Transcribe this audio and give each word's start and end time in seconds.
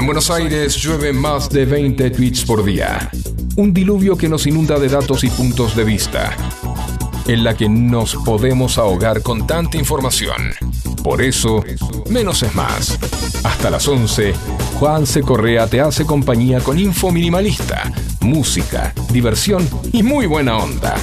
En 0.00 0.06
Buenos 0.06 0.30
Aires 0.30 0.76
llueve 0.76 1.12
más 1.12 1.50
de 1.50 1.66
20 1.66 2.10
tweets 2.12 2.46
por 2.46 2.64
día. 2.64 3.10
Un 3.56 3.74
diluvio 3.74 4.16
que 4.16 4.30
nos 4.30 4.46
inunda 4.46 4.78
de 4.78 4.88
datos 4.88 5.24
y 5.24 5.28
puntos 5.28 5.76
de 5.76 5.84
vista, 5.84 6.34
en 7.26 7.44
la 7.44 7.54
que 7.54 7.68
nos 7.68 8.16
podemos 8.24 8.78
ahogar 8.78 9.22
con 9.22 9.46
tanta 9.46 9.76
información. 9.76 10.54
Por 11.04 11.20
eso, 11.20 11.62
menos 12.08 12.42
es 12.42 12.54
más. 12.54 12.98
Hasta 13.44 13.68
las 13.68 13.86
11, 13.86 14.32
Juan 14.78 15.06
C. 15.06 15.20
Correa 15.20 15.66
te 15.66 15.82
hace 15.82 16.06
compañía 16.06 16.60
con 16.60 16.78
info 16.78 17.10
minimalista, 17.10 17.92
música, 18.20 18.94
diversión 19.12 19.68
y 19.92 20.02
muy 20.02 20.24
buena 20.24 20.56
onda. 20.56 20.96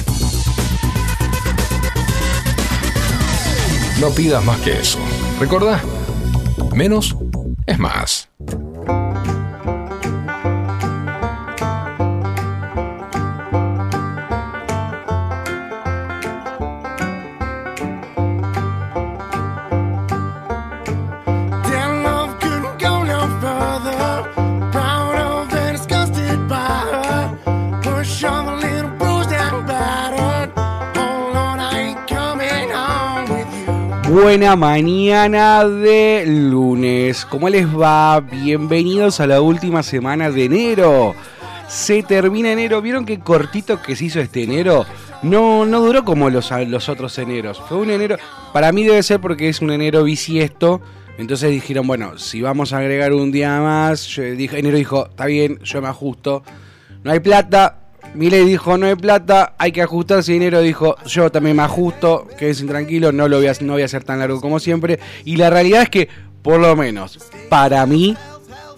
No 4.00 4.10
pidas 4.10 4.44
más 4.44 4.58
que 4.58 4.72
eso. 4.72 4.98
¿Recordá? 5.38 5.80
Menos 6.74 7.16
es 7.64 7.78
más. 7.78 8.27
Buena 34.20 34.56
mañana 34.56 35.64
de 35.64 36.24
lunes. 36.26 37.24
¿Cómo 37.24 37.48
les 37.48 37.66
va? 37.68 38.18
Bienvenidos 38.18 39.20
a 39.20 39.28
la 39.28 39.40
última 39.40 39.84
semana 39.84 40.28
de 40.28 40.46
enero. 40.46 41.14
Se 41.68 42.02
termina 42.02 42.50
enero. 42.50 42.82
¿Vieron 42.82 43.06
qué 43.06 43.20
cortito 43.20 43.80
que 43.80 43.94
se 43.94 44.06
hizo 44.06 44.18
este 44.18 44.42
enero? 44.42 44.84
No, 45.22 45.64
no 45.64 45.80
duró 45.80 46.04
como 46.04 46.30
los, 46.30 46.50
los 46.66 46.88
otros 46.88 47.16
eneros. 47.18 47.62
Fue 47.68 47.78
un 47.78 47.90
enero. 47.90 48.16
Para 48.52 48.72
mí 48.72 48.82
debe 48.82 49.04
ser 49.04 49.20
porque 49.20 49.48
es 49.48 49.60
un 49.60 49.70
enero 49.70 50.02
bisiesto. 50.02 50.80
Entonces 51.16 51.50
dijeron, 51.50 51.86
bueno, 51.86 52.18
si 52.18 52.42
vamos 52.42 52.72
a 52.72 52.78
agregar 52.78 53.12
un 53.12 53.30
día 53.30 53.60
más. 53.60 54.18
enero 54.18 54.76
dijo, 54.76 55.06
está 55.10 55.26
bien, 55.26 55.60
yo 55.62 55.80
me 55.80 55.88
ajusto. 55.88 56.42
No 57.04 57.12
hay 57.12 57.20
plata, 57.20 57.77
Milei 58.14 58.44
dijo 58.44 58.78
no 58.78 58.86
hay 58.86 58.94
plata, 58.94 59.54
hay 59.58 59.72
que 59.72 59.82
ajustarse. 59.82 60.32
Dinero 60.32 60.60
dijo 60.60 60.96
yo 61.06 61.30
también 61.30 61.56
me 61.56 61.62
ajusto, 61.62 62.26
quédense 62.38 62.64
tranquilo, 62.64 63.12
no 63.12 63.28
lo 63.28 63.38
voy 63.38 63.46
a, 63.46 63.52
no 63.60 63.74
voy 63.74 63.82
a 63.82 63.86
hacer 63.86 64.04
tan 64.04 64.18
largo 64.18 64.40
como 64.40 64.60
siempre. 64.60 64.98
Y 65.24 65.36
la 65.36 65.50
realidad 65.50 65.82
es 65.82 65.90
que, 65.90 66.08
por 66.42 66.60
lo 66.60 66.74
menos, 66.76 67.18
para 67.48 67.84
mí, 67.86 68.16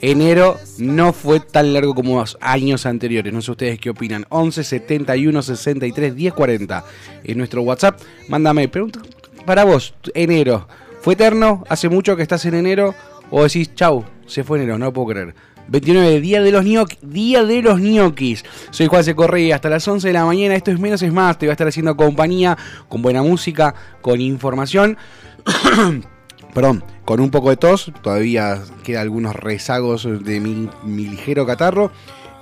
enero 0.00 0.58
no 0.78 1.12
fue 1.12 1.40
tan 1.40 1.72
largo 1.72 1.94
como 1.94 2.20
los 2.20 2.36
años 2.40 2.86
anteriores. 2.86 3.32
No 3.32 3.42
sé 3.42 3.50
ustedes 3.50 3.78
qué 3.78 3.90
opinan. 3.90 4.26
11 4.28 4.64
71 4.64 5.42
63 5.42 6.14
10 6.14 6.34
40 6.34 6.84
en 7.24 7.38
nuestro 7.38 7.62
WhatsApp. 7.62 8.00
Mándame 8.28 8.68
pregunta 8.68 9.00
para 9.44 9.64
vos, 9.64 9.94
enero. 10.14 10.68
¿Fue 11.00 11.14
eterno? 11.14 11.64
¿Hace 11.68 11.88
mucho 11.88 12.16
que 12.16 12.22
estás 12.22 12.44
en 12.44 12.54
enero? 12.54 12.94
¿O 13.30 13.42
decís, 13.42 13.74
chau, 13.74 14.04
se 14.26 14.44
fue 14.44 14.58
enero, 14.58 14.78
no 14.78 14.92
puedo 14.92 15.08
creer? 15.08 15.34
29, 15.70 16.20
Día 16.20 16.42
de 16.42 16.50
los 16.50 16.64
Ñoquis. 16.64 16.98
Día 17.00 17.44
de 17.44 17.62
los. 17.62 17.80
Soy 18.70 18.86
Juan. 18.88 19.04
Correa. 19.14 19.54
Hasta 19.54 19.70
las 19.70 19.86
11 19.86 20.08
de 20.08 20.12
la 20.12 20.24
mañana. 20.24 20.56
Esto 20.56 20.72
es 20.72 20.80
menos 20.80 21.00
es 21.02 21.12
más. 21.12 21.38
Te 21.38 21.46
voy 21.46 21.50
a 21.50 21.52
estar 21.52 21.68
haciendo 21.68 21.96
compañía 21.96 22.58
con 22.88 23.02
buena 23.02 23.22
música, 23.22 23.74
con 24.02 24.20
información. 24.20 24.98
Perdón, 26.54 26.82
con 27.04 27.20
un 27.20 27.30
poco 27.30 27.50
de 27.50 27.56
tos. 27.56 27.92
Todavía 28.02 28.60
queda 28.82 29.00
algunos 29.00 29.36
rezagos 29.36 30.08
de 30.24 30.40
mi, 30.40 30.68
ligero 30.84 31.46
catarro. 31.46 31.92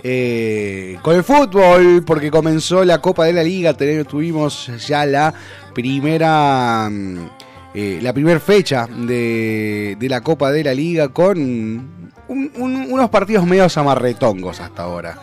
Eh, 0.02 0.96
con 1.02 1.14
el 1.14 1.24
fútbol, 1.24 2.04
porque 2.06 2.30
comenzó 2.30 2.82
la 2.82 3.02
Copa 3.02 3.26
de 3.26 3.34
la 3.34 3.42
Liga. 3.42 3.74
Tuvimos 3.74 4.70
ya 4.86 5.04
la 5.04 5.34
primera. 5.74 6.88
Mm, 6.90 7.28
eh, 7.74 7.98
la 8.00 8.14
primera 8.14 8.40
fecha 8.40 8.86
de, 8.86 9.96
de 10.00 10.08
la 10.08 10.22
Copa 10.22 10.50
de 10.50 10.64
la 10.64 10.72
Liga 10.72 11.08
con 11.08 11.97
unos 12.28 13.10
partidos 13.10 13.46
medio 13.46 13.66
amarretongos 13.74 14.60
hasta 14.60 14.82
ahora. 14.82 15.18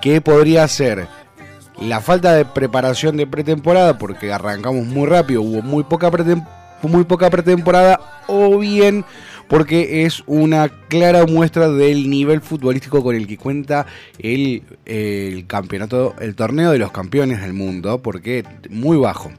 Que 0.00 0.20
podría 0.20 0.66
ser 0.68 1.08
la 1.80 2.00
falta 2.00 2.34
de 2.34 2.44
preparación 2.44 3.16
de 3.16 3.26
pretemporada, 3.26 3.98
porque 3.98 4.32
arrancamos 4.32 4.86
muy 4.86 5.06
rápido, 5.06 5.42
hubo 5.42 5.62
muy 5.62 5.84
poca, 5.84 6.10
muy 6.82 7.04
poca 7.04 7.30
pretemporada, 7.30 8.00
o 8.28 8.58
bien 8.58 9.04
porque 9.48 10.04
es 10.04 10.22
una 10.26 10.68
clara 10.68 11.24
muestra 11.26 11.68
del 11.68 12.10
nivel 12.10 12.40
futbolístico 12.40 13.02
con 13.02 13.14
el 13.14 13.26
que 13.26 13.38
cuenta 13.38 13.86
el, 14.18 14.62
el 14.84 15.46
campeonato, 15.46 16.14
el 16.20 16.34
torneo 16.34 16.72
de 16.72 16.78
los 16.78 16.90
campeones 16.90 17.40
del 17.40 17.52
mundo, 17.52 18.02
porque 18.02 18.44
muy 18.70 18.96
bajo. 18.96 19.30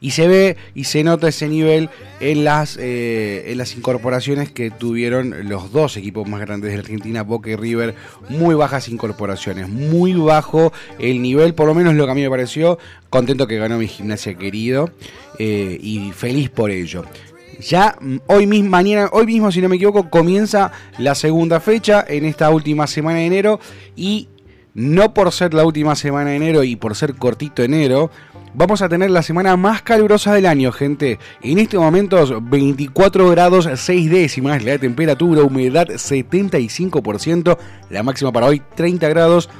Y 0.00 0.10
se 0.10 0.28
ve 0.28 0.56
y 0.74 0.84
se 0.84 1.04
nota 1.04 1.28
ese 1.28 1.48
nivel 1.48 1.88
en 2.20 2.44
las, 2.44 2.76
eh, 2.76 3.44
en 3.48 3.58
las 3.58 3.76
incorporaciones 3.76 4.50
que 4.50 4.70
tuvieron 4.70 5.48
los 5.48 5.72
dos 5.72 5.96
equipos 5.96 6.28
más 6.28 6.40
grandes 6.40 6.72
de 6.72 6.78
Argentina, 6.78 7.22
Boca 7.22 7.50
y 7.50 7.56
River. 7.56 7.94
Muy 8.28 8.54
bajas 8.54 8.88
incorporaciones, 8.88 9.68
muy 9.68 10.12
bajo 10.14 10.72
el 10.98 11.22
nivel, 11.22 11.54
por 11.54 11.66
lo 11.66 11.74
menos 11.74 11.94
lo 11.94 12.04
que 12.06 12.12
a 12.12 12.14
mí 12.14 12.22
me 12.22 12.30
pareció. 12.30 12.78
Contento 13.10 13.46
que 13.46 13.56
ganó 13.56 13.78
mi 13.78 13.88
gimnasia 13.88 14.34
querido 14.34 14.90
eh, 15.38 15.78
y 15.80 16.12
feliz 16.12 16.50
por 16.50 16.70
ello. 16.70 17.04
Ya 17.60 17.96
mm, 18.00 18.16
hoy 18.26 18.46
mismo, 18.46 18.70
mañana, 18.70 19.08
hoy 19.12 19.26
mismo, 19.26 19.50
si 19.52 19.60
no 19.60 19.68
me 19.68 19.76
equivoco, 19.76 20.10
comienza 20.10 20.72
la 20.98 21.14
segunda 21.14 21.60
fecha 21.60 22.04
en 22.06 22.24
esta 22.24 22.50
última 22.50 22.86
semana 22.86 23.18
de 23.20 23.26
enero 23.26 23.60
y 23.96 24.28
no 24.74 25.14
por 25.14 25.32
ser 25.32 25.54
la 25.54 25.64
última 25.64 25.94
semana 25.94 26.30
de 26.30 26.36
enero 26.36 26.64
y 26.64 26.76
por 26.76 26.96
ser 26.96 27.14
cortito 27.14 27.62
enero, 27.62 28.10
vamos 28.54 28.82
a 28.82 28.88
tener 28.88 29.10
la 29.10 29.22
semana 29.22 29.56
más 29.56 29.82
calurosa 29.82 30.32
del 30.32 30.46
año, 30.46 30.72
gente. 30.72 31.18
En 31.42 31.58
este 31.58 31.78
momento 31.78 32.40
24 32.40 33.28
grados 33.30 33.68
6 33.74 34.10
décimas, 34.10 34.64
la 34.64 34.78
temperatura, 34.78 35.42
humedad 35.42 35.88
75%, 35.88 37.58
la 37.90 38.02
máxima 38.02 38.32
para 38.32 38.46
hoy 38.46 38.62
30 38.74 39.08
grados. 39.08 39.50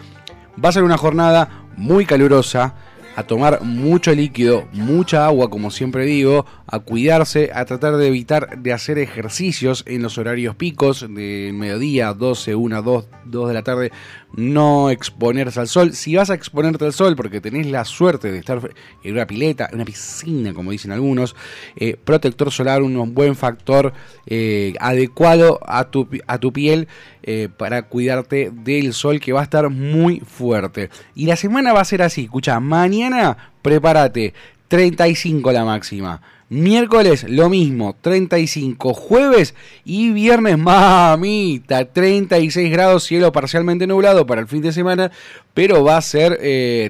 Va 0.62 0.68
a 0.68 0.72
ser 0.72 0.84
una 0.84 0.96
jornada 0.96 1.66
muy 1.76 2.06
calurosa 2.06 2.74
a 3.16 3.22
tomar 3.22 3.62
mucho 3.62 4.12
líquido, 4.12 4.66
mucha 4.72 5.26
agua, 5.26 5.48
como 5.48 5.70
siempre 5.70 6.04
digo, 6.04 6.46
a 6.66 6.80
cuidarse, 6.80 7.50
a 7.54 7.64
tratar 7.64 7.96
de 7.96 8.08
evitar 8.08 8.58
de 8.58 8.72
hacer 8.72 8.98
ejercicios 8.98 9.84
en 9.86 10.02
los 10.02 10.18
horarios 10.18 10.56
picos 10.56 11.02
de 11.02 11.52
mediodía, 11.54 12.12
12, 12.12 12.54
1, 12.54 12.82
2, 12.82 13.06
2 13.26 13.48
de 13.48 13.54
la 13.54 13.62
tarde, 13.62 13.92
no 14.36 14.90
exponerse 14.90 15.60
al 15.60 15.68
sol. 15.68 15.94
Si 15.94 16.14
vas 16.16 16.30
a 16.30 16.34
exponerte 16.34 16.84
al 16.84 16.92
sol 16.92 17.16
porque 17.16 17.40
tenés 17.40 17.66
la 17.66 17.84
suerte 17.84 18.32
de 18.32 18.38
estar 18.38 18.60
en 19.02 19.12
una 19.12 19.26
pileta, 19.26 19.68
en 19.70 19.76
una 19.76 19.84
piscina, 19.84 20.52
como 20.52 20.70
dicen 20.70 20.92
algunos, 20.92 21.36
eh, 21.76 21.96
protector 22.02 22.50
solar, 22.50 22.82
un 22.82 23.14
buen 23.14 23.36
factor 23.36 23.92
eh, 24.26 24.74
adecuado 24.80 25.60
a 25.66 25.90
tu, 25.90 26.08
a 26.26 26.38
tu 26.38 26.52
piel 26.52 26.88
eh, 27.22 27.48
para 27.56 27.82
cuidarte 27.82 28.50
del 28.52 28.92
sol 28.92 29.20
que 29.20 29.32
va 29.32 29.40
a 29.40 29.44
estar 29.44 29.68
muy 29.70 30.20
fuerte. 30.20 30.90
Y 31.14 31.26
la 31.26 31.36
semana 31.36 31.72
va 31.72 31.80
a 31.80 31.84
ser 31.84 32.02
así, 32.02 32.24
escucha, 32.24 32.58
mañana 32.60 33.52
prepárate, 33.62 34.34
35 34.68 35.52
la 35.52 35.64
máxima. 35.64 36.20
Miércoles 36.50 37.24
lo 37.28 37.48
mismo, 37.48 37.96
35. 38.00 38.92
Jueves 38.92 39.54
y 39.84 40.10
viernes, 40.10 40.58
mamita, 40.58 41.86
36 41.86 42.70
grados, 42.70 43.04
cielo 43.04 43.32
parcialmente 43.32 43.86
nublado 43.86 44.26
para 44.26 44.42
el 44.42 44.46
fin 44.46 44.60
de 44.60 44.72
semana, 44.72 45.10
pero 45.54 45.82
va 45.82 45.96
a 45.96 46.02
ser 46.02 46.38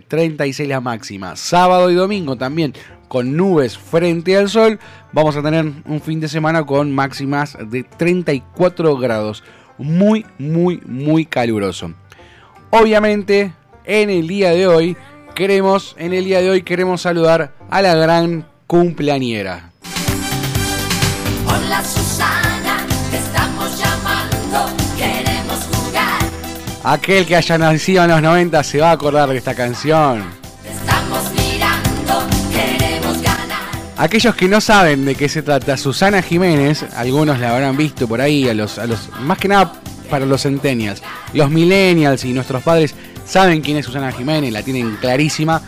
36 0.09 0.61
eh, 0.61 0.67
la 0.69 0.81
máxima. 0.81 1.37
Sábado 1.37 1.91
y 1.91 1.95
domingo 1.95 2.37
también 2.37 2.75
con 3.07 3.37
nubes 3.37 3.79
frente 3.79 4.37
al 4.37 4.49
sol, 4.49 4.81
vamos 5.13 5.37
a 5.37 5.43
tener 5.43 5.65
un 5.87 6.01
fin 6.01 6.19
de 6.19 6.27
semana 6.27 6.67
con 6.67 6.93
máximas 6.93 7.57
de 7.71 7.85
34 7.85 8.97
grados. 8.97 9.45
Muy, 9.79 10.27
muy, 10.37 10.81
muy 10.85 11.27
caluroso. 11.27 11.93
Obviamente, 12.71 13.53
en 13.85 14.11
el 14.11 14.27
día 14.27 14.51
de 14.51 14.67
hoy 14.67 14.97
queremos, 15.37 15.95
en 15.97 16.13
el 16.13 16.25
día 16.25 16.41
de 16.41 16.51
hoy 16.51 16.63
queremos 16.63 17.03
saludar 17.03 17.55
a 17.71 17.83
la 17.83 17.95
gran 17.95 18.47
cumpleañera. 18.67 19.71
Hola 21.47 21.85
Susana, 21.85 22.87
te 23.11 23.19
estamos 23.19 23.79
llamando, 23.79 24.77
queremos 24.97 25.59
jugar. 25.73 26.21
Aquel 26.83 27.27
que 27.27 27.37
haya 27.37 27.59
nacido 27.59 28.05
en 28.05 28.11
los 28.11 28.23
90 28.23 28.63
se 28.65 28.81
va 28.81 28.91
a 28.91 28.93
acordar 28.93 29.29
de 29.29 29.39
esta 29.39 29.55
canción. 29.55 30.25
estamos 30.65 31.31
mirando, 31.33 32.27
queremos 32.53 33.23
ganar. 33.23 33.69
Aquellos 33.97 34.35
que 34.35 34.49
no 34.49 34.61
saben 34.61 35.05
de 35.05 35.15
qué 35.15 35.29
se 35.29 35.43
trata, 35.43 35.77
Susana 35.77 36.23
Jiménez, 36.23 36.85
algunos 36.97 37.39
la 37.39 37.55
habrán 37.55 37.77
visto 37.77 38.09
por 38.09 38.21
ahí, 38.21 38.49
a 38.49 38.55
los, 38.55 38.79
a 38.79 38.87
los, 38.87 39.11
más 39.21 39.39
que 39.39 39.49
nada 39.49 39.73
para 40.11 40.27
los 40.27 40.43
centennials. 40.43 41.03
Los 41.33 41.51
millennials 41.51 42.25
y 42.25 42.33
nuestros 42.33 42.63
padres 42.63 42.95
saben 43.27 43.61
quién 43.61 43.77
es 43.79 43.87
Susana 43.87 44.13
Jiménez, 44.13 44.53
la 44.53 44.63
tienen 44.63 44.97
clarísima. 44.97 45.61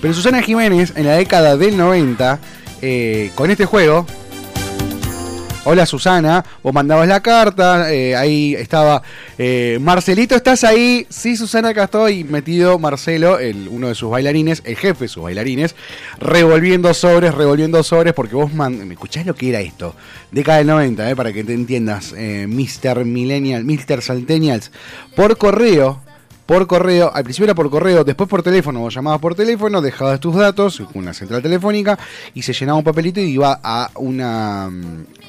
Pero 0.00 0.14
Susana 0.14 0.42
Jiménez, 0.42 0.94
en 0.96 1.06
la 1.06 1.16
década 1.16 1.56
del 1.56 1.76
90, 1.76 2.38
eh, 2.80 3.30
con 3.34 3.50
este 3.50 3.66
juego, 3.66 4.06
hola 5.64 5.84
Susana, 5.84 6.42
vos 6.62 6.72
mandabas 6.72 7.06
la 7.06 7.20
carta, 7.20 7.92
eh, 7.92 8.16
ahí 8.16 8.54
estaba, 8.54 9.02
eh, 9.36 9.78
Marcelito, 9.78 10.34
¿estás 10.34 10.64
ahí? 10.64 11.06
Sí, 11.10 11.36
Susana, 11.36 11.68
acá 11.68 11.84
estoy, 11.84 12.24
metido 12.24 12.78
Marcelo, 12.78 13.38
el, 13.38 13.68
uno 13.68 13.88
de 13.88 13.94
sus 13.94 14.10
bailarines, 14.10 14.62
el 14.64 14.76
jefe 14.76 15.04
de 15.04 15.08
sus 15.08 15.22
bailarines, 15.22 15.74
revolviendo 16.18 16.94
sobres, 16.94 17.34
revolviendo 17.34 17.82
sobres, 17.82 18.14
porque 18.14 18.36
vos 18.36 18.50
¿me 18.54 18.94
escuchás 18.94 19.26
lo 19.26 19.34
que 19.34 19.50
era 19.50 19.60
esto? 19.60 19.94
Década 20.32 20.58
del 20.58 20.68
90, 20.68 21.14
para 21.14 21.30
que 21.34 21.44
te 21.44 21.52
entiendas, 21.52 22.14
Mr. 22.14 23.04
Millennial, 23.04 23.66
Mr. 23.66 24.00
Saltenials, 24.00 24.70
por 25.14 25.36
correo, 25.36 26.00
por 26.50 26.66
correo, 26.66 27.12
al 27.14 27.22
principio 27.22 27.44
era 27.44 27.54
por 27.54 27.70
correo, 27.70 28.02
después 28.02 28.28
por 28.28 28.42
teléfono, 28.42 28.80
vos 28.80 28.92
llamabas 28.92 29.20
por 29.20 29.36
teléfono, 29.36 29.80
dejabas 29.80 30.18
tus 30.18 30.34
datos, 30.34 30.82
una 30.94 31.14
central 31.14 31.42
telefónica, 31.42 31.96
y 32.34 32.42
se 32.42 32.52
llenaba 32.52 32.76
un 32.76 32.82
papelito 32.82 33.20
y 33.20 33.26
iba 33.26 33.60
a 33.62 33.88
una 33.94 34.68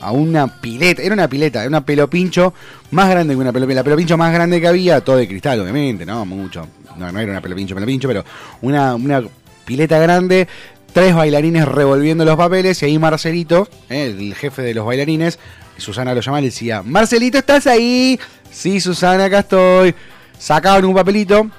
a 0.02 0.12
una 0.14 0.60
pileta, 0.60 1.04
era 1.04 1.14
una 1.14 1.28
pileta, 1.28 1.60
era 1.60 1.68
una 1.68 1.86
pelopincho 1.86 2.56
más 2.90 3.08
grande 3.08 3.36
que 3.36 3.40
una 3.40 3.54
pelopincho, 3.54 3.76
la 3.76 3.84
pelopincho 3.84 4.18
más 4.18 4.34
grande 4.34 4.60
que 4.60 4.68
había, 4.68 5.02
todo 5.02 5.18
de 5.18 5.28
cristal, 5.28 5.60
obviamente, 5.60 6.08
no 6.08 6.26
mucho, 6.26 6.68
no, 6.98 7.08
era 7.08 7.32
una 7.32 7.42
pelopincho, 7.42 7.76
pelopincho, 7.76 8.08
pero 8.08 8.26
una, 8.64 8.96
una 8.96 9.22
pileta 9.64 10.00
grande, 10.00 10.48
tres 10.92 11.14
bailarines 11.14 11.68
revolviendo 11.68 12.26
los 12.26 12.36
papeles, 12.36 12.82
y 12.82 12.86
ahí 12.86 12.98
Marcelito, 12.98 13.70
eh, 13.92 14.08
el 14.08 14.34
jefe 14.34 14.64
de 14.64 14.74
los 14.74 14.88
bailarines, 14.88 15.38
Susana 15.78 16.16
lo 16.16 16.22
llamaba 16.22 16.40
y 16.40 16.46
le 16.46 16.50
decía, 16.50 16.82
Marcelito, 16.82 17.38
¿estás 17.38 17.68
ahí? 17.68 18.20
Sí, 18.50 18.82
Susana, 18.82 19.26
acá 19.26 19.42
estoy 19.42 19.94
sacaban 20.42 20.84
un 20.86 20.96
papelito, 20.96 21.50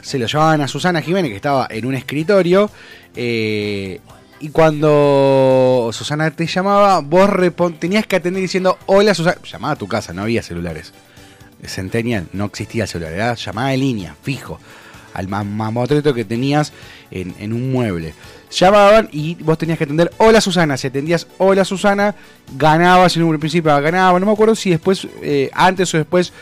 se 0.00 0.18
lo 0.18 0.26
llevaban 0.26 0.60
a 0.60 0.66
Susana 0.66 1.00
Jiménez, 1.00 1.30
que 1.30 1.36
estaba 1.36 1.68
en 1.70 1.86
un 1.86 1.94
escritorio, 1.94 2.68
eh, 3.14 4.00
y 4.40 4.48
cuando 4.48 5.90
Susana 5.92 6.32
te 6.32 6.48
llamaba, 6.48 7.00
vos 7.00 7.30
tenías 7.78 8.04
que 8.04 8.16
atender 8.16 8.42
diciendo, 8.42 8.76
hola 8.86 9.14
Susana, 9.14 9.36
llamaba 9.44 9.74
a 9.74 9.76
tu 9.76 9.86
casa, 9.86 10.12
no 10.12 10.22
había 10.22 10.42
celulares. 10.42 10.92
Centennial, 11.64 12.26
no 12.32 12.46
existía 12.46 12.82
el 12.82 12.88
celular, 12.88 13.12
era 13.12 13.34
llamada 13.34 13.68
de 13.68 13.76
línea, 13.76 14.16
fijo, 14.20 14.58
al 15.14 15.28
mamotreto 15.28 16.12
que 16.12 16.24
tenías 16.24 16.72
en, 17.12 17.52
un 17.52 17.70
mueble. 17.70 18.14
Llamaban 18.50 19.08
y 19.12 19.36
vos 19.36 19.56
tenías 19.58 19.78
que 19.78 19.84
atender, 19.84 20.10
hola 20.16 20.40
Susana, 20.40 20.76
si 20.76 20.88
atendías, 20.88 21.28
hola 21.38 21.64
Susana, 21.64 22.16
ganabas 22.56 23.16
en 23.16 23.22
un 23.22 23.38
principio, 23.38 23.80
ganaba, 23.80 24.18
no 24.18 24.26
me 24.26 24.32
acuerdo 24.32 24.56
si 24.56 24.70
después, 24.70 25.06
eh, 25.22 25.50
antes 25.54 25.94
o 25.94 25.98
después 25.98 26.32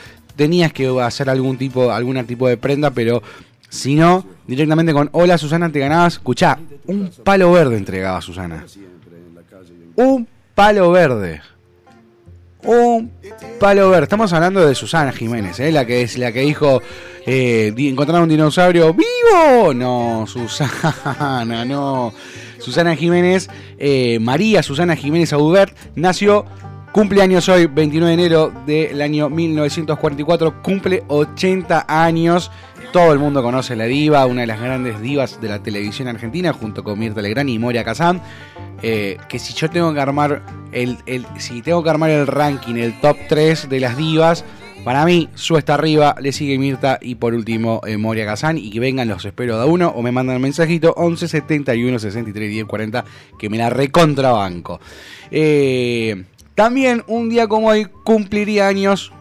tenías 0.41 0.73
que 0.73 0.89
hacer 1.03 1.29
algún 1.29 1.59
tipo, 1.59 1.93
algún 1.93 2.25
tipo 2.25 2.49
de 2.49 2.57
prenda, 2.57 2.93
pero 2.93 3.23
si 3.69 3.95
no, 3.95 4.25
directamente 4.47 4.95
con 4.95 5.11
Hola 5.13 5.37
Susana 5.37 5.71
te 5.71 5.81
ganabas, 5.81 6.15
escuchá, 6.15 6.59
un 6.87 7.11
palo 7.23 7.53
verde 7.53 7.77
entregaba 7.77 8.23
Susana. 8.23 8.65
Un 9.97 10.27
palo 10.55 10.93
verde. 10.93 11.43
Un 12.63 13.11
palo 13.59 13.91
verde. 13.91 14.05
Estamos 14.05 14.33
hablando 14.33 14.67
de 14.67 14.75
Susana 14.75 15.13
Jiménez, 15.13 15.61
¿eh? 15.61 15.71
la 15.73 15.85
que 15.85 16.01
es 16.01 16.17
la 16.17 16.33
que 16.33 16.41
dijo 16.41 16.81
eh, 17.27 17.75
encontraron 17.77 18.23
un 18.23 18.31
dinosaurio 18.31 18.95
vivo. 18.95 19.75
No, 19.75 20.25
Susana, 20.27 21.67
no. 21.67 22.15
Susana 22.61 22.97
Jiménez, 22.97 23.51
eh, 23.79 24.19
María 24.21 24.63
Susana 24.63 24.97
Jiménez 24.97 25.35
Aubert 25.35 25.77
nació 25.97 26.47
Cumpleaños 26.93 27.49
hoy, 27.49 27.67
29 27.67 28.09
de 28.09 28.15
enero 28.15 28.53
del 28.67 29.01
año 29.01 29.31
1944, 29.31 30.61
cumple 30.61 31.05
80 31.07 31.85
años. 31.87 32.51
Todo 32.93 33.13
el 33.13 33.21
mundo 33.21 33.45
conoce 33.45 33.77
la 33.77 33.85
diva, 33.85 34.27
una 34.27 34.41
de 34.41 34.49
las 34.49 34.61
grandes 34.61 35.01
divas 35.01 35.41
de 35.41 35.49
la 35.49 35.63
televisión 35.63 36.09
argentina, 36.09 36.53
junto 36.53 36.83
con 36.83 36.99
Mirta 36.99 37.23
Legrand 37.23 37.49
y 37.49 37.61
Moria 37.61 37.85
Kazan. 37.85 38.21
Eh, 38.83 39.19
que 39.29 39.39
si 39.39 39.55
yo 39.55 39.71
tengo 39.71 39.95
que 39.95 40.01
armar 40.01 40.43
el, 40.73 40.99
si 41.39 41.63
tengo 41.63 41.81
que 41.85 41.91
armar 41.91 42.11
el 42.11 42.27
ranking, 42.27 42.75
el 42.75 43.01
top 43.01 43.17
3 43.29 43.69
de 43.69 43.79
las 43.79 43.97
divas, 43.97 44.45
para 44.85 45.05
mí, 45.05 45.29
Su 45.35 45.59
está 45.59 45.75
arriba, 45.75 46.17
le 46.21 46.33
sigue 46.33 46.59
Mirta 46.59 46.99
y 47.01 47.17
por 47.17 47.35
último 47.35 47.83
eh, 47.87 47.99
Moria 47.99 48.25
Kazan. 48.25 48.59
Y 48.59 48.71
que 48.71 48.81
vengan, 48.81 49.07
los 49.07 49.25
espero 49.25 49.61
de 49.61 49.67
uno 49.67 49.91
o 49.91 50.03
me 50.03 50.11
mandan 50.11 50.37
un 50.37 50.43
mensajito 50.43 50.93
11 50.97 51.29
71 51.29 51.99
63 52.01 52.51
10 52.51 52.65
40 52.65 53.05
que 53.39 53.49
me 53.49 53.59
la 53.59 53.71
recontrabanco. 53.71 54.81
Eh, 55.31 56.25
también 56.61 57.03
un 57.07 57.31
día 57.31 57.47
como 57.47 57.69
hoy 57.69 57.87
cumpliría 58.05 58.69
años 58.69 59.12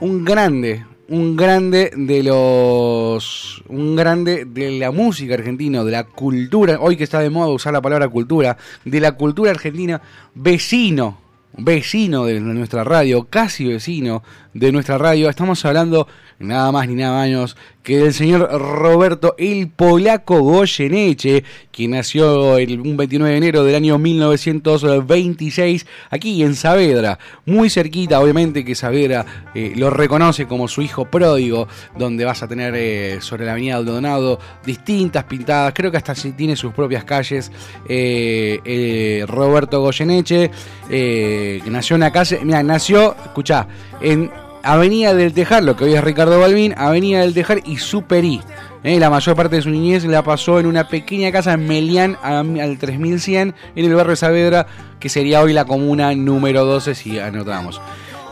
un 0.00 0.24
grande, 0.24 0.84
un 1.08 1.36
grande 1.36 1.92
de 1.96 2.24
los. 2.24 3.62
un 3.68 3.94
grande 3.94 4.44
de 4.46 4.72
la 4.72 4.90
música 4.90 5.34
argentina, 5.34 5.84
de 5.84 5.92
la 5.92 6.02
cultura, 6.02 6.78
hoy 6.80 6.96
que 6.96 7.04
está 7.04 7.20
de 7.20 7.30
moda 7.30 7.52
usar 7.52 7.72
la 7.72 7.80
palabra 7.80 8.08
cultura, 8.08 8.56
de 8.84 8.98
la 8.98 9.12
cultura 9.12 9.52
argentina, 9.52 10.02
vecino, 10.34 11.20
vecino 11.56 12.24
de 12.24 12.40
nuestra 12.40 12.82
radio, 12.82 13.28
casi 13.30 13.64
vecino 13.64 14.24
de 14.58 14.72
nuestra 14.72 14.98
radio. 14.98 15.28
Estamos 15.28 15.64
hablando 15.64 16.08
nada 16.38 16.70
más 16.72 16.88
ni 16.88 16.94
nada 16.94 17.22
menos 17.22 17.56
que 17.82 17.98
del 17.98 18.12
señor 18.12 18.50
Roberto 18.50 19.36
el 19.38 19.68
Polaco 19.68 20.40
Goyeneche, 20.40 21.44
que 21.70 21.86
nació 21.86 22.58
el, 22.58 22.80
un 22.80 22.96
29 22.96 23.30
de 23.30 23.38
enero 23.38 23.62
del 23.64 23.76
año 23.76 23.96
1926 23.96 25.86
aquí 26.10 26.42
en 26.42 26.56
Saavedra, 26.56 27.18
muy 27.44 27.70
cerquita, 27.70 28.20
obviamente 28.20 28.64
que 28.64 28.74
Saavedra 28.74 29.24
eh, 29.54 29.72
lo 29.76 29.90
reconoce 29.90 30.46
como 30.46 30.66
su 30.66 30.82
hijo 30.82 31.04
pródigo, 31.04 31.68
donde 31.96 32.24
vas 32.24 32.42
a 32.42 32.48
tener 32.48 32.74
eh, 32.76 33.20
sobre 33.20 33.44
la 33.44 33.52
avenida 33.52 33.76
Aldonado 33.76 34.40
distintas 34.64 35.24
pintadas, 35.24 35.72
creo 35.72 35.92
que 35.92 35.98
hasta 35.98 36.14
tiene 36.14 36.56
sus 36.56 36.72
propias 36.72 37.04
calles, 37.04 37.52
eh, 37.88 39.24
Roberto 39.28 39.80
Goyeneche, 39.80 40.50
que 40.88 41.62
nació 41.66 41.94
en 41.94 42.00
la 42.00 42.10
calle, 42.10 42.40
mira, 42.42 42.64
nació, 42.64 43.14
escucha, 43.26 43.68
en 44.00 44.28
Avenida 44.66 45.14
del 45.14 45.32
Tejar, 45.32 45.62
lo 45.62 45.76
que 45.76 45.84
hoy 45.84 45.94
es 45.94 46.02
Ricardo 46.02 46.40
Balbín, 46.40 46.74
Avenida 46.76 47.20
del 47.20 47.34
Tejar 47.34 47.60
y 47.64 47.76
Superí. 47.76 48.40
Eh, 48.82 48.98
la 48.98 49.10
mayor 49.10 49.36
parte 49.36 49.54
de 49.54 49.62
su 49.62 49.70
niñez 49.70 50.04
la 50.04 50.24
pasó 50.24 50.58
en 50.58 50.66
una 50.66 50.88
pequeña 50.88 51.30
casa 51.30 51.52
en 51.52 51.68
Melián 51.68 52.18
al 52.20 52.76
3100 52.76 53.54
en 53.76 53.84
el 53.84 53.94
barrio 53.94 54.16
Saavedra, 54.16 54.66
que 54.98 55.08
sería 55.08 55.40
hoy 55.40 55.52
la 55.52 55.66
comuna 55.66 56.12
número 56.16 56.64
12 56.64 56.96
si 56.96 57.16
anotamos. 57.20 57.80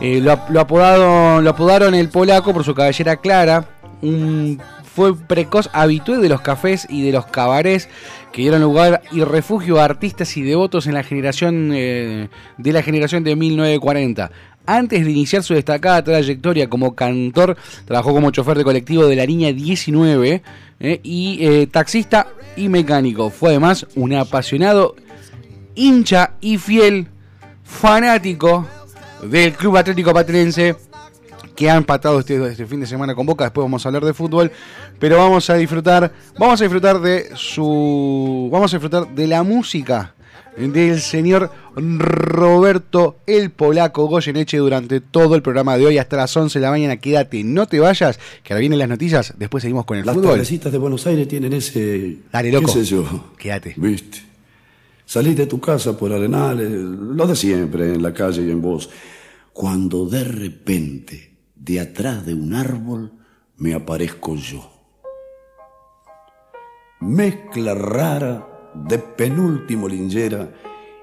Eh, 0.01 0.19
lo, 0.19 0.33
apodaron 0.59 1.95
el 1.95 2.09
polaco 2.09 2.53
por 2.53 2.65
su 2.65 2.75
cabellera 2.75 3.15
clara, 3.15 3.69
fue 4.95 5.15
precoz 5.15 5.69
habitué 5.73 6.17
de 6.17 6.29
los 6.29 6.41
cafés 6.41 6.87
y 6.89 7.01
de 7.01 7.11
los 7.11 7.25
cabarets 7.25 7.89
que 8.31 8.41
dieron 8.41 8.61
lugar 8.61 9.01
y 9.11 9.23
refugio 9.23 9.79
a 9.79 9.85
artistas 9.85 10.35
y 10.37 10.41
devotos 10.41 10.87
en 10.87 10.93
la 10.93 11.03
generación 11.03 11.71
eh, 11.73 12.29
de 12.57 12.73
la 12.73 12.81
generación 12.81 13.23
de 13.23 13.35
1940. 13.35 14.31
Antes 14.65 15.05
de 15.05 15.11
iniciar 15.11 15.43
su 15.43 15.53
destacada 15.53 16.03
trayectoria 16.03 16.69
como 16.69 16.95
cantor, 16.95 17.57
trabajó 17.85 18.13
como 18.13 18.31
chofer 18.31 18.57
de 18.57 18.63
colectivo 18.63 19.05
de 19.05 19.15
la 19.15 19.25
línea 19.25 19.53
19 19.53 20.41
eh, 20.79 20.99
y 21.03 21.37
eh, 21.41 21.67
taxista 21.67 22.27
y 22.55 22.69
mecánico. 22.69 23.29
Fue 23.29 23.49
además 23.49 23.85
un 23.95 24.13
apasionado 24.13 24.95
hincha 25.75 26.31
y 26.41 26.57
fiel 26.57 27.07
fanático 27.63 28.67
del 29.23 29.53
Club 29.53 29.77
Atlético 29.77 30.13
Patrense 30.13 30.75
que 31.55 31.69
ha 31.69 31.75
empatado 31.75 32.19
este, 32.19 32.43
este, 32.47 32.65
fin 32.65 32.81
de 32.81 32.87
semana 32.87 33.15
con 33.15 33.25
Boca. 33.25 33.45
Después 33.45 33.63
vamos 33.63 33.85
a 33.85 33.89
hablar 33.89 34.03
de 34.03 34.13
fútbol, 34.13 34.51
pero 34.99 35.17
vamos 35.17 35.49
a 35.49 35.55
disfrutar, 35.55 36.11
vamos 36.37 36.59
a 36.59 36.63
disfrutar 36.63 36.99
de 36.99 37.29
su, 37.35 38.49
vamos 38.51 38.73
a 38.73 38.77
disfrutar 38.77 39.07
de 39.07 39.27
la 39.27 39.43
música 39.43 40.13
del 40.57 41.01
señor 41.01 41.51
Roberto 41.75 43.17
el 43.27 43.51
Polaco 43.51 44.07
Goyeneche 44.07 44.57
durante 44.57 45.01
todo 45.01 45.35
el 45.35 45.41
programa 45.41 45.77
de 45.77 45.85
hoy 45.85 45.97
hasta 45.97 46.17
las 46.17 46.35
11 46.35 46.59
de 46.59 46.63
la 46.63 46.71
mañana. 46.71 46.97
Quédate, 46.97 47.43
no 47.43 47.67
te 47.67 47.79
vayas, 47.79 48.19
que 48.43 48.53
ahora 48.53 48.61
vienen 48.61 48.79
las 48.79 48.89
noticias, 48.89 49.33
después 49.37 49.61
seguimos 49.61 49.85
con 49.85 49.97
el 49.97 50.05
fútbol. 50.05 50.37
Las 50.37 50.71
de 50.71 50.77
Buenos 50.77 51.05
Aires 51.07 51.27
tienen 51.27 51.53
ese... 51.53 52.19
Dale, 52.31 52.51
loco. 52.51 52.67
¿Qué 52.67 52.79
sé 52.79 52.85
yo? 52.85 53.33
Quédate. 53.37 53.73
Viste. 53.77 54.23
Salís 55.05 55.35
de 55.35 55.45
tu 55.45 55.59
casa 55.59 55.95
por 55.97 56.11
Arenales, 56.11 56.71
lo 56.71 57.27
de 57.27 57.35
siempre, 57.35 57.93
en 57.93 58.01
la 58.01 58.13
calle 58.13 58.41
y 58.41 58.49
en 58.49 58.61
vos. 58.61 58.89
Cuando 59.53 60.07
de 60.07 60.23
repente, 60.23 61.37
de 61.55 61.79
atrás 61.79 62.25
de 62.25 62.33
un 62.33 62.53
árbol, 62.53 63.11
me 63.57 63.73
aparezco 63.73 64.35
yo. 64.35 64.71
Mezcla 67.01 67.75
rara 67.75 68.54
de 68.83 68.99
penúltimo 68.99 69.87
lingera 69.87 70.49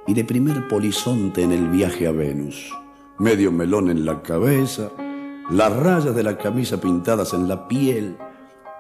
y 0.07 0.15
de 0.15 0.25
primer 0.25 0.69
polizonte 0.69 1.43
en 1.43 1.53
el 1.53 1.69
viaje 1.69 2.07
a 2.07 2.13
Venus. 2.13 2.73
Medio 3.19 3.53
melón 3.53 3.91
en 3.91 4.05
la 4.05 4.23
cabeza, 4.23 4.91
las 5.51 5.75
rayas 5.77 6.15
de 6.15 6.23
la 6.23 6.37
camisa 6.37 6.81
pintadas 6.81 7.33
en 7.35 7.49
la 7.49 7.69
piel, 7.69 8.17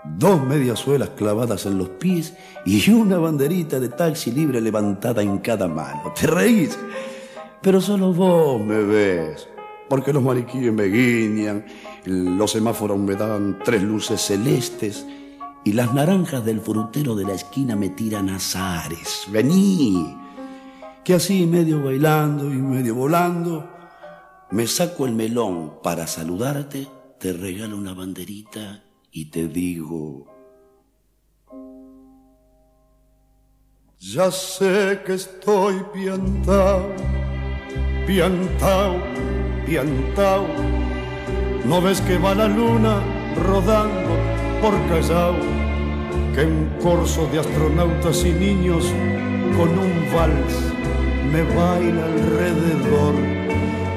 dos 0.04 0.42
mediasuelas 0.42 1.10
clavadas 1.10 1.66
en 1.66 1.78
los 1.78 1.88
pies 1.90 2.34
y 2.66 2.90
una 2.90 3.18
banderita 3.18 3.78
de 3.78 3.88
taxi 3.88 4.32
libre 4.32 4.60
levantada 4.60 5.22
en 5.22 5.38
cada 5.38 5.68
mano. 5.68 6.12
¿Te 6.18 6.26
reís? 6.26 6.78
Pero 7.60 7.80
solo 7.80 8.12
vos 8.12 8.60
me 8.60 8.82
ves, 8.82 9.48
porque 9.88 10.12
los 10.12 10.22
mariquíes 10.22 10.72
me 10.72 10.84
guiñan, 10.84 11.64
los 12.04 12.50
semáforos 12.50 12.98
me 12.98 13.14
dan 13.14 13.60
tres 13.64 13.82
luces 13.82 14.20
celestes 14.20 15.06
y 15.64 15.72
las 15.72 15.94
naranjas 15.94 16.44
del 16.44 16.60
frutero 16.60 17.14
de 17.14 17.24
la 17.24 17.34
esquina 17.34 17.76
me 17.76 17.90
tiran 17.90 18.28
azares. 18.30 19.26
Vení. 19.30 20.18
que 21.04 21.14
así 21.14 21.46
medio 21.46 21.82
bailando 21.82 22.52
y 22.52 22.56
medio 22.56 22.94
volando, 22.94 23.68
me 24.52 24.66
saco 24.66 25.04
el 25.06 25.12
melón 25.12 25.80
para 25.82 26.06
saludarte, 26.06 26.86
te 27.18 27.32
regalo 27.32 27.76
una 27.76 27.94
banderita 27.94 28.84
y 29.10 29.26
te 29.26 29.48
digo... 29.48 30.28
Ya 33.98 34.32
sé 34.32 35.00
que 35.06 35.14
estoy 35.14 35.80
piantao, 35.92 36.92
piantao, 38.04 38.96
piantao. 39.64 40.46
¿No 41.64 41.80
ves 41.80 42.00
que 42.00 42.18
va 42.18 42.34
la 42.34 42.48
luna 42.48 43.00
rodando 43.36 44.31
por 44.62 44.74
Callao? 44.88 45.34
Que 46.34 46.42
en 46.42 46.70
corso 46.80 47.26
de 47.32 47.40
astronautas 47.40 48.24
y 48.24 48.30
niños 48.30 48.84
con 49.56 49.68
un 49.70 49.92
vals 50.14 50.54
me 51.32 51.42
baila 51.42 52.04
alrededor. 52.04 53.14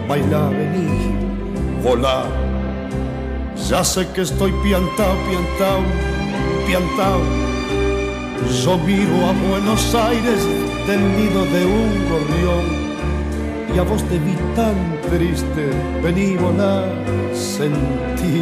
Baila, 0.10 0.50
vení, 0.50 0.90
volá. 1.84 2.26
Ya 3.70 3.84
sé 3.84 4.08
que 4.14 4.22
estoy 4.22 4.52
piantao, 4.64 5.16
piantao, 5.28 5.82
piantao. 6.68 7.22
Yo 8.64 8.78
miro 8.80 9.18
a 9.30 9.34
Buenos 9.48 9.96
Aires 9.96 10.42
del 10.88 11.02
nido 11.18 11.46
de 11.54 11.66
un 11.66 11.92
gorrión 12.10 12.66
y 13.74 13.80
a 13.80 13.84
vos 13.84 14.04
te 14.04 14.18
vi 14.20 14.36
tan 14.56 14.78
triste, 15.10 15.70
vení 16.02 16.38
volá, 16.38 16.86
sentí 17.34 18.42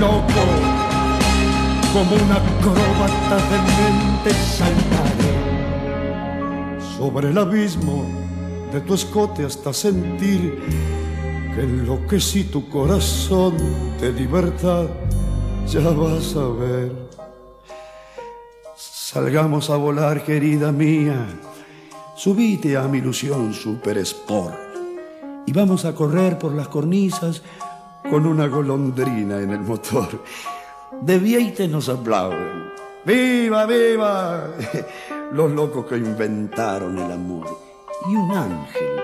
loco, 0.00 0.44
como 1.92 2.16
una 2.16 2.36
acróbata 2.36 3.36
de 3.50 3.58
mente 3.78 4.30
saltaré 4.34 5.34
sobre 6.96 7.30
el 7.30 7.38
abismo 7.38 8.06
de 8.72 8.80
tu 8.80 8.94
escote 8.94 9.44
hasta 9.44 9.72
sentir 9.72 10.58
que 11.54 11.62
enloquecí 11.62 12.44
tu 12.44 12.68
corazón 12.68 13.54
de 14.00 14.12
libertad. 14.12 14.86
Ya 15.68 15.80
vas 15.80 16.34
a 16.36 16.48
ver. 16.48 16.92
Salgamos 18.76 19.70
a 19.70 19.76
volar, 19.76 20.24
querida 20.24 20.72
mía. 20.72 21.26
Subite 22.16 22.76
a 22.76 22.82
mi 22.88 22.98
ilusión 22.98 23.54
Super 23.54 23.98
Sport 23.98 24.54
y 25.46 25.52
vamos 25.52 25.84
a 25.84 25.94
correr 25.94 26.38
por 26.38 26.52
las 26.52 26.68
cornisas 26.68 27.42
con 28.10 28.26
una 28.26 28.46
golondrina 28.46 29.38
en 29.40 29.50
el 29.50 29.60
motor. 29.60 30.22
De 31.00 31.18
Vieite 31.18 31.66
nos 31.68 31.88
aplauden. 31.88 32.72
¡Viva, 33.04 33.66
viva! 33.66 34.50
Los 35.32 35.50
locos 35.50 35.86
que 35.86 35.96
inventaron 35.96 36.98
el 36.98 37.12
amor. 37.12 37.46
Y 38.08 38.14
un 38.14 38.30
ángel, 38.30 39.00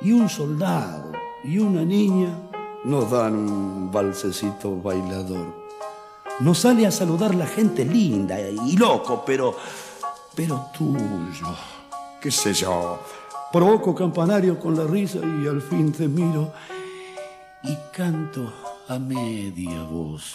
y 0.00 0.12
un 0.12 0.28
soldado, 0.28 1.12
y 1.44 1.58
una 1.58 1.84
niña 1.84 2.28
nos 2.84 3.10
dan 3.10 3.34
un 3.34 3.90
balsecito 3.90 4.80
bailador. 4.80 5.62
Nos 6.40 6.58
sale 6.58 6.86
a 6.86 6.90
saludar 6.90 7.34
la 7.34 7.46
gente 7.46 7.84
linda 7.84 8.38
y 8.40 8.76
loco, 8.76 9.22
pero, 9.24 9.56
pero 10.34 10.66
tuyo, 10.76 11.46
qué 12.20 12.30
sé 12.30 12.52
yo. 12.52 12.98
Provoco 13.52 13.94
campanario 13.94 14.58
con 14.58 14.76
la 14.76 14.84
risa 14.84 15.18
y 15.18 15.46
al 15.46 15.60
fin 15.60 15.92
te 15.92 16.08
miro 16.08 16.52
y 17.64 17.76
canto 17.96 18.52
a 18.88 18.98
media 18.98 19.82
voz. 19.90 20.34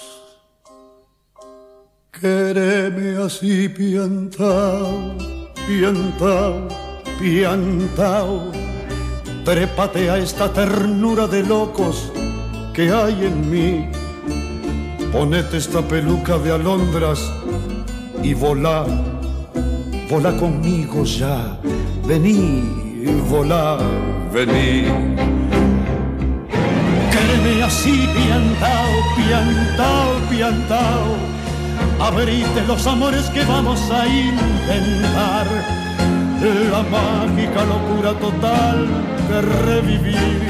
Quéreme 2.12 3.18
así 3.18 3.70
piantao, 3.70 5.14
piantao, 5.68 6.68
piantao. 7.20 8.52
Trépate 9.44 10.10
a 10.10 10.18
esta 10.18 10.52
ternura 10.52 11.28
de 11.28 11.44
locos 11.44 12.12
que 12.74 12.92
hay 12.92 13.26
en 13.26 13.52
mí. 13.52 13.92
Ponete 15.12 15.58
esta 15.58 15.82
peluca 15.82 16.38
de 16.38 16.52
alondras 16.52 17.20
y 18.24 18.34
volá, 18.34 18.86
volá 20.10 20.36
conmigo 20.38 21.04
ya. 21.04 21.60
Vení, 22.06 23.06
volá, 23.30 23.78
vení. 24.34 25.57
Así 27.68 28.08
piantao, 28.16 28.94
piantao, 29.16 30.30
piantao 30.30 31.38
abrite 32.00 32.62
los 32.68 32.86
amores 32.88 33.30
que 33.30 33.44
vamos 33.44 33.80
a 33.92 34.08
intentar. 34.08 35.48
La 36.72 36.84
mágica 36.84 37.66
locura 37.66 38.14
total 38.20 38.88
de 39.28 39.42
revivir. 39.42 40.42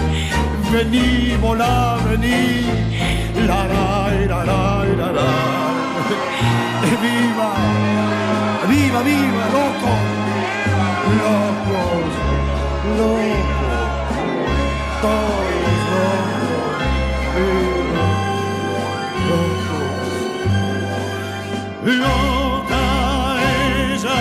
Vení, 0.71 1.37
volá, 1.41 1.97
vení. 2.07 2.65
La, 3.47 3.67
la, 3.67 4.11
la, 4.27 4.45
la, 4.45 4.85
la, 4.99 5.11
la. 5.11 5.31
Viva, 7.01 7.51
viva, 8.67 9.01
viva, 9.01 9.45
loco. 9.55 9.91
Locos, 11.21 12.11
locos, 12.97 13.37
todos 15.01 15.56
Loca 21.87 23.37
ella 23.39 24.19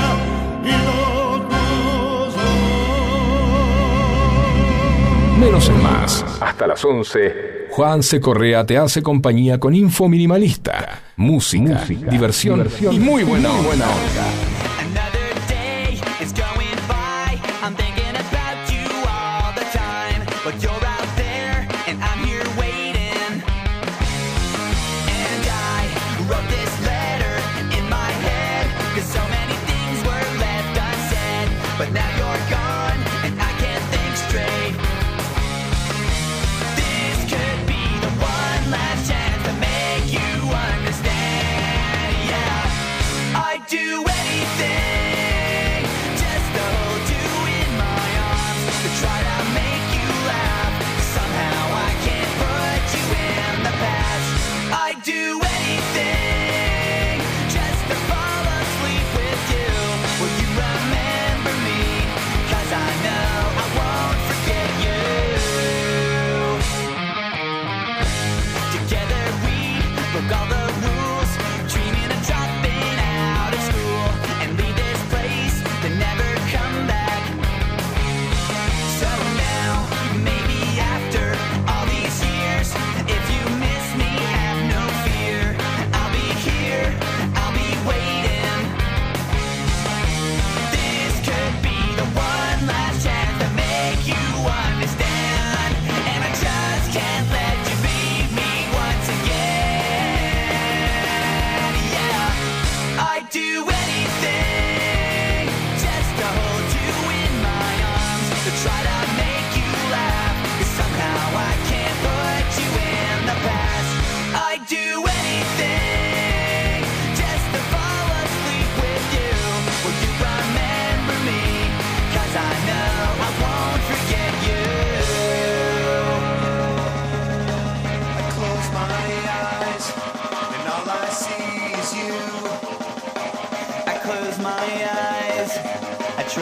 y 0.63 0.71
locos 0.87 2.35
Menos 5.41 5.69
es 5.69 5.83
más. 5.83 6.25
Hasta 6.41 6.69
las 6.69 6.85
11. 6.85 7.67
Juan 7.71 8.05
C. 8.05 8.21
Correa 8.21 8.65
te 8.65 8.79
hace 8.79 9.03
compañía 9.03 9.59
con 9.59 9.75
Info 9.75 10.09
Minimalista. 10.09 11.01
Música, 11.17 11.85
diversión, 12.09 12.69
y 12.93 13.01
muy 13.01 13.25
buena 13.25 13.51
onda. 13.51 13.89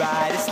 ride. 0.05 0.44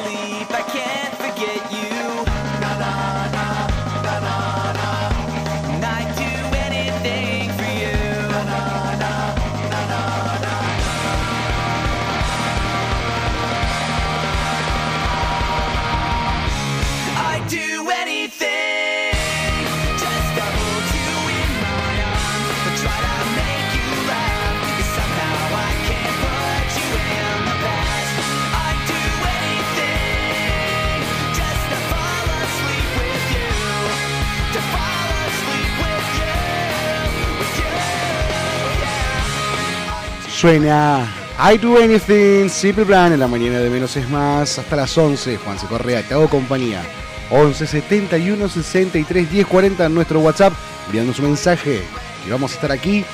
Suena 40.43 41.07
I 41.39 41.57
Do 41.57 41.81
Anything, 41.81 42.50
Simple 42.50 42.83
Plan 42.83 43.13
en 43.13 43.21
la 43.21 43.29
mañana 43.29 43.59
de 43.59 43.69
menos 43.69 43.95
es 43.95 44.09
más, 44.09 44.59
hasta 44.59 44.75
las 44.75 44.97
11. 44.97 45.38
Juan 45.38 45.57
C. 45.57 45.67
Correa, 45.67 46.05
te 46.05 46.15
hago 46.15 46.27
compañía. 46.27 46.83
11 47.31 47.65
71 47.65 48.50
63 48.50 49.31
10 49.31 49.47
40 49.47 49.85
en 49.85 49.95
nuestro 49.95 50.19
WhatsApp, 50.19 50.51
enviando 50.88 51.13
su 51.13 51.21
mensaje. 51.21 51.81
Y 52.27 52.29
vamos 52.29 52.51
a 52.51 52.55
estar 52.55 52.73
aquí 52.73 53.05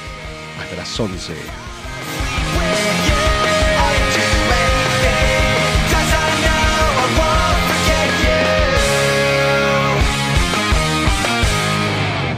hasta 0.59 0.75
las 0.75 0.99
11. 0.99 1.33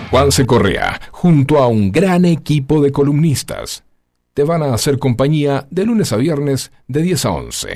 Juan 0.10 0.31
C. 0.33 0.45
Correa, 0.45 1.00
junto 1.12 1.60
a 1.60 1.67
un 1.67 1.93
gran 1.93 2.25
equipo 2.25 2.81
de 2.81 2.91
columnistas, 2.91 3.86
te 4.33 4.43
van 4.43 4.63
a 4.63 4.73
hacer 4.73 5.00
compañía 5.00 5.67
de 5.69 5.85
lunes 5.85 6.13
a 6.13 6.17
viernes 6.17 6.71
de 6.88 7.01
10 7.01 7.25
a 7.25 7.31
11. 7.31 7.75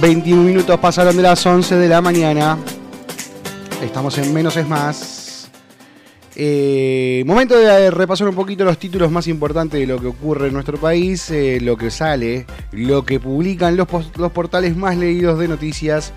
21 0.00 0.42
minutos 0.44 0.78
pasaron 0.78 1.16
de 1.16 1.22
las 1.22 1.44
11 1.44 1.74
de 1.74 1.88
la 1.88 2.00
mañana. 2.00 2.56
Estamos 3.82 4.16
en 4.18 4.32
Menos 4.32 4.56
es 4.56 4.68
Más. 4.68 5.50
Eh, 6.36 7.24
momento 7.26 7.58
de 7.58 7.90
repasar 7.90 8.28
un 8.28 8.36
poquito 8.36 8.64
los 8.64 8.78
títulos 8.78 9.10
más 9.10 9.26
importantes 9.26 9.80
de 9.80 9.88
lo 9.88 10.00
que 10.00 10.06
ocurre 10.06 10.48
en 10.48 10.54
nuestro 10.54 10.78
país, 10.78 11.28
eh, 11.32 11.58
lo 11.60 11.76
que 11.76 11.90
sale, 11.90 12.46
lo 12.70 13.04
que 13.04 13.18
publican 13.18 13.76
los, 13.76 13.88
los 14.16 14.30
portales 14.30 14.76
más 14.76 14.96
leídos 14.96 15.36
de 15.40 15.48
noticias. 15.48 16.12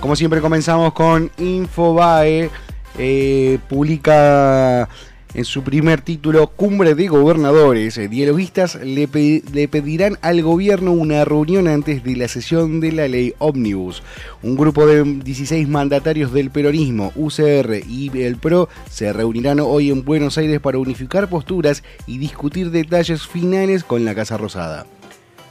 Como 0.00 0.16
siempre 0.16 0.40
comenzamos 0.40 0.92
con 0.92 1.30
Infobae. 1.38 2.50
Eh, 2.98 3.58
publica 3.68 4.88
en 5.34 5.44
su 5.44 5.62
primer 5.62 6.00
título 6.00 6.48
Cumbre 6.48 6.94
de 6.94 7.08
Gobernadores. 7.08 7.98
Eh, 7.98 8.08
Dialoguistas 8.08 8.76
le, 8.76 9.08
le 9.52 9.68
pedirán 9.68 10.18
al 10.22 10.42
gobierno 10.42 10.92
una 10.92 11.24
reunión 11.24 11.68
antes 11.68 12.02
de 12.04 12.16
la 12.16 12.28
sesión 12.28 12.80
de 12.80 12.92
la 12.92 13.08
ley 13.08 13.34
Omnibus. 13.38 14.02
Un 14.42 14.56
grupo 14.56 14.86
de 14.86 15.04
16 15.04 15.68
mandatarios 15.68 16.32
del 16.32 16.50
peronismo, 16.50 17.12
UCR 17.16 17.82
y 17.88 18.10
el 18.22 18.36
PRO 18.36 18.68
se 18.88 19.12
reunirán 19.12 19.60
hoy 19.60 19.90
en 19.90 20.04
Buenos 20.04 20.38
Aires 20.38 20.60
para 20.60 20.78
unificar 20.78 21.28
posturas 21.28 21.82
y 22.06 22.18
discutir 22.18 22.70
detalles 22.70 23.26
finales 23.26 23.84
con 23.84 24.04
la 24.04 24.14
Casa 24.14 24.36
Rosada 24.36 24.86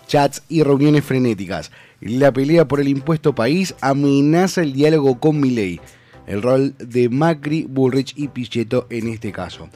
chats 0.09 0.41
y 0.49 0.63
reuniones 0.63 1.05
frenéticas. 1.05 1.71
La 2.01 2.33
pelea 2.33 2.67
por 2.67 2.81
el 2.81 2.89
impuesto 2.89 3.35
país 3.35 3.75
amenaza 3.79 4.61
el 4.61 4.73
diálogo 4.73 5.19
con 5.19 5.39
Milei. 5.39 5.79
El 6.29 6.41
rol 6.41 6.75
de 6.77 7.09
Macri, 7.09 7.65
Bullrich 7.67 8.13
y 8.15 8.29
Pichetto 8.29 8.87
en 8.89 9.09
este 9.09 9.33
caso. 9.33 9.67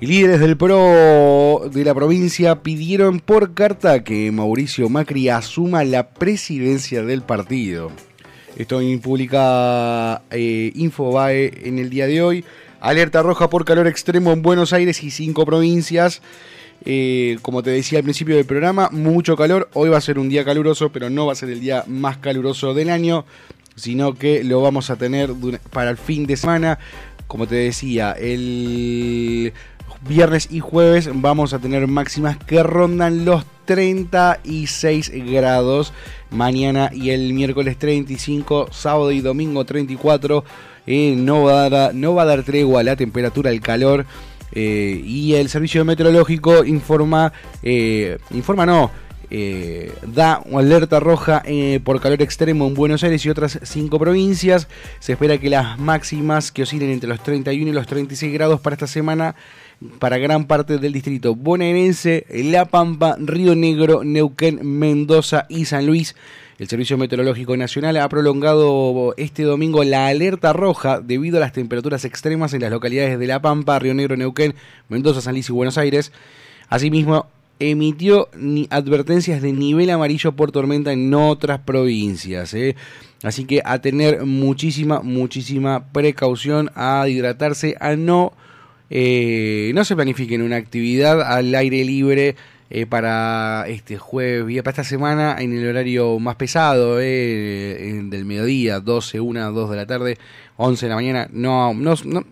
Y 0.00 0.06
líderes 0.06 0.38
del 0.38 0.56
PRO 0.56 1.68
de 1.72 1.84
la 1.84 1.94
provincia 1.94 2.62
pidieron 2.62 3.18
por 3.18 3.54
carta 3.54 4.04
que 4.04 4.30
Mauricio 4.30 4.88
Macri 4.88 5.28
asuma 5.28 5.82
la 5.82 6.10
presidencia 6.10 7.02
del 7.02 7.22
partido. 7.22 7.90
Esto 8.56 8.80
publica 9.02 10.22
eh, 10.30 10.72
Infobae 10.74 11.66
en 11.66 11.78
el 11.78 11.90
día 11.90 12.06
de 12.06 12.22
hoy. 12.22 12.44
Alerta 12.80 13.22
roja 13.22 13.50
por 13.50 13.64
calor 13.64 13.86
extremo 13.86 14.30
en 14.32 14.42
Buenos 14.42 14.72
Aires 14.72 15.02
y 15.02 15.10
cinco 15.10 15.44
provincias. 15.46 16.20
Eh, 16.84 17.38
como 17.42 17.62
te 17.62 17.70
decía 17.70 17.98
al 17.98 18.04
principio 18.04 18.36
del 18.36 18.46
programa, 18.46 18.88
mucho 18.92 19.36
calor. 19.36 19.68
Hoy 19.72 19.88
va 19.88 19.98
a 19.98 20.00
ser 20.00 20.18
un 20.18 20.28
día 20.28 20.44
caluroso, 20.44 20.90
pero 20.92 21.10
no 21.10 21.26
va 21.26 21.32
a 21.32 21.36
ser 21.36 21.50
el 21.50 21.60
día 21.60 21.84
más 21.86 22.18
caluroso 22.18 22.74
del 22.74 22.90
año, 22.90 23.24
sino 23.78 24.14
que 24.14 24.44
lo 24.44 24.60
vamos 24.60 24.90
a 24.90 24.96
tener 24.96 25.30
para 25.70 25.90
el 25.90 25.96
fin 25.96 26.26
de 26.26 26.36
semana. 26.36 26.78
Como 27.26 27.46
te 27.46 27.56
decía, 27.56 28.12
el 28.12 29.52
viernes 30.06 30.48
y 30.50 30.60
jueves 30.60 31.10
vamos 31.12 31.52
a 31.52 31.58
tener 31.58 31.86
máximas 31.86 32.36
que 32.38 32.62
rondan 32.62 33.24
los 33.24 33.44
36 33.64 35.12
grados. 35.30 35.92
Mañana 36.30 36.90
y 36.92 37.10
el 37.10 37.32
miércoles 37.32 37.78
35, 37.78 38.68
sábado 38.70 39.12
y 39.12 39.20
domingo 39.20 39.64
34. 39.64 40.44
Eh, 40.86 41.14
no, 41.16 41.44
va 41.44 41.64
a 41.64 41.70
dar, 41.70 41.94
no 41.94 42.14
va 42.14 42.22
a 42.22 42.26
dar 42.26 42.42
tregua 42.42 42.82
la 42.82 42.96
temperatura, 42.96 43.50
el 43.50 43.60
calor. 43.60 44.06
Eh, 44.52 45.02
y 45.04 45.34
el 45.34 45.50
servicio 45.50 45.84
meteorológico 45.84 46.64
informa, 46.64 47.32
eh, 47.62 48.18
informa 48.30 48.64
no, 48.64 48.90
eh, 49.30 49.92
da 50.06 50.42
alerta 50.54 51.00
roja 51.00 51.42
eh, 51.44 51.80
por 51.84 52.00
calor 52.00 52.22
extremo 52.22 52.66
en 52.66 52.74
Buenos 52.74 53.04
Aires 53.04 53.24
y 53.24 53.30
otras 53.30 53.58
cinco 53.62 53.98
provincias. 53.98 54.68
Se 55.00 55.12
espera 55.12 55.38
que 55.38 55.50
las 55.50 55.78
máximas 55.78 56.50
que 56.50 56.62
oscilen 56.62 56.90
entre 56.90 57.08
los 57.08 57.22
31 57.22 57.70
y 57.70 57.74
los 57.74 57.86
36 57.86 58.32
grados 58.32 58.60
para 58.60 58.74
esta 58.74 58.86
semana 58.86 59.34
para 59.98 60.18
gran 60.18 60.46
parte 60.46 60.78
del 60.78 60.92
distrito 60.92 61.34
bonaerense, 61.34 62.26
La 62.30 62.64
Pampa, 62.64 63.16
Río 63.18 63.54
Negro, 63.54 64.02
Neuquén, 64.02 64.60
Mendoza 64.62 65.46
y 65.48 65.66
San 65.66 65.86
Luis. 65.86 66.16
El 66.58 66.66
Servicio 66.66 66.98
Meteorológico 66.98 67.56
Nacional 67.56 67.96
ha 67.98 68.08
prolongado 68.08 69.14
este 69.16 69.44
domingo 69.44 69.84
la 69.84 70.08
alerta 70.08 70.52
roja 70.52 71.00
debido 71.00 71.36
a 71.36 71.40
las 71.40 71.52
temperaturas 71.52 72.04
extremas 72.04 72.52
en 72.52 72.62
las 72.62 72.72
localidades 72.72 73.16
de 73.16 73.26
La 73.28 73.40
Pampa, 73.40 73.78
Río 73.78 73.94
Negro, 73.94 74.16
Neuquén, 74.16 74.56
Mendoza, 74.88 75.20
San 75.20 75.34
Luis 75.34 75.48
y 75.48 75.52
Buenos 75.52 75.78
Aires. 75.78 76.10
Asimismo, 76.68 77.26
emitió 77.60 78.28
advertencias 78.70 79.42
de 79.42 79.52
nivel 79.52 79.90
amarillo 79.90 80.32
por 80.32 80.52
tormenta 80.52 80.92
en 80.92 81.12
otras 81.14 81.60
provincias. 81.60 82.54
¿eh? 82.54 82.76
Así 83.22 83.44
que 83.44 83.62
a 83.64 83.80
tener 83.80 84.24
muchísima, 84.24 85.00
muchísima 85.00 85.92
precaución, 85.92 86.70
a 86.74 87.08
hidratarse, 87.08 87.76
a 87.80 87.96
no, 87.96 88.32
eh, 88.90 89.72
no 89.74 89.84
se 89.84 89.96
planifiquen 89.96 90.42
una 90.42 90.56
actividad 90.56 91.20
al 91.22 91.54
aire 91.54 91.84
libre. 91.84 92.36
eh, 92.70 92.86
para 92.86 93.64
este 93.66 93.96
jueves, 93.96 94.62
para 94.62 94.70
esta 94.70 94.84
semana 94.84 95.36
en 95.38 95.56
el 95.56 95.66
horario 95.68 96.18
más 96.18 96.36
pesado, 96.36 97.00
eh, 97.00 98.02
del 98.04 98.24
mediodía, 98.26 98.80
12, 98.80 99.20
1, 99.20 99.52
2 99.52 99.70
de 99.70 99.76
la 99.76 99.86
tarde, 99.86 100.18
11 100.56 100.86
de 100.86 100.90
la 100.90 100.94
mañana, 100.96 101.28
no, 101.32 101.72
no, 101.74 101.94
no, 102.04 102.24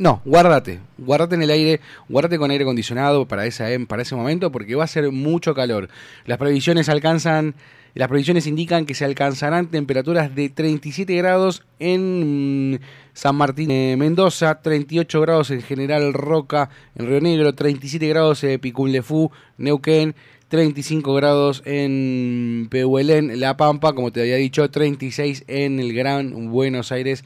no, 0.00 0.22
guárdate, 0.24 0.80
guárdate 0.96 1.34
en 1.34 1.42
el 1.42 1.50
aire, 1.50 1.80
guárdate 2.08 2.38
con 2.38 2.50
aire 2.50 2.64
acondicionado 2.64 3.28
para, 3.28 3.44
esa, 3.44 3.70
em- 3.70 3.86
para 3.86 4.00
ese 4.00 4.16
momento 4.16 4.50
porque 4.50 4.74
va 4.74 4.84
a 4.84 4.86
ser 4.86 5.12
mucho 5.12 5.54
calor. 5.54 5.90
Las 6.24 6.38
previsiones 6.38 6.88
alcanzan, 6.88 7.54
las 7.94 8.08
previsiones 8.08 8.46
indican 8.46 8.86
que 8.86 8.94
se 8.94 9.04
alcanzarán 9.04 9.66
temperaturas 9.66 10.34
de 10.34 10.48
37 10.48 11.14
grados 11.16 11.64
en 11.78 12.72
mm, 12.72 12.78
San 13.12 13.36
Martín 13.36 13.68
de 13.68 13.94
Mendoza, 13.98 14.62
38 14.62 15.20
grados 15.20 15.50
en 15.50 15.60
General 15.60 16.14
Roca, 16.14 16.70
en 16.96 17.06
Río 17.06 17.20
Negro, 17.20 17.54
37 17.54 18.08
grados 18.08 18.42
en 18.42 18.58
Picunlefú, 18.58 19.30
Neuquén, 19.58 20.14
35 20.48 21.12
grados 21.12 21.62
en 21.66 22.68
Pehuelén, 22.70 23.38
La 23.38 23.58
Pampa, 23.58 23.92
como 23.92 24.12
te 24.12 24.22
había 24.22 24.36
dicho, 24.36 24.70
36 24.70 25.44
en 25.46 25.78
el 25.78 25.92
Gran 25.92 26.50
Buenos 26.50 26.90
Aires 26.90 27.22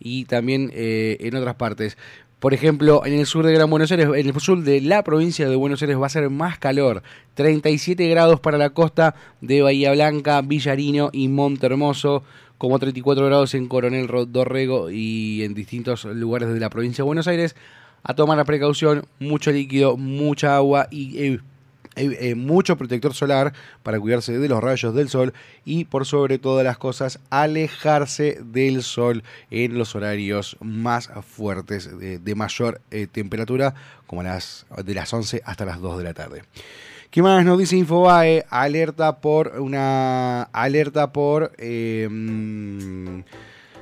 y 0.00 0.24
también 0.26 0.70
eh, 0.74 1.16
en 1.20 1.34
otras 1.36 1.54
partes. 1.56 1.96
Por 2.38 2.54
ejemplo, 2.54 3.04
en 3.04 3.14
el 3.14 3.26
sur 3.26 3.44
de 3.44 3.52
Gran 3.52 3.68
Buenos 3.68 3.90
Aires, 3.90 4.06
en 4.14 4.28
el 4.28 4.40
sur 4.40 4.62
de 4.62 4.80
la 4.80 5.02
provincia 5.02 5.48
de 5.48 5.56
Buenos 5.56 5.82
Aires 5.82 6.00
va 6.00 6.06
a 6.06 6.10
ser 6.10 6.30
más 6.30 6.56
calor. 6.58 7.02
37 7.34 8.06
grados 8.08 8.38
para 8.38 8.58
la 8.58 8.70
costa 8.70 9.14
de 9.40 9.62
Bahía 9.62 9.92
Blanca, 9.92 10.40
Villarino 10.42 11.10
y 11.12 11.26
Montermoso, 11.28 12.22
como 12.56 12.78
34 12.78 13.26
grados 13.26 13.54
en 13.54 13.66
Coronel 13.66 14.06
Ro- 14.06 14.26
Dorrego 14.26 14.90
y 14.90 15.42
en 15.42 15.54
distintos 15.54 16.04
lugares 16.04 16.48
de 16.52 16.60
la 16.60 16.70
provincia 16.70 17.02
de 17.02 17.06
Buenos 17.06 17.26
Aires. 17.28 17.56
a 18.04 18.14
tomar 18.14 18.36
la 18.38 18.44
precaución, 18.44 19.04
mucho 19.18 19.50
líquido, 19.50 19.96
mucha 19.96 20.54
agua 20.54 20.86
y 20.92 21.18
eh, 21.18 21.40
eh, 21.98 22.34
mucho 22.34 22.76
protector 22.76 23.14
solar 23.14 23.52
para 23.82 24.00
cuidarse 24.00 24.38
de 24.38 24.48
los 24.48 24.62
rayos 24.62 24.94
del 24.94 25.08
sol 25.08 25.34
y 25.64 25.84
por 25.84 26.06
sobre 26.06 26.38
todas 26.38 26.64
las 26.64 26.78
cosas 26.78 27.20
alejarse 27.30 28.38
del 28.42 28.82
sol 28.82 29.22
en 29.50 29.76
los 29.78 29.94
horarios 29.94 30.56
más 30.60 31.10
fuertes 31.26 31.98
de, 31.98 32.18
de 32.18 32.34
mayor 32.34 32.80
eh, 32.90 33.06
temperatura 33.06 33.74
como 34.06 34.22
las 34.22 34.66
de 34.84 34.94
las 34.94 35.12
11 35.12 35.42
hasta 35.44 35.64
las 35.64 35.80
2 35.80 35.98
de 35.98 36.04
la 36.04 36.14
tarde. 36.14 36.42
¿Qué 37.10 37.22
más 37.22 37.42
nos 37.42 37.58
dice 37.58 37.76
Infobae? 37.76 38.44
Alerta 38.50 39.20
por 39.20 39.60
una 39.60 40.42
alerta 40.42 41.10
por 41.10 41.52
eh, 41.56 42.06
mm, 42.10 43.20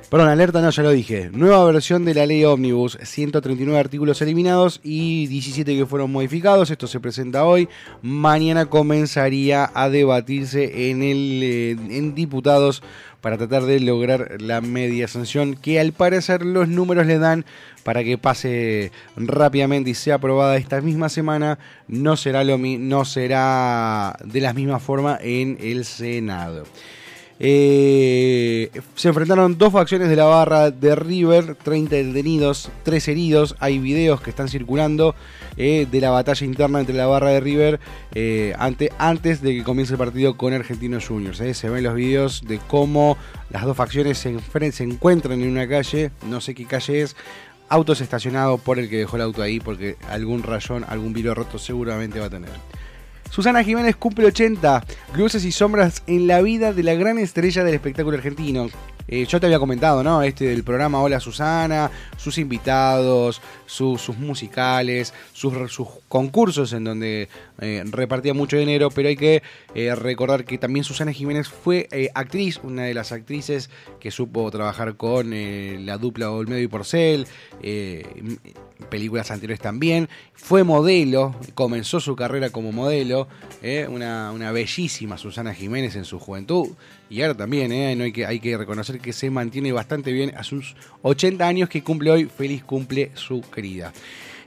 Perdón, 0.09 0.29
alerta 0.29 0.61
no, 0.61 0.69
ya 0.69 0.83
lo 0.83 0.91
dije. 0.91 1.29
Nueva 1.33 1.65
versión 1.65 2.05
de 2.05 2.13
la 2.13 2.25
ley 2.25 2.45
Omnibus, 2.45 2.97
139 3.03 3.77
artículos 3.77 4.21
eliminados 4.21 4.79
y 4.81 5.27
17 5.27 5.75
que 5.75 5.85
fueron 5.85 6.13
modificados. 6.13 6.71
Esto 6.71 6.87
se 6.87 7.01
presenta 7.01 7.43
hoy. 7.43 7.67
Mañana 8.01 8.67
comenzaría 8.67 9.69
a 9.73 9.89
debatirse 9.89 10.89
en, 10.89 11.03
el, 11.03 11.41
eh, 11.43 11.71
en 11.71 12.15
diputados 12.15 12.83
para 13.19 13.37
tratar 13.37 13.63
de 13.63 13.81
lograr 13.81 14.41
la 14.41 14.61
media 14.61 15.09
sanción 15.09 15.55
que 15.55 15.77
al 15.77 15.91
parecer 15.91 16.45
los 16.45 16.69
números 16.69 17.05
le 17.05 17.19
dan 17.19 17.43
para 17.83 18.01
que 18.01 18.17
pase 18.17 18.93
rápidamente 19.17 19.89
y 19.89 19.93
sea 19.93 20.15
aprobada 20.15 20.55
esta 20.55 20.79
misma 20.79 21.09
semana. 21.09 21.59
No 21.89 22.15
será, 22.15 22.45
lo, 22.45 22.57
no 22.57 23.03
será 23.03 24.15
de 24.23 24.39
la 24.39 24.53
misma 24.53 24.79
forma 24.79 25.19
en 25.21 25.57
el 25.59 25.83
Senado. 25.83 26.63
Eh, 27.39 28.71
se 28.95 29.09
enfrentaron 29.09 29.57
dos 29.57 29.71
facciones 29.71 30.09
de 30.09 30.15
la 30.15 30.25
barra 30.25 30.71
de 30.71 30.95
River, 30.95 31.55
30 31.55 31.95
detenidos, 31.95 32.71
3 32.83 33.07
heridos. 33.09 33.55
Hay 33.59 33.79
videos 33.79 34.21
que 34.21 34.29
están 34.29 34.49
circulando 34.49 35.15
eh, 35.55 35.87
de 35.89 36.01
la 36.01 36.09
batalla 36.09 36.45
interna 36.45 36.79
entre 36.79 36.95
la 36.95 37.05
barra 37.05 37.29
de 37.29 37.39
River 37.39 37.79
eh, 38.15 38.53
ante, 38.57 38.91
antes 38.97 39.41
de 39.41 39.55
que 39.55 39.63
comience 39.63 39.93
el 39.93 39.99
partido 39.99 40.35
con 40.35 40.53
Argentinos 40.53 41.07
Juniors. 41.07 41.37
Se 41.37 41.69
ven 41.69 41.83
los 41.83 41.93
videos 41.93 42.43
de 42.47 42.59
cómo 42.59 43.17
las 43.49 43.65
dos 43.65 43.77
facciones 43.77 44.17
se, 44.17 44.39
se 44.71 44.83
encuentran 44.83 45.41
en 45.41 45.49
una 45.49 45.67
calle, 45.67 46.11
no 46.27 46.41
sé 46.41 46.55
qué 46.55 46.65
calle 46.65 47.01
es. 47.01 47.15
Autos 47.69 47.99
estacionados 47.99 48.61
por 48.61 48.79
el 48.79 48.89
que 48.89 48.97
dejó 48.99 49.17
el 49.17 49.23
auto 49.23 49.41
ahí, 49.41 49.59
porque 49.59 49.97
algún 50.09 50.41
rayón, 50.41 50.85
algún 50.87 51.11
vidrio 51.11 51.35
roto 51.35 51.59
seguramente 51.59 52.17
va 52.19 52.27
a 52.27 52.29
tener. 52.29 52.49
Susana 53.29 53.63
Jiménez 53.63 53.95
cumple 53.95 54.25
80, 54.25 54.83
luces 55.15 55.45
y 55.45 55.51
sombras 55.51 56.01
en 56.07 56.27
la 56.27 56.41
vida 56.41 56.73
de 56.73 56.83
la 56.83 56.95
gran 56.95 57.19
estrella 57.19 57.63
del 57.63 57.75
espectáculo 57.75 58.17
argentino. 58.17 58.67
Eh, 59.09 59.25
yo 59.25 59.39
te 59.39 59.45
había 59.45 59.59
comentado, 59.59 60.03
¿no? 60.03 60.21
Este 60.21 60.45
del 60.47 60.63
programa 60.63 60.99
Hola 61.01 61.19
Susana, 61.21 61.89
sus 62.17 62.37
invitados, 62.37 63.41
su- 63.65 63.97
sus 63.97 64.17
musicales, 64.17 65.13
sus, 65.31 65.53
sus 65.71 65.87
concursos 66.09 66.73
en 66.73 66.83
donde 66.83 67.29
eh, 67.59 67.83
repartía 67.89 68.33
mucho 68.33 68.57
dinero, 68.57 68.89
pero 68.91 69.09
hay 69.09 69.15
que 69.15 69.41
eh, 69.73 69.95
recordar 69.95 70.45
que 70.45 70.57
también 70.57 70.83
Susana 70.83 71.11
Jiménez 71.11 71.47
fue 71.47 71.87
eh, 71.91 72.09
actriz, 72.13 72.59
una 72.63 72.83
de 72.83 72.93
las 72.93 73.11
actrices 73.11 73.69
que 73.99 74.11
supo 74.11 74.49
trabajar 74.51 74.95
con 74.95 75.33
eh, 75.33 75.77
la 75.79 75.97
dupla 75.97 76.31
Olmedo 76.31 76.59
y 76.59 76.67
Porcel, 76.67 77.27
películas 78.89 79.31
anteriores 79.31 79.59
también, 79.59 80.07
fue 80.33 80.63
modelo, 80.63 81.35
comenzó 81.55 81.99
su 81.99 82.15
carrera 82.15 82.51
como 82.51 82.71
modelo, 82.71 83.27
una, 83.89 84.31
una 84.31 84.51
bellísima 84.51 85.17
Susana 85.17 85.53
Jiménez 85.53 85.95
en 85.95 86.05
su 86.05 86.19
juventud, 86.19 86.69
y 87.09 87.21
ahora 87.21 87.35
también, 87.35 87.97
no 87.97 88.03
hay, 88.03 88.11
que, 88.11 88.25
hay 88.25 88.39
que 88.39 88.57
reconocer 88.57 88.99
que 88.99 89.13
se 89.13 89.29
mantiene 89.29 89.71
bastante 89.71 90.11
bien 90.11 90.35
a 90.35 90.43
sus 90.43 90.75
80 91.01 91.47
años 91.47 91.69
que 91.69 91.83
cumple 91.83 92.11
hoy, 92.11 92.25
feliz 92.25 92.63
cumple 92.63 93.11
su 93.15 93.41
querida. 93.41 93.91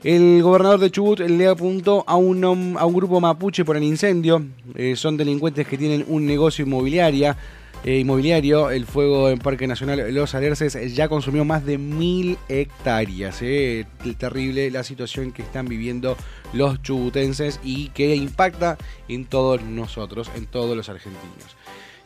El 0.03 0.41
gobernador 0.41 0.79
de 0.79 0.89
Chubut 0.89 1.19
le 1.19 1.47
apuntó 1.47 2.03
a 2.07 2.15
un, 2.15 2.43
a 2.43 2.85
un 2.85 2.93
grupo 2.93 3.21
mapuche 3.21 3.63
por 3.63 3.77
el 3.77 3.83
incendio. 3.83 4.43
Eh, 4.73 4.95
son 4.95 5.15
delincuentes 5.15 5.67
que 5.67 5.77
tienen 5.77 6.05
un 6.07 6.25
negocio 6.25 6.65
inmobiliaria, 6.65 7.37
eh, 7.83 7.99
inmobiliario. 7.99 8.71
El 8.71 8.87
fuego 8.87 9.29
en 9.29 9.37
Parque 9.37 9.67
Nacional 9.67 10.11
Los 10.11 10.33
Alerces 10.33 10.95
ya 10.95 11.07
consumió 11.07 11.45
más 11.45 11.67
de 11.67 11.77
mil 11.77 12.39
hectáreas. 12.49 13.43
eh. 13.43 13.85
Terrible 14.17 14.71
la 14.71 14.83
situación 14.83 15.31
que 15.31 15.43
están 15.43 15.67
viviendo 15.67 16.17
los 16.51 16.81
chubutenses 16.81 17.59
y 17.63 17.89
que 17.89 18.15
impacta 18.15 18.79
en 19.07 19.25
todos 19.25 19.61
nosotros, 19.61 20.31
en 20.35 20.47
todos 20.47 20.75
los 20.75 20.89
argentinos. 20.89 21.55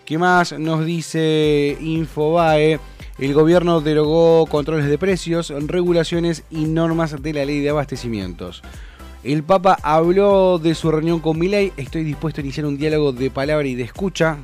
¿Qué 0.04 0.18
más 0.18 0.52
nos 0.60 0.86
dice 0.86 1.78
Infobae? 1.80 2.78
El 3.18 3.34
gobierno 3.34 3.80
derogó 3.80 4.46
controles 4.46 4.88
de 4.88 4.98
precios, 4.98 5.54
regulaciones 5.68 6.44
y 6.50 6.66
normas 6.66 7.22
de 7.22 7.32
la 7.32 7.46
ley 7.46 7.62
de 7.62 7.70
abastecimientos. 7.70 8.62
El 9.24 9.42
Papa 9.44 9.78
habló 9.84 10.60
de 10.60 10.76
su 10.76 10.92
reunión 10.92 11.22
con 11.22 11.40
Milei. 11.40 11.72
Estoy 11.78 12.04
dispuesto 12.04 12.42
a 12.42 12.44
iniciar 12.44 12.66
un 12.66 12.78
diálogo 12.78 13.14
de 13.14 13.32
palabra 13.32 13.66
y 13.68 13.76
de 13.76 13.84
escucha. 13.84 14.38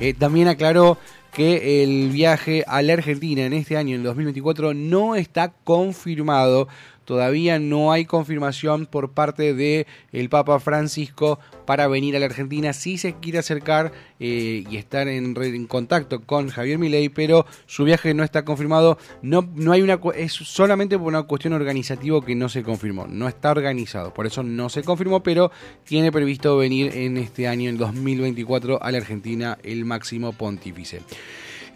Eh, 0.00 0.14
también 0.14 0.48
aclaró 0.48 0.98
que 1.32 1.84
el 1.84 2.10
viaje 2.10 2.64
a 2.66 2.82
la 2.82 2.94
Argentina 2.94 3.44
en 3.44 3.52
este 3.52 3.76
año, 3.76 3.94
en 3.94 4.00
el 4.00 4.06
2024, 4.06 4.74
no 4.74 5.14
está 5.14 5.52
confirmado. 5.62 6.66
Todavía 7.08 7.58
no 7.58 7.90
hay 7.90 8.04
confirmación 8.04 8.84
por 8.84 9.12
parte 9.12 9.54
de 9.54 9.86
el 10.12 10.28
Papa 10.28 10.60
Francisco 10.60 11.38
para 11.64 11.88
venir 11.88 12.14
a 12.14 12.18
la 12.18 12.26
Argentina. 12.26 12.74
Sí 12.74 12.98
se 12.98 13.14
quiere 13.14 13.38
acercar 13.38 13.92
eh, 14.20 14.64
y 14.70 14.76
estar 14.76 15.08
en, 15.08 15.34
contacto 15.68 16.20
con 16.20 16.50
Javier 16.50 16.78
Milei, 16.78 17.08
pero 17.08 17.46
su 17.64 17.84
viaje 17.84 18.12
no 18.12 18.24
está 18.24 18.44
confirmado. 18.44 18.98
No, 19.22 19.48
no 19.54 19.72
hay 19.72 19.80
una 19.80 19.98
es 20.16 20.34
solamente 20.34 20.98
por 20.98 21.06
una 21.06 21.22
cuestión 21.22 21.54
organizativa 21.54 22.22
que 22.22 22.34
no 22.34 22.50
se 22.50 22.62
confirmó. 22.62 23.06
No 23.06 23.26
está 23.26 23.52
organizado, 23.52 24.12
por 24.12 24.26
eso 24.26 24.42
no 24.42 24.68
se 24.68 24.82
confirmó, 24.82 25.22
pero 25.22 25.50
tiene 25.84 26.12
previsto 26.12 26.58
venir 26.58 26.94
en 26.94 27.16
este 27.16 27.48
año, 27.48 27.70
en 27.70 27.78
2024, 27.78 28.82
a 28.82 28.92
la 28.92 28.98
Argentina 28.98 29.56
el 29.62 29.86
máximo 29.86 30.34
pontífice. 30.34 31.00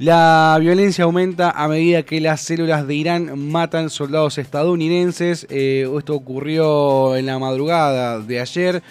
La 0.03 0.59
violencia 0.59 1.05
aumenta 1.05 1.53
a 1.53 1.69
medida 1.69 2.03
que 2.03 2.21
las 2.21 2.41
células 2.41 2.89
de 2.89 2.95
Irán 2.97 3.39
matan 3.53 3.89
soldados 3.89 4.37
estadounidenses. 4.37 5.47
Eh, 5.49 5.89
esto 5.97 6.17
ocurrió 6.17 7.15
en 7.15 7.27
la 7.27 7.39
madrugada 7.39 8.19
de 8.19 8.41
ayer, 8.41 8.83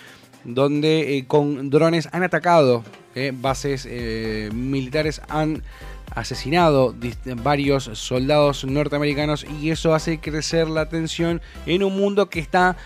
donde 0.45 1.17
eh, 1.17 1.25
con 1.27 1.69
drones 1.69 2.07
han 2.13 2.23
atacado 2.23 2.85
eh, 3.13 3.33
bases 3.35 3.89
militares, 4.53 5.21
han 5.27 5.63
asesinado 6.15 6.95
varios 7.43 7.89
soldados 7.91 8.63
norteamericanos 8.63 9.45
y 9.59 9.71
eso 9.71 9.93
hace 9.93 10.21
crecer 10.21 10.69
la 10.69 10.87
tensión 10.87 11.41
en 11.65 11.83
un 11.83 11.97
mundo 11.97 12.29
que 12.29 12.39
está 12.39 12.77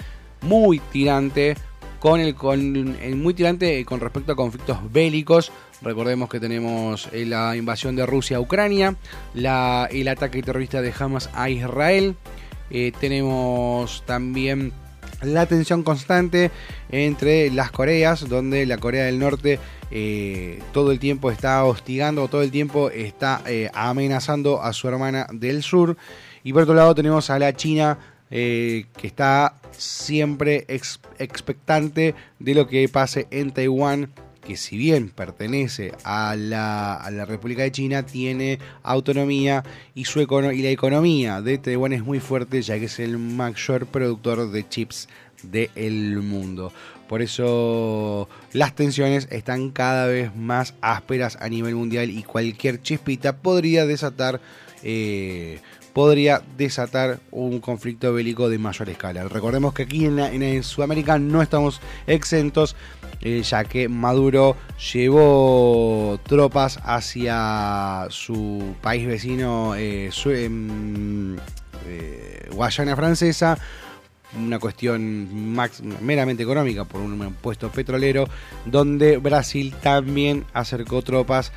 muy 0.41 0.79
tirante 0.79 1.57
con 1.99 2.19
el 2.19 2.33
con 2.33 2.59
el 2.59 3.15
muy 3.17 3.35
tirante 3.35 3.85
con 3.85 3.99
respecto 3.99 4.31
a 4.31 4.35
conflictos 4.35 4.79
bélicos. 4.91 5.51
Recordemos 5.81 6.29
que 6.29 6.39
tenemos 6.39 7.09
eh, 7.11 7.25
la 7.25 7.55
invasión 7.55 7.95
de 7.95 8.05
Rusia 8.05 8.37
a 8.37 8.39
Ucrania, 8.39 8.95
el 9.35 10.07
ataque 10.07 10.41
terrorista 10.41 10.81
de 10.81 10.93
Hamas 10.97 11.29
a 11.33 11.49
Israel. 11.49 12.15
eh, 12.71 12.91
tenemos 12.99 14.03
también 14.07 14.71
la 15.21 15.45
tensión 15.45 15.83
constante 15.83 16.49
entre 16.89 17.51
las 17.51 17.71
Coreas, 17.71 18.27
donde 18.27 18.65
la 18.65 18.77
Corea 18.77 19.05
del 19.05 19.19
Norte 19.19 19.59
eh, 19.91 20.59
todo 20.73 20.91
el 20.91 20.99
tiempo 20.99 21.29
está 21.29 21.63
hostigando, 21.63 22.27
todo 22.27 22.41
el 22.41 22.51
tiempo 22.51 22.89
está 22.89 23.41
amenazando 23.73 24.61
a 24.61 24.73
su 24.73 24.87
hermana 24.87 25.27
del 25.31 25.61
sur. 25.61 25.95
Y 26.43 26.53
por 26.53 26.63
otro 26.63 26.73
lado 26.73 26.95
tenemos 26.95 27.29
a 27.29 27.37
la 27.39 27.53
China 27.55 27.97
que 28.29 28.85
está 29.03 29.55
siempre 29.71 30.65
ex- 30.67 30.99
expectante 31.19 32.15
de 32.39 32.53
lo 32.55 32.67
que 32.67 32.89
pase 32.89 33.27
en 33.31 33.51
Taiwán, 33.51 34.11
que 34.45 34.55
si 34.57 34.77
bien 34.77 35.09
pertenece 35.09 35.91
a 36.03 36.35
la, 36.37 36.95
a 36.95 37.11
la 37.11 37.25
República 37.25 37.63
de 37.63 37.71
China, 37.71 38.05
tiene 38.05 38.59
autonomía 38.83 39.63
y, 39.93 40.05
su 40.05 40.21
econo- 40.21 40.55
y 40.55 40.61
la 40.61 40.69
economía 40.69 41.41
de 41.41 41.57
Taiwán 41.57 41.93
es 41.93 42.03
muy 42.03 42.19
fuerte, 42.19 42.61
ya 42.61 42.77
que 42.79 42.85
es 42.85 42.99
el 42.99 43.17
mayor 43.17 43.87
productor 43.87 44.51
de 44.51 44.67
chips 44.69 45.09
del 45.43 46.21
mundo. 46.21 46.71
Por 47.09 47.21
eso 47.21 48.27
las 48.53 48.73
tensiones 48.75 49.27
están 49.31 49.69
cada 49.71 50.07
vez 50.07 50.35
más 50.35 50.73
ásperas 50.81 51.37
a 51.39 51.49
nivel 51.49 51.75
mundial 51.75 52.09
y 52.09 52.23
cualquier 52.23 52.81
chispita 52.81 53.37
podría 53.37 53.85
desatar 53.85 54.39
eh, 54.81 55.59
podría 55.95 56.41
desatar 56.57 57.21
un 57.31 57.61
conflicto 57.61 58.13
bélico 58.13 58.49
de 58.49 58.57
mayor 58.57 58.89
escala. 58.89 59.29
Recordemos 59.29 59.73
que 59.73 59.83
aquí 59.83 60.05
en, 60.05 60.61
Sudamérica 60.61 61.17
no 61.17 61.41
estamos 61.41 61.79
exentos, 62.05 62.75
eh, 63.21 63.41
ya 63.43 63.63
que 63.63 63.87
Maduro 63.87 64.57
llevó 64.91 66.19
tropas 66.27 66.79
hacia 66.83 68.07
su 68.09 68.75
país 68.81 69.07
vecino, 69.07 69.73
eh, 69.77 70.09
em, 70.25 71.37
eh, 71.87 72.49
Guayana 72.51 72.97
Francesa, 72.97 73.57
una 74.37 74.59
cuestión 74.59 75.55
meramente 76.01 76.43
económica 76.43 76.85
por 76.85 77.01
un 77.01 77.35
puesto 77.41 77.69
petrolero, 77.69 78.27
donde 78.65 79.17
Brasil 79.17 79.73
también 79.81 80.45
acercó 80.53 81.01
tropas 81.01 81.51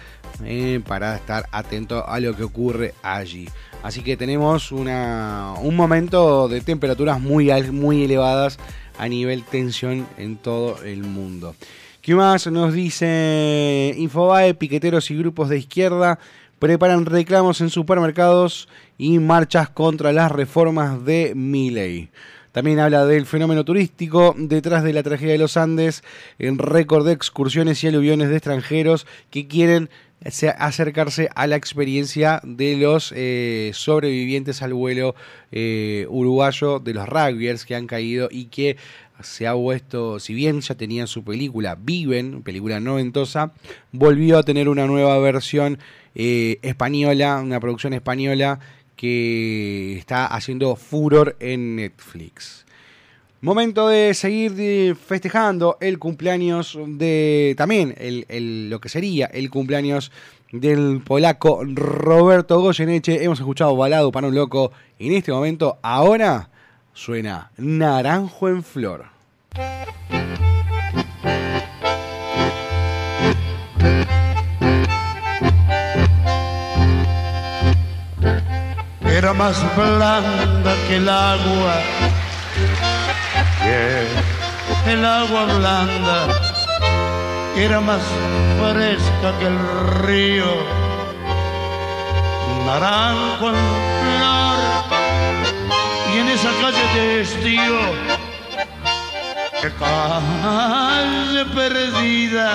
eh, 0.45 0.81
para 0.87 1.17
estar 1.17 1.47
atento 1.51 2.07
a 2.07 2.21
lo 2.21 2.37
que 2.37 2.45
ocurre 2.45 2.95
allí. 3.03 3.49
Así 3.83 4.03
que 4.03 4.17
tenemos 4.17 4.73
un 4.73 5.77
momento 5.77 6.49
de 6.49 6.61
temperaturas 6.61 7.21
muy, 7.21 7.51
muy 7.71 8.05
elevadas 8.05 8.59
a 8.99 9.09
nivel 9.09 9.45
tensión 9.45 10.07
en 10.17 10.37
todo 10.37 10.83
el 10.83 11.05
mundo. 11.05 11.55
¿Qué 12.03 12.15
más 12.15 12.47
nos 12.47 12.73
dice 12.73 13.95
Infobae? 13.97 14.55
Piqueteros 14.55 15.11
y 15.11 15.17
grupos 15.17 15.49
de 15.49 15.59
izquierda 15.59 16.19
preparan 16.59 17.07
reclamos 17.07 17.61
en 17.61 17.71
supermercados 17.71 18.69
y 18.97 19.19
marchas 19.19 19.69
contra 19.69 20.13
las 20.13 20.33
reformas 20.33 21.05
de 21.05 21.33
Milei. 21.37 22.11
También 22.53 22.81
habla 22.81 23.05
del 23.07 23.27
fenómeno 23.27 23.65
turístico 23.65 24.35
detrás 24.37 24.83
de 24.85 24.93
la 24.93 25.03
tragedia 25.03 25.33
de 25.33 25.39
los 25.39 25.57
Andes, 25.57 26.03
en 26.39 26.59
récord 26.59 27.07
de 27.07 27.13
excursiones 27.13 27.83
y 27.85 27.89
aluviones 27.89 28.29
de 28.31 28.37
extranjeros 28.37 29.07
que 29.31 29.47
quieren 29.47 29.91
se- 30.31 30.49
acercarse 30.49 31.29
a 31.35 31.47
la 31.47 31.57
experiencia 31.57 32.41
de 32.43 32.77
los 32.77 33.13
eh, 33.15 33.71
sobrevivientes 33.75 34.63
al 34.63 34.75
vuelo 34.75 35.15
eh, 35.53 36.07
uruguayo 36.09 36.81
de 36.81 36.95
los 36.95 37.09
rugbyers 37.09 37.65
que 37.65 37.75
han 37.77 37.87
caído 37.87 38.29
y 38.31 38.47
que 38.47 38.77
se 39.23 39.47
ha 39.49 39.55
puesto, 39.55 40.21
si 40.21 40.33
bien 40.33 40.61
ya 40.61 40.77
tenían 40.77 41.09
su 41.09 41.25
película 41.25 41.77
Viven, 41.81 42.43
película 42.43 42.79
noventosa, 42.81 43.53
volvió 43.91 44.39
a 44.39 44.45
tener 44.45 44.69
una 44.69 44.87
nueva 44.87 45.19
versión 45.19 45.79
eh, 46.15 46.59
española, 46.63 47.41
una 47.43 47.59
producción 47.61 47.93
española 47.95 48.61
que 48.99 49.97
está 49.97 50.27
haciendo 50.27 50.75
furor 50.77 51.37
en 51.39 51.77
Netflix. 51.77 52.67
Momento 53.41 53.87
de 53.89 54.13
seguir 54.15 54.97
festejando 54.97 55.79
el 55.81 56.01
cumpleaños 56.01 56.77
de. 56.87 57.55
También 57.57 57.95
el- 57.97 58.69
lo 58.69 58.81
que 58.81 58.89
sería 58.89 59.27
el 59.27 59.49
cumpleaños 59.49 60.11
del 60.51 61.01
polaco 61.05 61.63
Roberto 61.65 62.61
Goyeneche. 62.61 63.23
Hemos 63.23 63.39
escuchado 63.39 63.77
Balado 63.77 64.11
para 64.11 64.27
un 64.27 64.35
Loco. 64.35 64.73
En 64.99 65.13
este 65.13 65.31
momento, 65.31 65.79
ahora 65.83 66.51
suena 66.93 67.53
Naranjo 67.59 68.49
en 68.49 68.65
Flor. 68.65 69.05
Era 79.19 79.33
más 79.35 79.61
blanda 79.75 80.77
que 80.87 80.95
el 80.95 81.09
agua, 81.09 81.75
el 84.87 85.05
agua 85.05 85.45
blanda 85.57 86.29
era 87.57 87.81
más 87.81 88.01
fresca 88.61 89.37
que 89.41 89.47
el 89.47 89.59
río, 90.05 90.47
naranjo 92.65 93.49
en 93.49 93.57
flor, 93.99 94.59
y 96.15 96.19
en 96.19 96.29
esa 96.29 96.51
calle 96.61 96.87
de 96.95 97.21
estío, 97.23 97.81
que 99.61 99.71
calle 99.81 101.45
perdida 101.57 102.51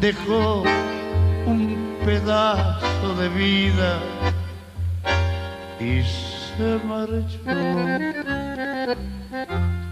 dejó 0.00 0.62
un 1.44 1.98
pedazo 2.06 3.14
de 3.18 3.28
vida 3.28 3.98
y 5.82 6.02
se 6.04 6.80
marchó. 6.86 7.38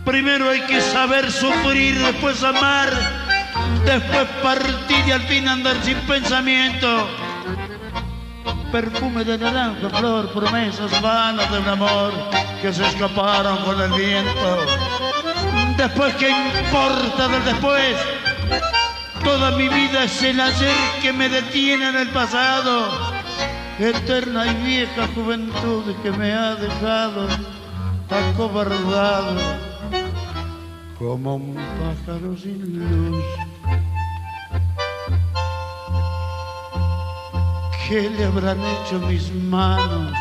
Primero 0.04 0.50
hay 0.50 0.60
que 0.62 0.80
saber 0.80 1.30
sufrir, 1.30 1.98
después 1.98 2.42
amar, 2.42 2.90
después 3.84 4.26
partir 4.42 5.06
y 5.06 5.12
al 5.12 5.22
fin 5.22 5.48
andar 5.48 5.76
sin 5.82 5.98
pensamiento. 6.00 7.08
Perfume 8.72 9.24
de 9.24 9.36
naranja, 9.38 9.90
flor, 9.90 10.32
promesas 10.32 11.00
vanas 11.02 11.50
de 11.50 11.58
un 11.58 11.68
amor 11.68 12.12
que 12.62 12.72
se 12.72 12.86
escaparon 12.86 13.58
con 13.64 13.80
el 13.80 13.90
viento. 13.92 14.66
Después, 15.76 16.14
¿qué 16.14 16.30
importa 16.30 17.28
del 17.28 17.44
después? 17.44 17.96
Toda 19.24 19.50
mi 19.52 19.68
vida 19.68 20.04
es 20.04 20.22
el 20.22 20.40
ayer 20.40 20.74
que 21.02 21.12
me 21.12 21.28
detiene 21.28 21.88
en 21.88 21.96
el 21.96 22.08
pasado 22.08 23.09
eterna 23.80 24.46
y 24.46 24.54
vieja 24.62 25.08
juventud 25.14 25.94
que 26.02 26.10
me 26.12 26.32
ha 26.32 26.54
dejado 26.54 27.26
acobardado 28.10 29.40
como 30.98 31.36
un 31.36 31.54
pájaro 31.54 32.36
sin 32.36 32.78
luz. 32.78 33.24
¿Qué 37.88 38.10
le 38.10 38.24
habrán 38.24 38.58
hecho 38.60 39.00
mis 39.08 39.32
manos? 39.34 40.12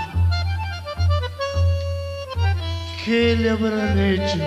¿Qué 3.04 3.36
le 3.36 3.50
habrán 3.50 4.00
hecho 4.00 4.40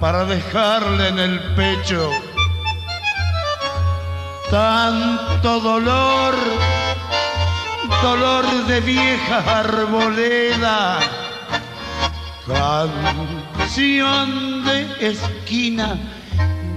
para 0.00 0.24
dejarle 0.24 1.08
en 1.08 1.18
el 1.18 1.40
pecho 1.54 2.10
tanto 4.50 5.60
dolor, 5.60 6.34
dolor 8.02 8.44
de 8.66 8.80
vieja 8.80 9.60
arboleda, 9.60 10.98
canción 12.46 14.64
de 14.64 15.10
esquina, 15.10 15.98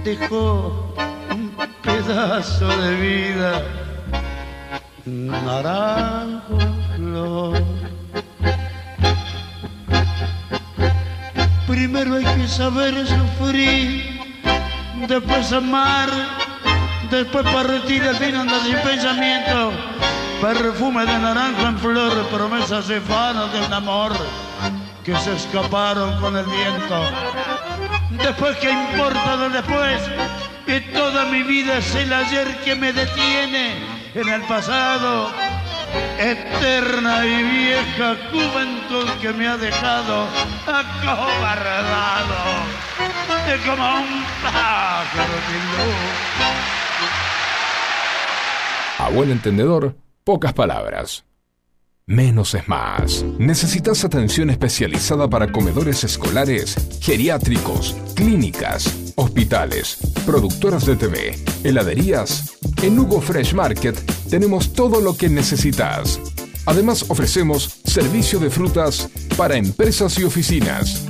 dejó 0.04 0.94
un 1.30 1.52
pedazo 1.82 2.66
de 2.66 2.94
vida, 2.96 3.62
naranjo 5.04 6.58
flor. 6.96 7.62
Primero 11.68 12.16
hay 12.16 12.24
que 12.24 12.48
saber 12.48 13.06
sufrir, 13.06 14.20
después 15.06 15.52
amar 15.52 16.10
después 17.10 17.44
partir 17.44 18.02
al 18.04 18.16
fin 18.16 18.36
andar 18.36 18.62
sin 18.62 18.78
pensamiento, 18.78 19.72
perfume 20.40 21.04
de 21.04 21.18
naranjo 21.18 21.66
en 21.66 21.78
flor, 21.78 22.26
promesas 22.28 22.88
de 22.88 23.00
fanas 23.00 23.52
de 23.52 23.60
un 23.60 23.72
amor 23.72 24.12
que 25.04 25.16
se 25.16 25.34
escaparon 25.34 26.20
con 26.20 26.36
el 26.36 26.46
viento. 26.46 27.10
Después, 28.10 28.56
¿qué 28.58 28.70
importa 28.70 29.36
lo 29.36 29.50
después? 29.50 30.00
Que 30.66 30.80
toda 30.92 31.24
mi 31.26 31.42
vida 31.42 31.78
es 31.78 31.94
el 31.94 32.12
ayer 32.12 32.58
que 32.64 32.76
me 32.76 32.92
detiene 32.92 33.74
en 34.14 34.28
el 34.28 34.42
pasado. 34.42 35.30
Eterna 36.18 37.26
y 37.26 37.42
vieja 37.42 38.16
juventud 38.30 39.08
que 39.20 39.32
me 39.32 39.48
ha 39.48 39.56
dejado 39.56 40.28
acobardado 40.64 42.36
es 43.48 43.60
como 43.62 43.94
un 43.96 44.24
pájaro 44.42 45.34
sin 45.48 45.62
luz. 45.76 46.79
A 49.00 49.08
buen 49.08 49.30
entendedor, 49.30 49.96
pocas 50.24 50.52
palabras. 50.52 51.24
Menos 52.04 52.54
es 52.54 52.68
más. 52.68 53.24
¿Necesitas 53.38 54.04
atención 54.04 54.50
especializada 54.50 55.26
para 55.26 55.50
comedores 55.50 56.04
escolares, 56.04 56.76
geriátricos, 57.00 57.96
clínicas, 58.14 59.14
hospitales, 59.16 59.96
productoras 60.26 60.84
de 60.84 60.96
TV, 60.96 61.34
heladerías? 61.64 62.58
En 62.82 62.98
Hugo 62.98 63.22
Fresh 63.22 63.54
Market 63.54 63.98
tenemos 64.28 64.74
todo 64.74 65.00
lo 65.00 65.16
que 65.16 65.30
necesitas. 65.30 66.20
Además 66.66 67.06
ofrecemos 67.08 67.80
servicio 67.84 68.38
de 68.38 68.50
frutas 68.50 69.08
para 69.38 69.56
empresas 69.56 70.18
y 70.18 70.24
oficinas. 70.24 71.09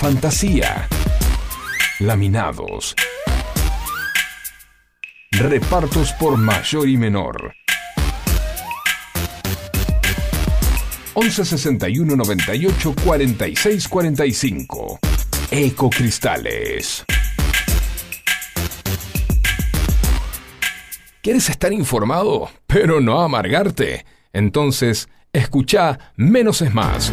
Fantasía. 0.00 0.88
Laminados. 1.98 2.94
Repartos 5.30 6.14
por 6.14 6.38
mayor 6.38 6.88
y 6.88 6.96
menor. 6.96 7.52
11 11.12 11.44
61 11.44 12.16
98 12.16 12.94
46 13.04 13.88
45. 13.88 14.98
Ecocristales. 15.50 17.04
¿Quieres 21.20 21.50
estar 21.50 21.74
informado, 21.74 22.48
pero 22.66 23.02
no 23.02 23.20
amargarte? 23.20 24.06
Entonces, 24.32 25.10
escucha 25.34 25.98
Menos 26.16 26.62
es 26.62 26.72
Más. 26.72 27.12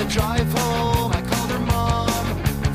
The 0.00 0.08
drive 0.08 0.50
home, 0.56 1.12
I 1.12 1.20
called 1.20 1.50
her 1.52 1.60
mom 1.60 2.24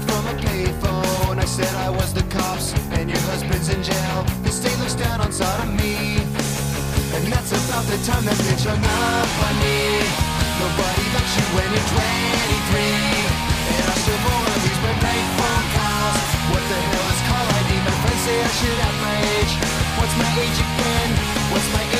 from 0.05 0.23
a 0.29 0.35
payphone. 0.45 1.41
I 1.41 1.45
said 1.45 1.73
I 1.81 1.89
was 1.89 2.13
the 2.13 2.21
cops 2.29 2.73
and 2.93 3.09
your 3.09 3.23
husband's 3.25 3.69
in 3.69 3.81
jail. 3.81 4.17
The 4.45 4.51
state 4.53 4.77
looks 4.77 4.93
down 4.93 5.21
on 5.21 5.31
sodomy. 5.31 6.21
And 7.17 7.23
that's 7.33 7.49
about 7.49 7.85
the 7.89 7.97
time 8.05 8.21
that 8.29 8.38
bitch 8.45 8.65
hung 8.69 8.77
up 8.77 9.31
on 9.41 9.55
me. 9.57 10.05
Nobody 10.61 11.05
likes 11.17 11.33
you 11.33 11.45
when 11.57 11.69
you're 11.73 11.89
23. 11.97 12.93
And 13.73 13.85
I 13.89 13.95
still 14.05 14.21
of 14.53 14.59
these 14.61 14.81
my 14.85 14.93
bank 15.01 15.25
phone 15.41 15.67
calls. 15.73 16.29
What 16.53 16.63
the 16.69 16.77
hell 16.77 17.07
is 17.09 17.21
call 17.25 17.45
ID? 17.57 17.71
My 17.89 17.95
friends 18.05 18.21
say 18.21 18.38
I 18.38 18.51
should 18.53 18.79
have 18.85 18.97
my 19.01 19.17
age. 19.33 19.53
What's 19.97 20.15
my 20.21 20.29
age 20.45 20.59
again? 20.61 21.09
What's 21.49 21.69
my 21.73 21.83
age 21.89 21.94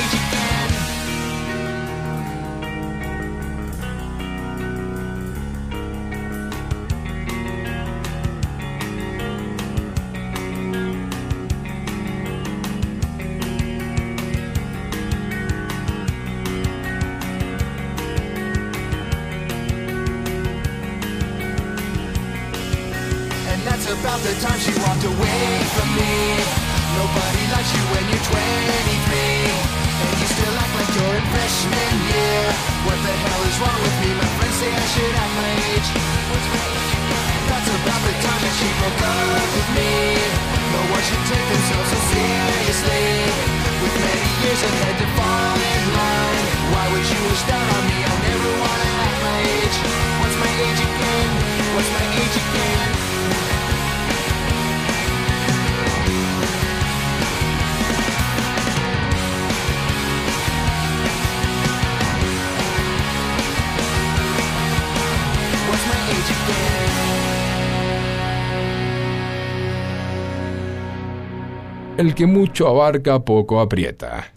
El 71.96 72.14
que 72.14 72.26
mucho 72.26 72.68
abarca, 72.68 73.18
poco 73.20 73.58
aprieta. 73.58 74.30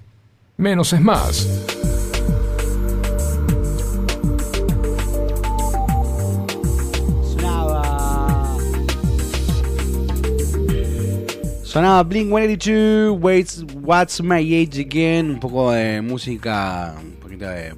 Menos 0.55 0.93
es 0.93 1.01
más. 1.01 1.47
Sonaba 11.63 12.01
Blink 12.03 12.29
182, 12.29 13.19
Waits, 13.21 13.65
What's 13.83 14.23
My 14.23 14.39
Age 14.39 14.81
Again, 14.81 15.31
un 15.31 15.39
poco 15.39 15.71
de 15.71 16.01
música, 16.01 16.95
de 17.39 17.75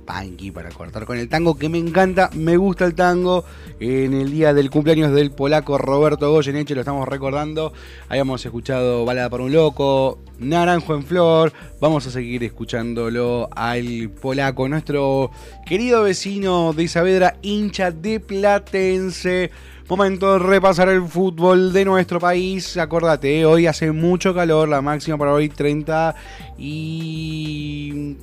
para 0.52 0.70
cortar 0.72 1.06
con 1.06 1.18
el 1.18 1.30
tango 1.30 1.58
que 1.58 1.70
me 1.70 1.78
encanta, 1.78 2.30
me 2.34 2.58
gusta 2.58 2.86
el 2.86 2.96
tango. 2.96 3.46
En 3.80 4.14
el 4.14 4.32
día 4.32 4.54
del 4.54 4.70
cumpleaños 4.70 5.14
del 5.14 5.32
polaco 5.32 5.78
Roberto 5.78 6.32
Goyeneche 6.32 6.76
lo 6.76 6.82
estamos 6.82 7.08
recordando. 7.08 7.72
Habíamos 8.10 8.44
escuchado 8.44 9.06
Balada 9.06 9.30
para 9.30 9.44
un 9.44 9.52
Loco, 9.52 10.20
Naranjo 10.40 10.96
en 10.96 11.04
Flor. 11.04 11.54
Vamos 11.80 12.08
a 12.08 12.12
seguir 12.12 12.44
escuchándolo 12.44 13.50
al 13.56 14.10
polaco, 14.10 14.68
nuestro 14.68 15.32
querido 15.66 16.04
vecino 16.04 16.74
de 16.74 16.88
Saavedra, 16.88 17.38
hincha 17.42 17.92
de 17.92 18.20
Platense. 18.20 19.52
Momento 19.88 20.34
de 20.34 20.40
repasar 20.40 20.90
el 20.90 21.04
fútbol 21.04 21.74
de 21.74 21.86
nuestro 21.86 22.20
país. 22.20 22.78
Acordate, 22.78 23.46
hoy 23.46 23.68
hace 23.68 23.92
mucho 23.92 24.34
calor, 24.34 24.70
la 24.70 24.82
máxima 24.82 25.18
para 25.18 25.34
hoy 25.34 25.50
30 25.50 26.16
y... 26.58 28.16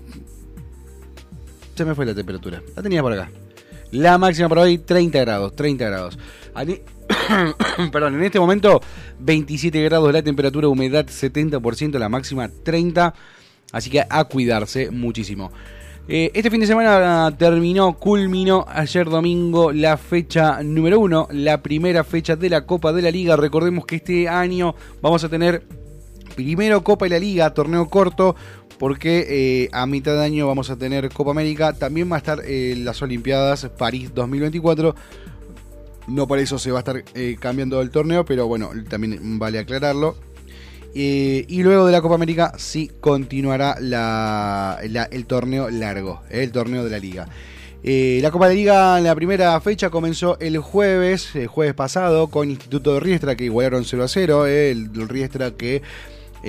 Se 1.79 1.85
me 1.85 1.95
fue 1.95 2.05
la 2.05 2.13
temperatura. 2.13 2.61
La 2.75 2.83
tenía 2.83 3.01
por 3.03 3.13
acá. 3.13 3.31
La 3.93 4.19
máxima 4.19 4.49
para 4.49 4.63
hoy 4.63 4.79
30 4.79 5.21
grados, 5.21 5.55
30 5.55 5.85
grados. 5.85 6.19
Perdón, 7.93 8.17
en 8.17 8.25
este 8.25 8.41
momento 8.41 8.81
27 9.21 9.81
grados 9.85 10.13
la 10.13 10.21
temperatura, 10.21 10.67
humedad 10.67 11.07
70%, 11.07 11.97
la 12.01 12.09
máxima 12.09 12.49
30. 12.65 13.15
Así 13.71 13.91
que 13.91 14.03
a 14.11 14.25
cuidarse 14.25 14.91
muchísimo. 14.91 15.53
Eh, 16.09 16.33
este 16.35 16.51
fin 16.51 16.59
de 16.59 16.67
semana 16.67 17.33
terminó, 17.39 17.93
culminó 17.93 18.67
ayer 18.69 19.09
domingo 19.09 19.71
la 19.71 19.97
fecha 19.99 20.61
número 20.65 20.99
uno, 20.99 21.29
la 21.31 21.63
primera 21.63 22.03
fecha 22.03 22.35
de 22.35 22.51
la 22.51 22.67
Copa 22.67 22.93
de 22.93 23.03
la 23.03 23.13
Liga. 23.13 23.37
Recordemos 23.37 23.87
que 23.87 23.95
este 23.95 24.29
año 24.29 24.75
vamos 25.01 25.23
a 25.23 25.29
tener 25.29 25.63
primero 26.39 26.83
Copa 26.83 27.07
de 27.07 27.11
la 27.11 27.19
Liga, 27.19 27.55
torneo 27.55 27.89
corto, 27.89 28.37
porque 28.79 29.27
eh, 29.29 29.69
a 29.73 29.87
mitad 29.87 30.15
de 30.15 30.25
año 30.25 30.47
vamos 30.47 30.71
a 30.71 30.77
tener 30.77 31.09
Copa 31.11 31.31
América. 31.33 31.73
También 31.73 32.11
va 32.11 32.17
a 32.17 32.19
estar 32.19 32.41
eh, 32.45 32.75
las 32.79 33.01
Olimpiadas 33.03 33.69
París 33.77 34.11
2024. 34.15 34.95
No 36.09 36.27
por 36.27 36.39
eso 36.39 36.59
se 36.59 36.71
va 36.71 36.79
a 36.79 36.81
estar 36.81 37.05
eh, 37.15 37.37
cambiando 37.39 37.81
el 37.83 37.91
torneo, 37.91 38.25
pero 38.25 38.47
bueno, 38.47 38.71
también 38.89 39.39
vale 39.39 39.59
aclararlo. 39.59 40.17
Y 40.95 41.63
luego 41.63 41.87
de 41.87 41.93
la 41.93 42.01
Copa 42.01 42.15
América 42.17 42.53
sí 42.57 42.91
continuará 43.01 43.77
la- 43.79 44.79
el 44.83 45.27
torneo 45.27 45.71
largo, 45.71 46.23
el 46.31 46.51
torneo 46.51 46.83
de 46.83 46.91
la 46.91 46.99
liga. 46.99 47.29
La 47.83 48.31
Copa 48.33 48.49
de 48.49 48.57
Liga, 48.57 48.99
la 49.01 49.15
primera 49.15 49.61
fecha 49.61 49.91
comenzó 49.91 50.37
el 50.41 50.59
jueves, 50.59 51.37
el 51.37 51.47
jueves 51.47 51.75
pasado, 51.75 52.27
con 52.29 52.51
Instituto 52.51 52.95
de 52.95 53.01
Riestra 53.01 53.37
que 53.37 53.45
igualaron 53.45 53.85
0 53.85 54.03
a 54.05 54.09
0. 54.09 54.47
eh, 54.47 54.71
el, 54.73 54.91
el 54.95 55.09
Riestra 55.09 55.53
que 55.53 55.83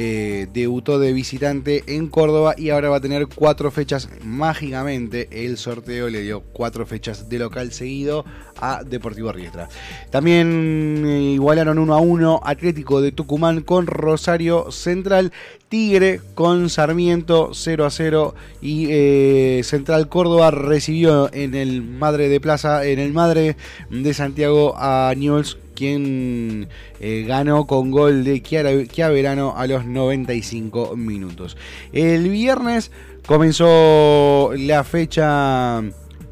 eh, 0.01 0.47
debutó 0.53 0.97
de 0.97 1.11
visitante 1.11 1.83
en 1.87 2.07
Córdoba 2.07 2.55
y 2.57 2.69
ahora 2.69 2.87
va 2.87 2.95
a 2.95 3.01
tener 3.01 3.27
cuatro 3.27 3.69
fechas 3.69 4.07
mágicamente. 4.23 5.27
El 5.29 5.57
sorteo 5.57 6.07
le 6.07 6.21
dio 6.21 6.39
cuatro 6.39 6.85
fechas 6.85 7.27
de 7.27 7.37
local 7.37 7.73
seguido 7.73 8.23
a 8.61 8.85
Deportivo 8.85 9.33
Riestra. 9.33 9.67
También 10.09 11.03
eh, 11.05 11.33
igualaron 11.33 11.79
1 11.79 11.93
a 11.93 11.99
1 11.99 12.39
Atlético 12.45 13.01
de 13.01 13.11
Tucumán 13.11 13.59
con 13.59 13.87
Rosario 13.87 14.71
Central. 14.71 15.33
Tigre 15.67 16.21
con 16.33 16.69
Sarmiento 16.69 17.51
0 17.53 17.85
a 17.85 17.89
0 17.91 18.35
y 18.61 18.87
eh, 18.89 19.61
Central 19.65 20.07
Córdoba 20.07 20.49
recibió 20.49 21.29
en 21.33 21.55
el 21.55 21.81
Madre 21.81 22.29
de 22.29 22.39
Plaza, 22.39 22.85
en 22.85 22.99
el 22.99 23.11
Madre 23.11 23.57
de 23.89 24.13
Santiago 24.13 24.75
a 24.77 25.13
Newell's 25.15 25.57
quien 25.79 26.67
eh, 26.99 27.23
ganó 27.27 27.65
con 27.65 27.89
gol 27.89 28.23
de 28.25 28.43
Chiara- 28.43 28.85
Chiaverano 28.85 29.55
a 29.57 29.65
los 29.65 29.85
95 29.85 30.95
minutos. 30.97 31.55
El 31.93 32.29
viernes 32.29 32.91
comenzó 33.25 34.51
la 34.57 34.83
fecha 34.83 35.81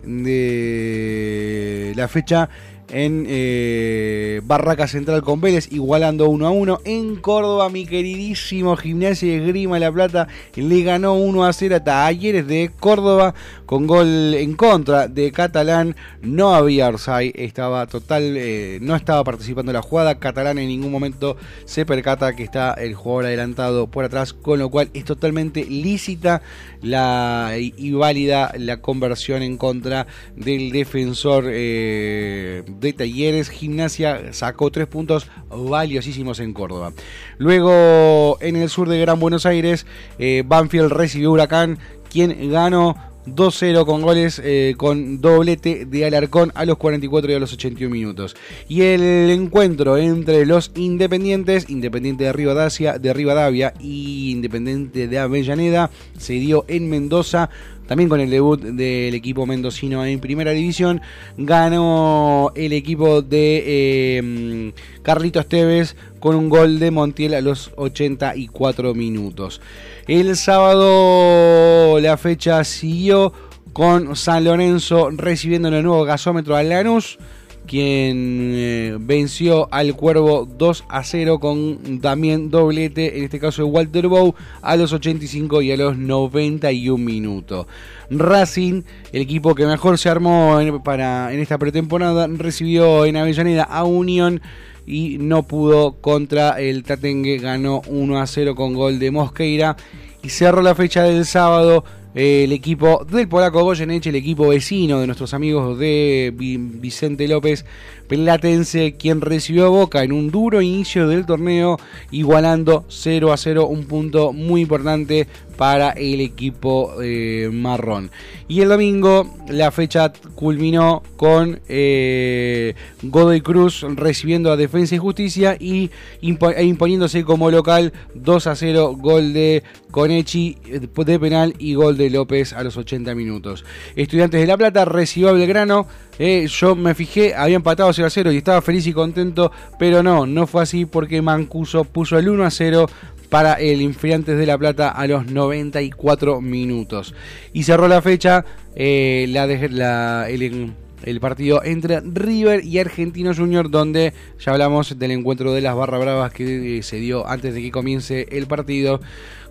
de 0.03 1.93
la 1.95 2.07
fecha 2.07 2.49
en 2.89 3.25
eh, 3.27 4.41
Barraca 4.43 4.87
Central 4.87 5.21
con 5.21 5.41
Vélez, 5.41 5.71
igualando 5.71 6.29
1 6.29 6.47
a 6.47 6.51
1. 6.51 6.81
En 6.85 7.15
Córdoba, 7.17 7.69
mi 7.69 7.85
queridísimo 7.85 8.75
Gimnasia 8.75 9.41
de 9.41 9.79
La 9.79 9.91
Plata 9.91 10.27
le 10.55 10.83
ganó 10.83 11.15
1 11.15 11.45
a 11.45 11.53
0 11.53 11.75
a 11.75 11.83
Talleres 11.83 12.47
de 12.47 12.71
Córdoba 12.79 13.33
con 13.65 13.87
gol 13.87 14.33
en 14.33 14.53
contra 14.53 15.07
de 15.07 15.31
Catalán. 15.31 15.95
No 16.21 16.55
había 16.55 16.87
Orsay, 16.87 17.33
estaba 17.35 17.85
total, 17.87 18.35
eh, 18.37 18.79
no 18.81 18.95
estaba 18.95 19.23
participando 19.23 19.71
en 19.71 19.75
la 19.75 19.81
jugada. 19.81 20.19
Catalán 20.19 20.57
en 20.57 20.67
ningún 20.67 20.91
momento 20.91 21.37
se 21.65 21.85
percata 21.85 22.35
que 22.35 22.43
está 22.43 22.73
el 22.73 22.95
jugador 22.95 23.25
adelantado 23.25 23.87
por 23.87 24.05
atrás, 24.05 24.33
con 24.33 24.59
lo 24.59 24.69
cual 24.69 24.89
es 24.93 25.03
totalmente 25.03 25.65
lícita 25.65 26.41
la, 26.81 27.55
y, 27.59 27.73
y 27.77 27.91
válida 27.91 28.53
la 28.57 28.81
conversión 28.81 29.41
en 29.41 29.57
contra 29.57 30.07
del 30.35 30.71
defensor 30.71 31.45
eh, 31.47 32.63
de 32.79 32.93
Talleres. 32.93 33.49
Gimnasia 33.49 34.33
sacó 34.33 34.71
tres 34.71 34.87
puntos 34.87 35.27
valiosísimos 35.49 36.39
en 36.39 36.53
Córdoba. 36.53 36.93
Luego, 37.37 38.37
en 38.41 38.55
el 38.55 38.69
sur 38.69 38.89
de 38.89 38.99
Gran 38.99 39.19
Buenos 39.19 39.45
Aires, 39.45 39.85
eh, 40.19 40.43
Banfield 40.45 40.91
recibió 40.91 41.31
Huracán, 41.31 41.79
quien 42.09 42.51
ganó 42.51 42.95
2-0 43.35 43.85
con 43.85 44.01
goles 44.01 44.41
eh, 44.43 44.75
con 44.77 45.19
doblete 45.19 45.85
de 45.85 46.05
Alarcón 46.05 46.51
a 46.55 46.65
los 46.65 46.77
44 46.77 47.31
y 47.31 47.35
a 47.35 47.39
los 47.39 47.53
81 47.53 47.91
minutos. 47.91 48.35
Y 48.67 48.83
el 48.83 49.29
encuentro 49.29 49.97
entre 49.97 50.45
los 50.45 50.71
Independientes, 50.75 51.69
Independiente 51.69 52.25
de 52.25 52.33
Rivadavia, 52.33 52.97
de 52.97 53.13
Rivadavia 53.13 53.73
y 53.79 54.31
Independiente 54.31 55.07
de 55.07 55.19
Avellaneda, 55.19 55.89
se 56.17 56.33
dio 56.33 56.65
en 56.67 56.89
Mendoza. 56.89 57.49
También 57.87 58.09
con 58.09 58.19
el 58.19 58.29
debut 58.29 58.61
del 58.61 59.13
equipo 59.15 59.45
mendocino 59.45 60.05
en 60.05 60.19
primera 60.19 60.51
división, 60.51 61.01
ganó 61.37 62.51
el 62.55 62.73
equipo 62.73 63.21
de 63.21 63.63
eh, 63.65 64.73
Carlitos 65.01 65.47
Tevez 65.47 65.95
con 66.19 66.35
un 66.35 66.49
gol 66.49 66.79
de 66.79 66.91
Montiel 66.91 67.33
a 67.33 67.41
los 67.41 67.71
84 67.75 68.93
minutos. 68.93 69.61
El 70.07 70.35
sábado 70.35 71.99
la 71.99 72.17
fecha 72.17 72.63
siguió 72.63 73.33
con 73.73 74.15
San 74.15 74.43
Lorenzo 74.43 75.09
recibiendo 75.11 75.67
en 75.67 75.75
el 75.75 75.83
nuevo 75.83 76.03
gasómetro 76.03 76.55
a 76.55 76.63
Lanús, 76.63 77.19
quien 77.67 78.51
eh, 78.55 78.97
venció 78.99 79.67
al 79.71 79.95
Cuervo 79.95 80.47
2 80.57 80.85
a 80.89 81.03
0 81.03 81.39
con 81.39 81.99
también 82.01 82.49
doblete, 82.49 83.17
en 83.17 83.25
este 83.25 83.39
caso 83.39 83.63
de 83.63 83.69
Walter 83.69 84.07
Bow, 84.07 84.33
a 84.61 84.75
los 84.75 84.93
85 84.93 85.61
y 85.61 85.71
a 85.71 85.77
los 85.77 85.97
91 85.97 86.97
minutos. 87.03 87.67
Racing, 88.09 88.83
el 89.11 89.21
equipo 89.21 89.53
que 89.53 89.65
mejor 89.65 89.97
se 89.99 90.09
armó 90.09 90.59
en, 90.59 90.81
para, 90.81 91.31
en 91.33 91.39
esta 91.39 91.57
pretemporada, 91.57 92.27
recibió 92.27 93.05
en 93.05 93.17
Avellaneda 93.17 93.63
a 93.63 93.83
Unión 93.83 94.41
y 94.87 95.17
no 95.19 95.43
pudo 95.43 95.97
contra 96.01 96.59
el 96.61 96.83
Tatengue, 96.83 97.37
ganó 97.37 97.81
1 97.87 98.19
a 98.19 98.25
0 98.25 98.55
con 98.55 98.73
gol 98.73 98.97
de 98.97 99.11
Mosqueira 99.11 99.75
y 100.23 100.29
cerró 100.29 100.61
la 100.61 100.73
fecha 100.73 101.03
del 101.03 101.25
sábado 101.25 101.83
el 102.15 102.51
equipo 102.51 103.05
del 103.09 103.27
polaco 103.27 103.63
Goyeneche, 103.63 104.09
el 104.09 104.15
equipo 104.15 104.47
vecino 104.47 104.99
de 104.99 105.05
nuestros 105.07 105.33
amigos 105.33 105.77
de 105.77 106.33
Vi- 106.35 106.57
Vicente 106.57 107.27
López 107.27 107.65
Platense, 108.07 108.95
quien 108.97 109.19
recibió 109.21 109.65
a 109.65 109.69
Boca 109.69 110.03
en 110.03 110.13
un 110.13 110.31
duro 110.31 110.61
inicio 110.61 111.07
del 111.07 111.25
torneo, 111.25 111.77
igualando 112.11 112.85
0 112.87 113.33
a 113.33 113.37
0, 113.37 113.67
un 113.67 113.83
punto 113.85 114.31
muy 114.31 114.61
importante 114.61 115.27
para 115.57 115.89
el 115.91 116.21
equipo 116.21 116.93
eh, 117.01 117.49
marrón. 117.51 118.11
Y 118.47 118.61
el 118.61 118.69
domingo 118.69 119.35
la 119.49 119.71
fecha 119.71 120.13
culminó 120.35 121.03
con 121.17 121.59
eh, 121.67 122.75
Godoy 123.03 123.41
Cruz 123.41 123.81
recibiendo 123.95 124.51
a 124.51 124.57
Defensa 124.57 124.95
y 124.95 124.99
Justicia 124.99 125.57
y 125.59 125.89
e 126.21 126.63
imponiéndose 126.63 127.23
como 127.25 127.51
local 127.51 127.91
2 128.13 128.47
a 128.47 128.55
0, 128.55 128.95
gol 128.97 129.33
de 129.33 129.63
Conechi 129.91 130.57
eh, 130.67 130.79
de 130.79 131.19
penal 131.19 131.55
y 131.59 131.73
gol 131.73 131.96
de 131.97 132.09
López 132.09 132.53
a 132.53 132.63
los 132.63 132.77
80 132.77 133.13
minutos. 133.15 133.65
Estudiantes 133.95 134.39
de 134.41 134.47
La 134.47 134.57
Plata 134.57 134.85
recibió 134.85 135.29
a 135.29 135.33
Belgrano. 135.33 135.87
eh, 136.19 136.47
yo 136.47 136.75
me 136.75 136.95
fijé, 136.95 137.35
había 137.35 137.55
empatado 137.57 137.91
0 137.93 138.07
a 138.07 138.09
0 138.09 138.31
y 138.31 138.37
estaba 138.37 138.61
feliz 138.61 138.87
y 138.87 138.93
contento, 138.93 139.51
pero 139.77 140.01
no, 140.03 140.25
no 140.25 140.47
fue 140.47 140.63
así 140.63 140.85
porque 140.85 141.21
Mancuso 141.21 141.83
puso 141.83 142.17
el 142.17 142.29
1 142.29 142.43
a 142.45 142.51
0 142.51 142.89
para 143.29 143.53
el 143.55 143.81
Infantes 143.81 144.37
de 144.37 144.45
La 144.45 144.57
Plata 144.57 144.89
a 144.89 145.05
los 145.05 145.25
94 145.27 146.41
minutos. 146.41 147.13
Y 147.53 147.63
cerró 147.63 147.87
la 147.87 148.01
fecha 148.01 148.45
eh, 148.75 149.25
la 149.29 149.47
de- 149.47 149.69
la- 149.69 150.29
el, 150.29 150.71
el 151.03 151.19
partido 151.19 151.63
entre 151.63 152.01
River 152.01 152.63
y 152.65 152.79
Argentino 152.79 153.33
Junior, 153.33 153.69
donde 153.69 154.13
ya 154.39 154.51
hablamos 154.51 154.97
del 154.97 155.11
encuentro 155.11 155.53
de 155.53 155.61
las 155.61 155.75
Barra 155.75 155.97
Bravas 155.97 156.33
que 156.33 156.77
eh, 156.77 156.83
se 156.83 156.97
dio 156.97 157.27
antes 157.27 157.53
de 157.53 157.61
que 157.61 157.71
comience 157.71 158.27
el 158.31 158.47
partido. 158.47 158.99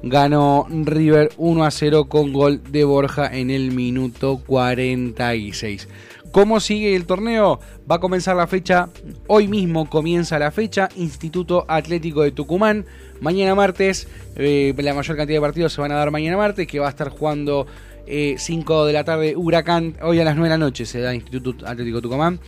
Ganó 0.03 0.66
River 0.68 1.30
1 1.38 1.64
a 1.64 1.70
0 1.70 2.05
con 2.05 2.32
gol 2.32 2.62
de 2.70 2.84
Borja 2.84 3.34
en 3.34 3.51
el 3.51 3.72
minuto 3.72 4.42
46. 4.47 5.88
¿Cómo 6.36 6.61
sigue 6.61 6.94
el 6.94 7.07
torneo? 7.07 7.61
Va 7.90 7.97
a 7.97 8.01
comenzar 8.01 8.36
la 8.36 8.47
fecha, 8.47 8.90
hoy 9.26 9.49
mismo 9.49 9.88
comienza 9.88 10.38
la 10.38 10.51
fecha, 10.51 10.90
Instituto 10.97 11.64
Atlético 11.66 12.22
de 12.22 12.30
Tucumán. 12.30 12.84
Mañana 13.22 13.55
martes, 13.55 14.07
eh, 14.36 14.74
la 14.76 14.92
mayor 14.92 15.16
cantidad 15.16 15.38
de 15.38 15.40
partidos 15.40 15.72
se 15.72 15.80
van 15.80 15.92
a 15.92 15.94
dar 15.94 16.11
mañana 16.11 16.36
martes, 16.36 16.66
que 16.66 16.78
va 16.78 16.88
a 16.88 16.90
estar 16.90 17.09
jugando 17.09 17.66
5 18.07 18.86
de 18.86 18.92
la 18.92 19.04
tarde 19.04 19.36
Huracán, 19.36 19.96
hoy 20.02 20.20
a 20.20 20.24
las 20.24 20.36
9 20.36 20.48
de 20.48 20.54
la 20.54 20.59
noche 20.59 20.86
se 20.86 21.00
da 21.00 21.14
Instituto 21.14 21.66
Atlético 21.66 22.00
Tucumán. 22.00 22.40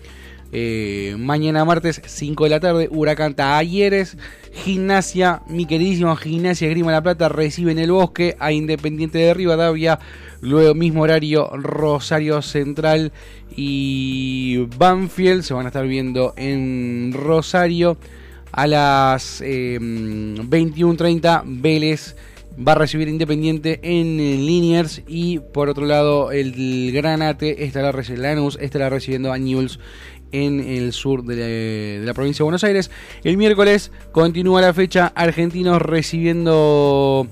Eh, 0.50 1.14
mañana 1.18 1.64
martes 1.66 2.00
5 2.06 2.44
de 2.44 2.50
la 2.50 2.60
tarde 2.60 2.88
Huracán 2.90 3.34
Talleres 3.34 4.16
Gimnasia, 4.64 5.42
mi 5.46 5.66
queridísimo 5.66 6.16
Gimnasia 6.16 6.70
Grima 6.70 6.90
La 6.90 7.02
Plata 7.02 7.28
recibe 7.28 7.72
en 7.72 7.78
el 7.78 7.92
bosque 7.92 8.34
a 8.38 8.50
Independiente 8.50 9.18
de 9.18 9.34
Rivadavia 9.34 9.98
luego 10.40 10.74
mismo 10.74 11.02
horario 11.02 11.50
Rosario 11.54 12.40
Central 12.40 13.12
y 13.54 14.66
Banfield 14.78 15.42
se 15.42 15.52
van 15.52 15.66
a 15.66 15.68
estar 15.68 15.86
viendo 15.86 16.32
en 16.36 17.12
Rosario 17.12 17.98
a 18.52 18.66
las 18.66 19.42
eh, 19.42 19.78
21.30 19.80 21.42
Vélez 21.44 22.16
va 22.66 22.72
a 22.72 22.74
recibir 22.74 23.08
Independiente 23.08 23.80
en 23.82 24.16
Liniers 24.16 25.02
y 25.06 25.38
por 25.38 25.68
otro 25.68 25.86
lado 25.86 26.32
el 26.32 26.92
Granate 26.92 27.64
estará 27.64 27.92
Lanús 28.16 28.58
estará 28.60 28.90
recibiendo 28.90 29.32
a 29.32 29.38
Newell's 29.38 29.78
en 30.32 30.60
el 30.60 30.92
sur 30.92 31.24
de 31.24 31.36
la, 31.36 31.46
de 31.46 32.02
la 32.04 32.14
provincia 32.14 32.42
de 32.42 32.44
Buenos 32.44 32.64
Aires. 32.64 32.90
El 33.24 33.36
miércoles 33.36 33.90
continúa 34.12 34.60
la 34.60 34.74
fecha 34.74 35.12
Argentinos 35.14 35.80
recibiendo 35.80 37.26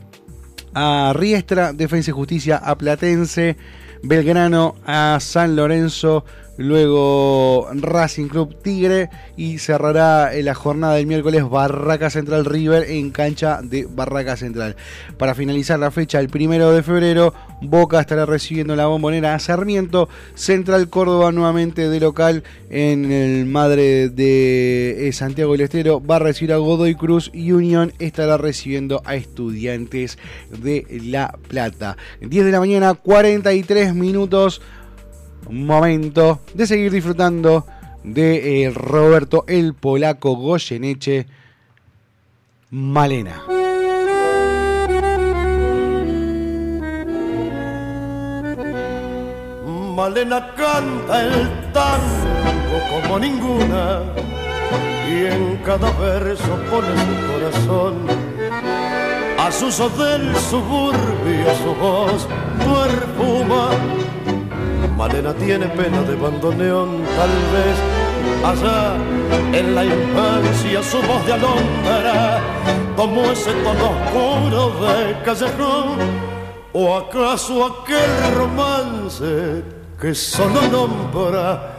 a 0.75 1.13
Riestra, 1.15 1.73
Defensa 1.73 2.11
y 2.11 2.15
Justicia 2.15 2.57
a 2.57 2.77
Platense, 2.77 3.57
Belgrano 4.03 4.77
a 4.85 5.19
San 5.21 5.57
Lorenzo, 5.57 6.25
luego 6.57 7.69
Racing 7.73 8.29
Club 8.29 8.57
Tigre 8.63 9.11
y 9.37 9.59
cerrará 9.59 10.31
la 10.33 10.55
jornada 10.55 10.95
del 10.95 11.07
miércoles 11.07 11.49
Barraca 11.49 12.11
Central 12.11 12.45
River 12.45 12.91
en 12.91 13.11
cancha 13.11 13.61
de 13.63 13.87
Barraca 13.87 14.37
Central. 14.37 14.77
Para 15.19 15.35
finalizar 15.35 15.79
la 15.79 15.91
fecha, 15.91 16.21
el 16.21 16.29
primero 16.29 16.73
de 16.73 16.83
febrero, 16.83 17.35
Boca 17.63 18.01
estará 18.01 18.27
recibiendo 18.27 18.77
la 18.77 18.87
bombonera 18.87 19.35
a 19.35 19.39
Sarmiento, 19.39 20.09
Central 20.35 20.89
Córdoba 20.89 21.33
nuevamente 21.33 21.89
de 21.89 22.01
local 22.01 22.45
en 22.71 23.11
el 23.11 23.47
Madre 23.47 24.09
de 24.09 25.09
eh, 25.09 25.13
Santiago 25.13 25.53
del 25.53 25.63
Estero, 25.63 26.05
va 26.05 26.17
a 26.17 26.21
recibir 26.21 26.53
a 26.53 26.59
Godoy 26.59 26.95
Cruz 26.95 27.31
y 27.33 27.53
Unión 27.53 27.93
estará 27.99 28.37
recibiendo 28.37 29.03
a 29.05 29.15
Estudiantes 29.15 30.19
de 30.51 30.87
La 31.05 31.35
Plata. 31.49 31.97
10 32.21 32.45
de 32.45 32.53
la 32.53 32.61
mañana, 32.61 32.95
43 32.95 33.95
minutos 33.95 34.61
momento 35.51 36.41
de 36.55 36.67
seguir 36.67 36.93
disfrutando 36.93 37.67
de 38.03 38.65
eh, 38.65 38.71
Roberto 38.71 39.45
el 39.49 39.75
Polaco 39.75 40.37
Goyeneche 40.37 41.27
Malena. 42.71 43.43
Malena 49.97 50.55
canta 50.55 51.23
el 51.23 51.73
tango 51.73 52.79
como 52.91 53.19
ninguna 53.19 54.03
y 55.09 55.27
en 55.27 55.57
cada 55.65 55.91
verso 55.93 56.59
pone 56.71 56.89
su 56.89 57.15
corazón. 57.33 57.95
A 59.39 59.51
sus 59.51 59.79
del 59.97 60.37
suburbio 60.37 61.55
su 61.63 61.75
voz 61.75 62.29
perfuma. 62.59 63.71
Malena 64.97 65.35
tiene 65.35 65.67
pena 65.67 66.01
de 66.03 66.17
bandoneón, 66.17 67.03
tal 67.17 67.31
vez 67.53 67.77
allá 68.43 68.95
en 69.53 69.75
la 69.75 69.85
infancia 69.85 70.83
su 70.83 71.03
voz 71.03 71.27
de 71.27 71.35
alondra, 71.35 72.41
como 72.97 73.31
ese 73.31 73.53
tono 73.53 73.91
oscuro 73.91 74.73
de 74.81 75.23
callejón, 75.23 75.99
o 76.73 76.97
acaso 76.97 77.67
aquel 77.67 78.35
romance 78.37 79.63
que 80.01 80.15
solo 80.15 80.63
nombra 80.73 81.75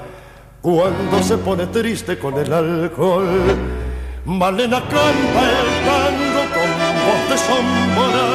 cuando 0.61 1.23
se 1.23 1.37
pone 1.39 1.65
triste 1.67 2.19
con 2.19 2.35
el 2.37 2.53
alcohol. 2.53 3.25
Malena 4.25 4.79
canta 4.81 5.41
el 5.57 5.69
tango 5.87 6.43
con 6.53 6.69
voz 7.05 7.29
de 7.29 7.37
sombra. 7.47 8.25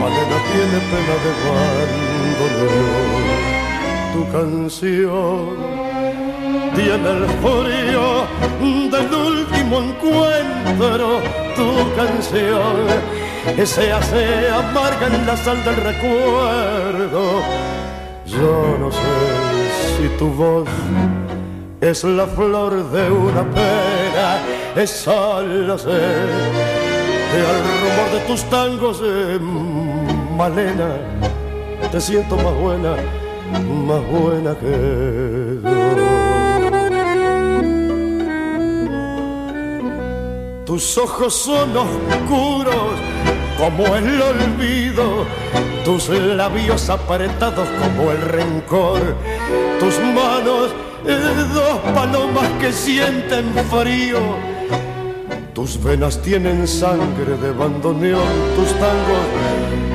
Malena 0.00 0.38
tiene 0.50 0.78
pena 0.90 1.14
de 1.22 1.32
bandoneón. 1.44 2.11
Tu 4.12 4.32
canción 4.32 5.56
tiene 6.74 7.10
el 7.10 7.26
frío 7.42 8.26
del 8.90 9.14
último 9.14 9.82
encuentro. 9.82 11.20
Tu 11.56 11.96
canción 11.96 13.66
se 13.66 13.92
hace 13.92 14.48
amarga 14.48 15.06
en 15.06 15.26
la 15.26 15.36
sal 15.36 15.62
del 15.64 15.76
recuerdo. 15.76 17.42
Yo 18.26 18.76
no 18.78 18.90
sé 18.90 18.98
si 19.96 20.08
tu 20.18 20.28
voz 20.28 20.68
es 21.82 22.04
la 22.04 22.26
flor 22.26 22.90
de 22.92 23.10
una 23.10 23.42
pera, 23.42 24.40
es 24.76 24.90
solo 24.90 25.76
sé 25.76 25.88
que 25.88 27.38
al 27.38 27.60
rumor 27.82 28.12
de 28.12 28.20
tus 28.28 28.44
tangos, 28.44 29.00
eh, 29.02 29.38
Malena, 30.36 30.96
te 31.92 32.00
siento 32.00 32.36
más 32.36 32.54
buena, 32.54 32.96
más 33.86 34.00
buena 34.10 34.54
que 34.58 35.58
yo. 35.62 35.70
Tus 40.64 40.96
ojos 40.96 41.34
son 41.34 41.76
oscuros 41.76 42.94
como 43.58 43.94
el 43.94 44.22
olvido, 44.22 45.26
tus 45.84 46.08
labios 46.08 46.88
apretados 46.88 47.68
como 47.68 48.10
el 48.10 48.22
rencor, 48.22 49.14
tus 49.78 49.98
manos 49.98 50.70
eh, 51.06 51.46
dos 51.52 51.78
palomas 51.94 52.48
que 52.58 52.72
sienten 52.72 53.52
frío. 53.70 54.18
Tus 55.52 55.82
venas 55.82 56.22
tienen 56.22 56.66
sangre 56.66 57.36
de 57.36 57.52
bandoneón, 57.52 58.22
tus 58.56 58.68
tangos 58.80 59.61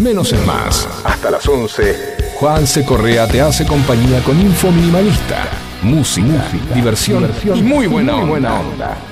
Menos 0.00 0.32
es 0.32 0.46
más. 0.46 0.88
Hasta 1.04 1.30
las 1.30 1.46
11. 1.46 2.16
Juan 2.36 2.66
C. 2.66 2.86
Correa 2.86 3.28
te 3.28 3.42
hace 3.42 3.66
compañía 3.66 4.22
con 4.24 4.40
Info 4.40 4.72
Minimalista. 4.72 5.46
Música, 5.82 6.50
diversión, 6.74 7.30
y 7.54 7.62
muy 7.62 7.86
buena 7.86 8.16
onda. 8.16 8.96
As 8.96 9.09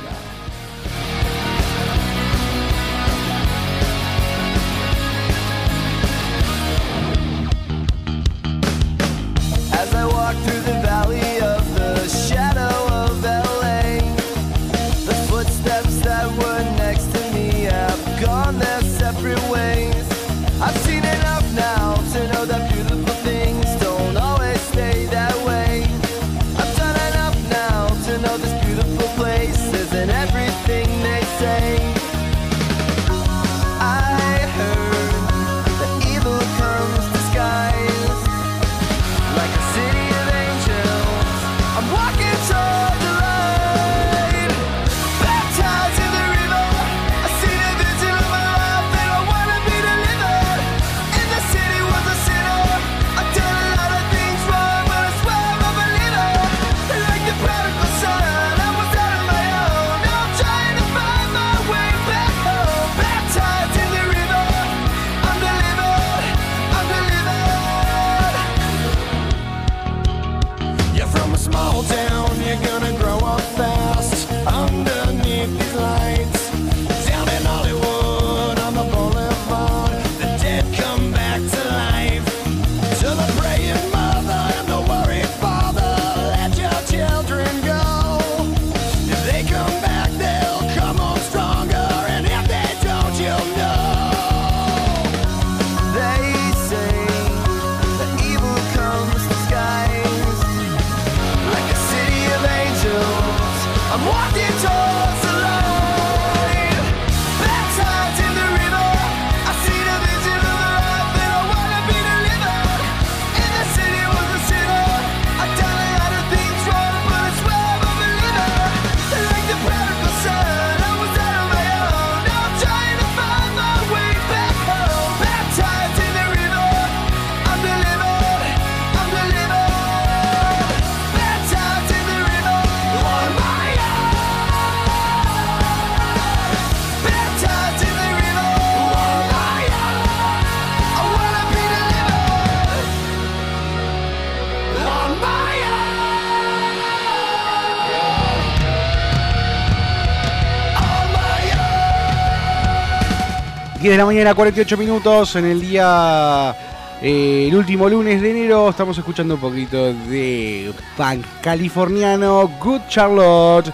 la 153.99 154.05
mañana, 154.05 154.33
48 154.33 154.77
minutos 154.77 155.35
en 155.35 155.45
el 155.45 155.61
día. 155.61 156.55
eh, 157.03 157.47
el 157.49 157.57
último 157.57 157.89
lunes 157.89 158.23
de 158.23 158.31
enero 158.31 158.71
estamos 158.71 158.97
escuchando 158.97 159.35
un 159.35 159.41
poquito 159.41 159.93
de 159.93 160.73
punk 160.97 161.25
californiano, 161.43 162.49
Good 162.61 162.83
Charlotte, 162.89 163.73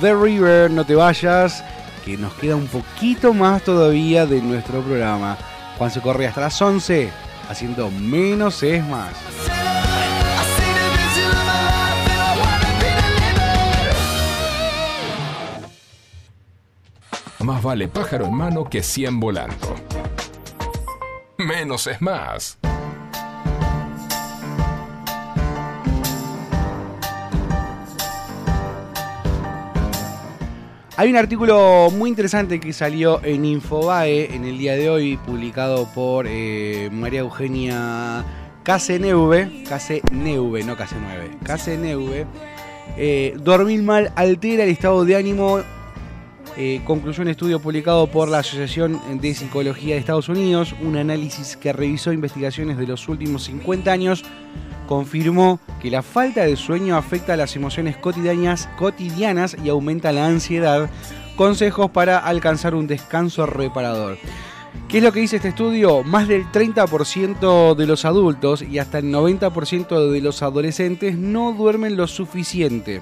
The 0.00 0.12
River, 0.12 0.72
no 0.72 0.84
te 0.84 0.96
vayas, 0.96 1.62
que 2.04 2.16
nos 2.16 2.34
queda 2.34 2.56
un 2.56 2.66
poquito 2.66 3.32
más 3.32 3.62
todavía 3.62 4.26
de 4.26 4.42
nuestro 4.42 4.80
programa. 4.82 5.38
Juan 5.78 5.90
se 5.92 6.00
corre 6.00 6.26
hasta 6.26 6.40
las 6.40 6.60
11, 6.60 7.08
haciendo 7.48 7.92
menos 7.92 8.64
es 8.64 8.84
más. 8.84 9.12
Más 17.44 17.62
vale 17.62 17.88
pájaro 17.88 18.26
en 18.26 18.34
mano 18.34 18.64
que 18.64 18.82
cien 18.82 19.18
volando. 19.18 19.74
Menos 21.38 21.86
es 21.86 22.00
más. 22.02 22.58
Hay 30.98 31.08
un 31.08 31.16
artículo 31.16 31.88
muy 31.90 32.10
interesante 32.10 32.60
que 32.60 32.74
salió 32.74 33.24
en 33.24 33.46
Infobae 33.46 34.34
en 34.34 34.44
el 34.44 34.58
día 34.58 34.74
de 34.74 34.90
hoy, 34.90 35.16
publicado 35.16 35.86
por 35.94 36.26
eh, 36.28 36.90
María 36.92 37.20
Eugenia 37.20 38.22
Caseneuve, 38.64 39.64
Caseneuve, 39.66 40.62
no 40.62 40.76
Caseneuve, 40.76 41.38
Caseneuve. 41.42 42.26
Eh, 42.98 43.34
dormir 43.40 43.82
mal 43.82 44.12
altera 44.14 44.64
el 44.64 44.68
estado 44.68 45.06
de 45.06 45.16
ánimo. 45.16 45.60
Eh, 46.56 46.82
concluyó 46.84 47.22
un 47.22 47.28
estudio 47.28 47.60
publicado 47.60 48.06
por 48.08 48.28
la 48.28 48.38
Asociación 48.38 49.00
de 49.20 49.34
Psicología 49.34 49.94
de 49.94 50.00
Estados 50.00 50.28
Unidos, 50.28 50.74
un 50.82 50.96
análisis 50.96 51.56
que 51.56 51.72
revisó 51.72 52.12
investigaciones 52.12 52.76
de 52.76 52.86
los 52.86 53.08
últimos 53.08 53.44
50 53.44 53.90
años 53.90 54.24
confirmó 54.90 55.60
que 55.80 55.88
la 55.88 56.02
falta 56.02 56.42
de 56.42 56.56
sueño 56.56 56.96
afecta 56.96 57.34
a 57.34 57.36
las 57.36 57.54
emociones 57.54 57.96
cotidianas, 57.96 58.68
cotidianas 58.76 59.56
y 59.64 59.68
aumenta 59.68 60.10
la 60.10 60.26
ansiedad. 60.26 60.90
Consejos 61.36 61.92
para 61.92 62.18
alcanzar 62.18 62.74
un 62.74 62.88
descanso 62.88 63.46
reparador. 63.46 64.18
¿Qué 64.88 64.98
es 64.98 65.04
lo 65.04 65.12
que 65.12 65.20
dice 65.20 65.36
este 65.36 65.50
estudio? 65.50 66.02
Más 66.02 66.26
del 66.26 66.44
30% 66.46 67.76
de 67.76 67.86
los 67.86 68.04
adultos 68.04 68.62
y 68.62 68.80
hasta 68.80 68.98
el 68.98 69.12
90% 69.12 70.10
de 70.10 70.20
los 70.20 70.42
adolescentes 70.42 71.16
no 71.16 71.52
duermen 71.52 71.96
lo 71.96 72.08
suficiente. 72.08 73.00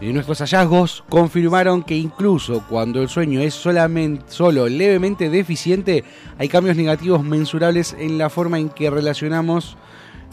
Y 0.00 0.12
nuestros 0.12 0.38
hallazgos 0.40 1.04
confirmaron 1.08 1.82
que 1.82 1.96
incluso 1.96 2.62
cuando 2.68 3.00
el 3.00 3.08
sueño 3.08 3.40
es 3.40 3.54
solo 3.54 4.68
levemente 4.68 5.30
deficiente, 5.30 6.04
hay 6.38 6.48
cambios 6.48 6.76
negativos 6.76 7.24
mensurables 7.24 7.96
en 7.98 8.18
la 8.18 8.28
forma 8.28 8.58
en 8.58 8.68
que 8.68 8.90
relacionamos 8.90 9.78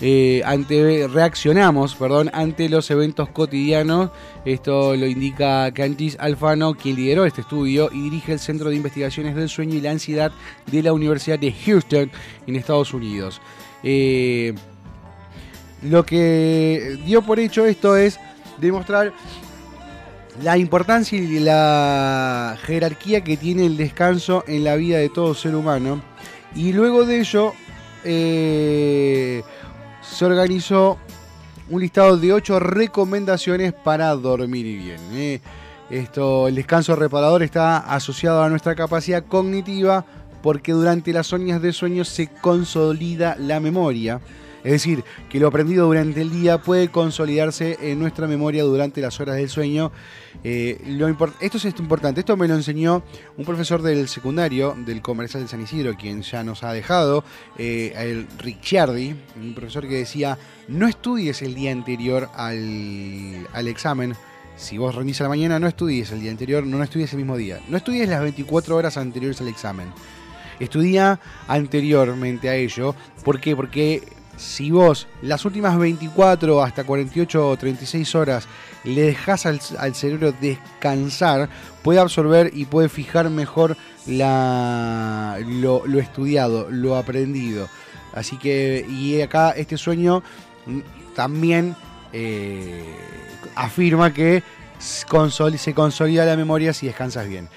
eh, 0.01 0.41
ante, 0.45 1.07
reaccionamos 1.07 1.95
perdón, 1.95 2.29
ante 2.33 2.67
los 2.67 2.91
eventos 2.91 3.29
cotidianos. 3.29 4.09
Esto 4.43 4.97
lo 4.97 5.05
indica 5.05 5.71
Cantis 5.71 6.17
Alfano, 6.19 6.75
quien 6.75 6.97
lideró 6.97 7.25
este 7.25 7.41
estudio 7.41 7.89
y 7.91 8.01
dirige 8.01 8.33
el 8.33 8.39
Centro 8.39 8.69
de 8.69 8.75
Investigaciones 8.75 9.33
del 9.33 9.47
Sueño 9.47 9.75
y 9.75 9.81
la 9.81 9.91
Ansiedad 9.91 10.33
de 10.69 10.83
la 10.83 10.91
Universidad 10.91 11.39
de 11.39 11.53
Houston 11.53 12.11
en 12.47 12.55
Estados 12.57 12.93
Unidos. 12.93 13.39
Eh, 13.81 14.53
lo 15.83 16.05
que 16.05 16.97
dio 17.05 17.21
por 17.21 17.39
hecho 17.39 17.65
esto 17.65 17.95
es 17.95 18.19
demostrar 18.59 19.13
la 20.41 20.57
importancia 20.57 21.17
y 21.17 21.39
la 21.39 22.57
jerarquía 22.63 23.23
que 23.23 23.37
tiene 23.37 23.65
el 23.65 23.77
descanso 23.77 24.43
en 24.47 24.63
la 24.63 24.75
vida 24.75 24.97
de 24.97 25.09
todo 25.09 25.33
ser 25.35 25.55
humano. 25.55 26.01
Y 26.55 26.73
luego 26.73 27.05
de 27.05 27.19
ello, 27.19 27.53
eh, 28.03 29.43
se 30.01 30.25
organizó 30.25 30.97
un 31.69 31.81
listado 31.81 32.17
de 32.17 32.33
8 32.33 32.59
recomendaciones 32.59 33.73
para 33.73 34.13
dormir 34.15 34.65
bien. 34.65 34.99
¿eh? 35.13 35.41
Esto, 35.89 36.47
el 36.47 36.55
descanso 36.55 36.95
reparador 36.95 37.43
está 37.43 37.77
asociado 37.77 38.43
a 38.43 38.49
nuestra 38.49 38.75
capacidad 38.75 39.23
cognitiva 39.25 40.05
porque 40.41 40.73
durante 40.73 41.13
las 41.13 41.27
zonas 41.27 41.61
de 41.61 41.71
sueño 41.71 42.03
se 42.03 42.27
consolida 42.27 43.35
la 43.39 43.59
memoria. 43.59 44.19
Es 44.63 44.71
decir, 44.71 45.03
que 45.29 45.39
lo 45.39 45.47
aprendido 45.47 45.87
durante 45.87 46.21
el 46.21 46.31
día 46.31 46.59
puede 46.59 46.89
consolidarse 46.89 47.77
en 47.81 47.99
nuestra 47.99 48.27
memoria 48.27 48.63
durante 48.63 49.01
las 49.01 49.19
horas 49.19 49.35
del 49.35 49.49
sueño. 49.49 49.91
Eh, 50.43 50.81
esto 51.41 51.57
es 51.57 51.65
importante, 51.79 52.21
esto 52.21 52.37
me 52.37 52.47
lo 52.47 52.55
enseñó 52.55 53.03
un 53.37 53.45
profesor 53.45 53.81
del 53.81 54.07
secundario 54.07 54.75
del 54.85 55.01
Comercial 55.01 55.43
de 55.43 55.49
San 55.49 55.61
Isidro, 55.61 55.95
quien 55.95 56.21
ya 56.21 56.43
nos 56.43 56.63
ha 56.63 56.71
dejado, 56.71 57.25
eh, 57.57 57.93
el 57.97 58.27
Ricciardi, 58.39 59.15
un 59.35 59.53
profesor 59.53 59.87
que 59.87 59.95
decía, 59.95 60.37
no 60.69 60.87
estudies 60.87 61.41
el 61.41 61.55
día 61.55 61.71
anterior 61.71 62.29
al, 62.33 63.47
al 63.51 63.67
examen. 63.67 64.15
Si 64.55 64.77
vos 64.77 64.95
rendís 64.95 65.19
a 65.19 65.23
la 65.23 65.29
mañana, 65.29 65.59
no 65.59 65.67
estudies 65.67 66.11
el 66.11 66.21
día 66.21 66.31
anterior, 66.31 66.65
no, 66.65 66.77
no 66.77 66.83
estudies 66.83 67.11
el 67.11 67.17
mismo 67.17 67.35
día. 67.35 67.59
No 67.67 67.75
estudies 67.75 68.07
las 68.07 68.21
24 68.21 68.75
horas 68.77 68.95
anteriores 68.95 69.41
al 69.41 69.49
examen. 69.49 69.91
Estudia 70.59 71.19
anteriormente 71.47 72.47
a 72.47 72.55
ello. 72.55 72.95
¿Por 73.23 73.41
qué? 73.41 73.55
Porque 73.55 74.03
si 74.37 74.71
vos 74.71 75.07
las 75.21 75.45
últimas 75.45 75.77
24 75.77 76.63
hasta 76.63 76.83
48 76.83 77.49
o 77.49 77.57
36 77.57 78.15
horas 78.15 78.47
le 78.83 79.01
dejás 79.03 79.45
al, 79.45 79.95
cerebro 79.95 80.33
descansar, 80.39 81.49
puede 81.81 81.99
absorber 81.99 82.51
y 82.53 82.65
puede 82.65 82.89
fijar 82.89 83.29
mejor 83.29 83.77
lo, 84.07 85.99
estudiado, 85.99 86.69
lo 86.69 86.97
aprendido. 86.97 87.69
Así 88.13 88.37
que, 88.37 88.85
y 88.89 89.21
acá 89.21 89.51
este 89.51 89.77
sueño 89.77 90.21
también 91.15 91.75
eh, 92.11 92.83
afirma 93.55 94.13
que 94.13 94.43
se 94.79 95.73
consolida 95.73 96.25
la 96.25 96.35
memoria 96.35 96.73
si 96.73 96.87
descansas 96.87 97.27
bien. 97.27 97.47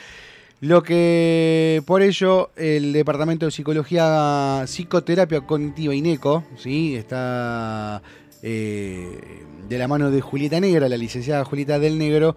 Lo 0.60 0.82
que 0.82 1.82
por 1.86 2.00
ello 2.00 2.50
el 2.56 2.94
Departamento 2.94 3.44
de 3.44 3.52
Psicología, 3.52 4.62
Psicoterapia 4.66 5.42
Cognitiva 5.42 5.94
INECO, 5.94 6.44
¿sí? 6.56 6.96
está 6.96 8.00
eh, 8.42 9.44
de 9.68 9.78
la 9.78 9.86
mano 9.86 10.10
de 10.10 10.22
Julieta 10.22 10.58
Negra, 10.58 10.88
la 10.88 10.96
licenciada 10.96 11.44
Julieta 11.44 11.78
del 11.78 11.98
Negro, 11.98 12.36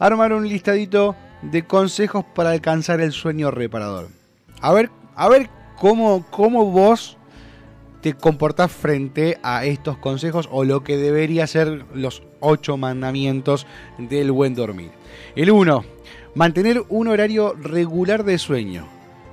armaron 0.00 0.40
un 0.40 0.48
listadito 0.48 1.14
de 1.42 1.64
consejos 1.64 2.24
para 2.34 2.50
alcanzar 2.50 3.00
el 3.00 3.12
sueño 3.12 3.52
reparador. 3.52 4.08
A 4.60 4.72
ver, 4.72 4.90
a 5.14 5.28
ver 5.28 5.48
cómo, 5.78 6.26
cómo 6.30 6.66
vos 6.66 7.18
te 8.00 8.14
comportás 8.14 8.72
frente 8.72 9.38
a 9.42 9.64
estos 9.64 9.96
consejos 9.98 10.48
o 10.50 10.64
lo 10.64 10.82
que 10.82 10.96
debería 10.96 11.46
ser 11.46 11.84
los 11.94 12.22
ocho 12.40 12.76
mandamientos 12.76 13.66
del 13.98 14.32
buen 14.32 14.54
dormir. 14.54 14.90
El 15.36 15.50
1. 15.50 15.84
Mantener 16.34 16.84
un 16.88 17.08
horario 17.08 17.54
regular 17.54 18.24
de 18.24 18.38
sueño. 18.38 18.86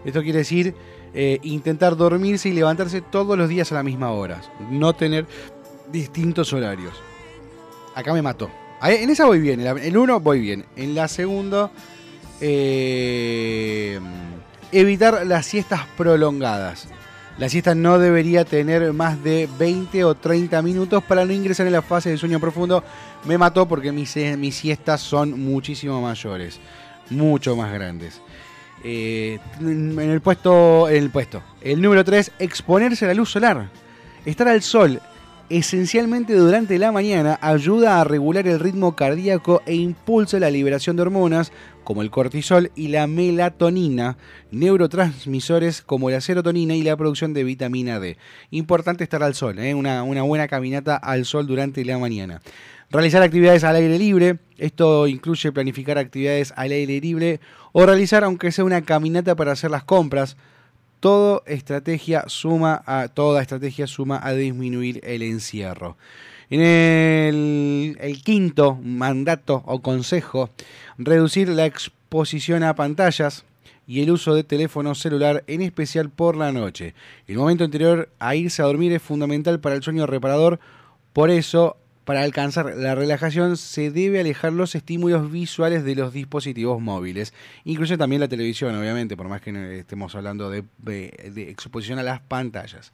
Esto 0.03 0.23
quiere 0.23 0.39
decir 0.39 0.73
eh, 1.13 1.39
intentar 1.43 1.95
dormirse 1.95 2.49
y 2.49 2.53
levantarse 2.53 3.01
todos 3.01 3.37
los 3.37 3.49
días 3.49 3.71
a 3.71 3.75
la 3.75 3.83
misma 3.83 4.11
hora. 4.11 4.41
No 4.69 4.93
tener 4.93 5.25
distintos 5.91 6.53
horarios. 6.53 6.93
Acá 7.95 8.13
me 8.13 8.21
mató. 8.21 8.49
En 8.81 9.09
esa 9.09 9.25
voy 9.25 9.39
bien. 9.39 9.61
en 9.61 9.97
1 9.97 10.19
voy 10.19 10.39
bien. 10.39 10.65
En 10.75 10.93
la 10.95 11.07
segunda, 11.07 11.71
eh, 12.41 13.99
evitar 14.71 15.25
las 15.25 15.45
siestas 15.45 15.81
prolongadas. 15.97 16.87
La 17.37 17.49
siesta 17.49 17.75
no 17.75 17.99
debería 17.99 18.45
tener 18.45 18.93
más 18.93 19.23
de 19.23 19.47
20 19.59 20.03
o 20.05 20.15
30 20.15 20.59
minutos 20.63 21.03
para 21.03 21.23
no 21.23 21.33
ingresar 21.33 21.67
en 21.67 21.73
la 21.73 21.83
fase 21.83 22.09
de 22.09 22.17
sueño 22.17 22.39
profundo. 22.39 22.83
Me 23.25 23.37
mató 23.37 23.67
porque 23.67 23.91
mis, 23.91 24.15
mis 24.37 24.55
siestas 24.55 25.01
son 25.01 25.39
muchísimo 25.39 26.01
mayores, 26.01 26.59
mucho 27.09 27.55
más 27.55 27.73
grandes. 27.73 28.21
Eh, 28.83 29.39
en 29.59 29.99
el 29.99 30.21
puesto, 30.21 30.87
en 30.89 31.03
el 31.03 31.09
puesto, 31.09 31.41
el 31.61 31.81
número 31.81 32.03
3, 32.03 32.31
exponerse 32.39 33.05
a 33.05 33.09
la 33.09 33.13
luz 33.13 33.29
solar. 33.29 33.69
Estar 34.25 34.47
al 34.47 34.61
sol, 34.61 35.01
esencialmente 35.49 36.33
durante 36.33 36.77
la 36.77 36.91
mañana, 36.91 37.39
ayuda 37.41 37.99
a 37.99 38.03
regular 38.03 38.47
el 38.47 38.59
ritmo 38.59 38.95
cardíaco 38.95 39.61
e 39.65 39.75
impulsa 39.75 40.39
la 40.39 40.51
liberación 40.51 40.95
de 40.95 41.03
hormonas 41.03 41.51
como 41.83 42.01
el 42.01 42.11
cortisol 42.11 42.71
y 42.75 42.89
la 42.89 43.07
melatonina, 43.07 44.17
neurotransmisores 44.51 45.81
como 45.81 46.09
la 46.09 46.19
serotonina 46.19 46.75
y 46.75 46.83
la 46.83 46.97
producción 46.97 47.33
de 47.33 47.45
vitamina 47.45 47.99
D. 47.99 48.17
Importante 48.51 49.05
estar 49.05 49.23
al 49.23 49.35
sol, 49.35 49.57
¿eh? 49.59 49.73
una, 49.73 50.03
una 50.03 50.23
buena 50.23 50.49
caminata 50.49 50.97
al 50.97 51.23
sol 51.23 51.47
durante 51.47 51.85
la 51.85 51.97
mañana. 51.97 52.41
Realizar 52.89 53.21
actividades 53.21 53.65
al 53.65 53.75
aire 53.75 53.99
libre, 53.99 54.39
esto 54.57 55.07
incluye 55.07 55.51
planificar 55.51 55.97
actividades 55.97 56.53
al 56.55 56.71
aire 56.71 57.01
libre 57.01 57.41
o 57.73 57.85
realizar 57.85 58.23
aunque 58.23 58.51
sea 58.51 58.63
una 58.63 58.81
caminata 58.83 59.35
para 59.35 59.51
hacer 59.51 59.71
las 59.71 59.83
compras. 59.83 60.37
Todo 61.01 61.43
estrategia 61.45 62.23
suma 62.27 62.81
a, 62.85 63.09
toda 63.09 63.41
estrategia 63.41 63.87
suma 63.87 64.19
a 64.23 64.33
disminuir 64.33 65.01
el 65.03 65.21
encierro. 65.21 65.97
En 66.49 66.61
el, 66.61 67.97
el 67.99 68.23
quinto 68.23 68.75
mandato 68.81 69.63
o 69.65 69.81
consejo, 69.81 70.49
reducir 70.97 71.49
la 71.49 71.65
exposición 71.65 72.63
a 72.63 72.73
pantallas 72.75 73.43
y 73.85 74.01
el 74.01 74.11
uso 74.11 74.33
de 74.33 74.45
teléfono 74.45 74.95
celular, 74.95 75.43
en 75.47 75.61
especial 75.61 76.09
por 76.09 76.37
la 76.37 76.53
noche. 76.53 76.93
El 77.27 77.37
momento 77.37 77.65
anterior 77.65 78.09
a 78.19 78.35
irse 78.35 78.61
a 78.61 78.65
dormir 78.65 78.93
es 78.93 79.01
fundamental 79.01 79.59
para 79.59 79.75
el 79.75 79.83
sueño 79.83 80.05
reparador, 80.07 80.59
por 81.13 81.31
eso, 81.31 81.77
para 82.07 82.21
alcanzar 82.21 82.73
la 82.77 82.95
relajación 82.95 83.57
se 83.57 83.91
debe 83.91 84.21
alejar 84.21 84.53
los 84.53 84.75
estímulos 84.75 85.29
visuales 85.29 85.83
de 85.83 85.93
los 85.93 86.13
dispositivos 86.13 86.79
móviles, 86.79 87.33
incluye 87.65 87.97
también 87.97 88.21
la 88.21 88.29
televisión, 88.29 88.73
obviamente, 88.77 89.17
por 89.17 89.27
más 89.27 89.41
que 89.41 89.79
estemos 89.79 90.15
hablando 90.15 90.49
de 90.49 90.63
exposición 91.35 91.99
a 91.99 92.03
las 92.03 92.21
pantallas. 92.21 92.93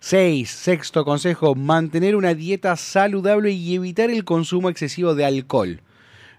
6. 0.00 0.50
Sexto 0.50 1.06
consejo, 1.06 1.54
mantener 1.54 2.16
una 2.16 2.34
dieta 2.34 2.76
saludable 2.76 3.50
y 3.50 3.76
evitar 3.76 4.10
el 4.10 4.24
consumo 4.24 4.68
excesivo 4.68 5.14
de 5.14 5.24
alcohol. 5.24 5.80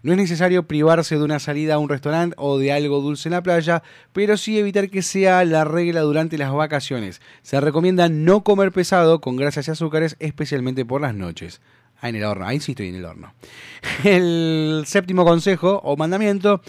No 0.03 0.11
es 0.11 0.19
necesario 0.19 0.67
privarse 0.67 1.17
de 1.17 1.23
una 1.23 1.39
salida 1.39 1.73
a 1.73 1.79
un 1.79 1.89
restaurante 1.89 2.35
o 2.37 2.59
de 2.59 2.71
algo 2.71 3.01
dulce 3.01 3.29
en 3.29 3.33
la 3.33 3.41
playa, 3.41 3.81
pero 4.13 4.37
sí 4.37 4.59
evitar 4.59 4.91
que 4.91 5.01
sea 5.01 5.43
la 5.43 5.63
regla 5.63 6.01
durante 6.01 6.37
las 6.37 6.53
vacaciones. 6.53 7.19
Se 7.41 7.59
recomienda 7.59 8.09
no 8.09 8.43
comer 8.43 8.71
pesado 8.71 9.21
con 9.21 9.37
grasas 9.37 9.67
y 9.67 9.71
azúcares, 9.71 10.15
especialmente 10.19 10.85
por 10.85 11.01
las 11.01 11.15
noches. 11.15 11.61
Ah, 12.05 12.09
en 12.09 12.17
el 12.17 12.23
horno, 12.23 12.45
ahí 12.45 12.59
sí 12.59 12.73
estoy 12.73 12.89
en 12.89 12.95
el 12.97 13.05
horno. 13.05 13.33
El 14.03 14.83
séptimo 14.85 15.25
consejo 15.25 15.81
o 15.83 15.97
mandamiento, 15.97 16.61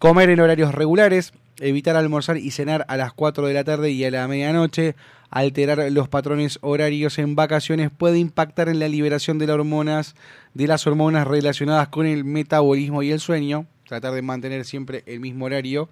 comer 0.00 0.28
en 0.30 0.40
horarios 0.40 0.74
regulares, 0.74 1.32
evitar 1.60 1.94
almorzar 1.94 2.36
y 2.36 2.50
cenar 2.50 2.84
a 2.88 2.96
las 2.96 3.12
4 3.12 3.46
de 3.46 3.54
la 3.54 3.62
tarde 3.62 3.92
y 3.92 4.04
a 4.04 4.10
la 4.10 4.26
medianoche, 4.26 4.96
alterar 5.30 5.92
los 5.92 6.08
patrones 6.08 6.58
horarios 6.62 7.20
en 7.20 7.36
vacaciones 7.36 7.92
puede 7.96 8.18
impactar 8.18 8.68
en 8.68 8.80
la 8.80 8.88
liberación 8.88 9.38
de 9.38 9.46
las 9.46 9.54
hormonas, 9.54 10.16
de 10.52 10.66
las 10.66 10.84
hormonas 10.84 11.28
relacionadas 11.28 11.86
con 11.86 12.04
el 12.04 12.24
metabolismo 12.24 13.04
y 13.04 13.12
el 13.12 13.20
sueño, 13.20 13.66
tratar 13.86 14.14
de 14.14 14.22
mantener 14.22 14.64
siempre 14.64 15.04
el 15.06 15.20
mismo 15.20 15.44
horario. 15.44 15.90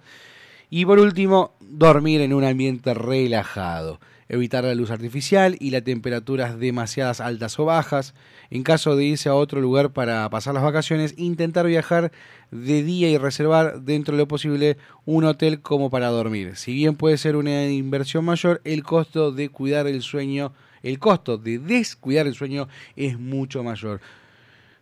Y 0.69 0.85
por 0.85 0.99
último, 0.99 1.53
dormir 1.61 2.19
en 2.19 2.33
un 2.33 2.43
ambiente 2.43 2.93
relajado. 2.93 4.01
Evitar 4.33 4.63
la 4.63 4.73
luz 4.75 4.91
artificial 4.91 5.57
y 5.59 5.71
las 5.71 5.83
temperaturas 5.83 6.57
demasiadas 6.57 7.19
altas 7.19 7.59
o 7.59 7.65
bajas. 7.65 8.13
En 8.49 8.63
caso 8.63 8.95
de 8.95 9.03
irse 9.03 9.27
a 9.27 9.35
otro 9.35 9.59
lugar 9.59 9.91
para 9.91 10.29
pasar 10.29 10.53
las 10.53 10.63
vacaciones, 10.63 11.15
intentar 11.17 11.67
viajar 11.67 12.13
de 12.49 12.81
día 12.81 13.09
y 13.09 13.17
reservar 13.17 13.81
dentro 13.81 14.15
de 14.15 14.19
lo 14.19 14.29
posible 14.29 14.77
un 15.03 15.25
hotel 15.25 15.59
como 15.59 15.89
para 15.89 16.07
dormir. 16.07 16.55
Si 16.55 16.73
bien 16.73 16.95
puede 16.95 17.17
ser 17.17 17.35
una 17.35 17.67
inversión 17.67 18.23
mayor, 18.23 18.61
el 18.63 18.83
costo 18.83 19.33
de 19.33 19.49
cuidar 19.49 19.85
el 19.87 20.01
sueño, 20.01 20.53
el 20.81 20.97
costo 20.97 21.37
de 21.37 21.59
descuidar 21.59 22.25
el 22.25 22.33
sueño 22.33 22.69
es 22.95 23.19
mucho 23.19 23.65
mayor. 23.65 23.99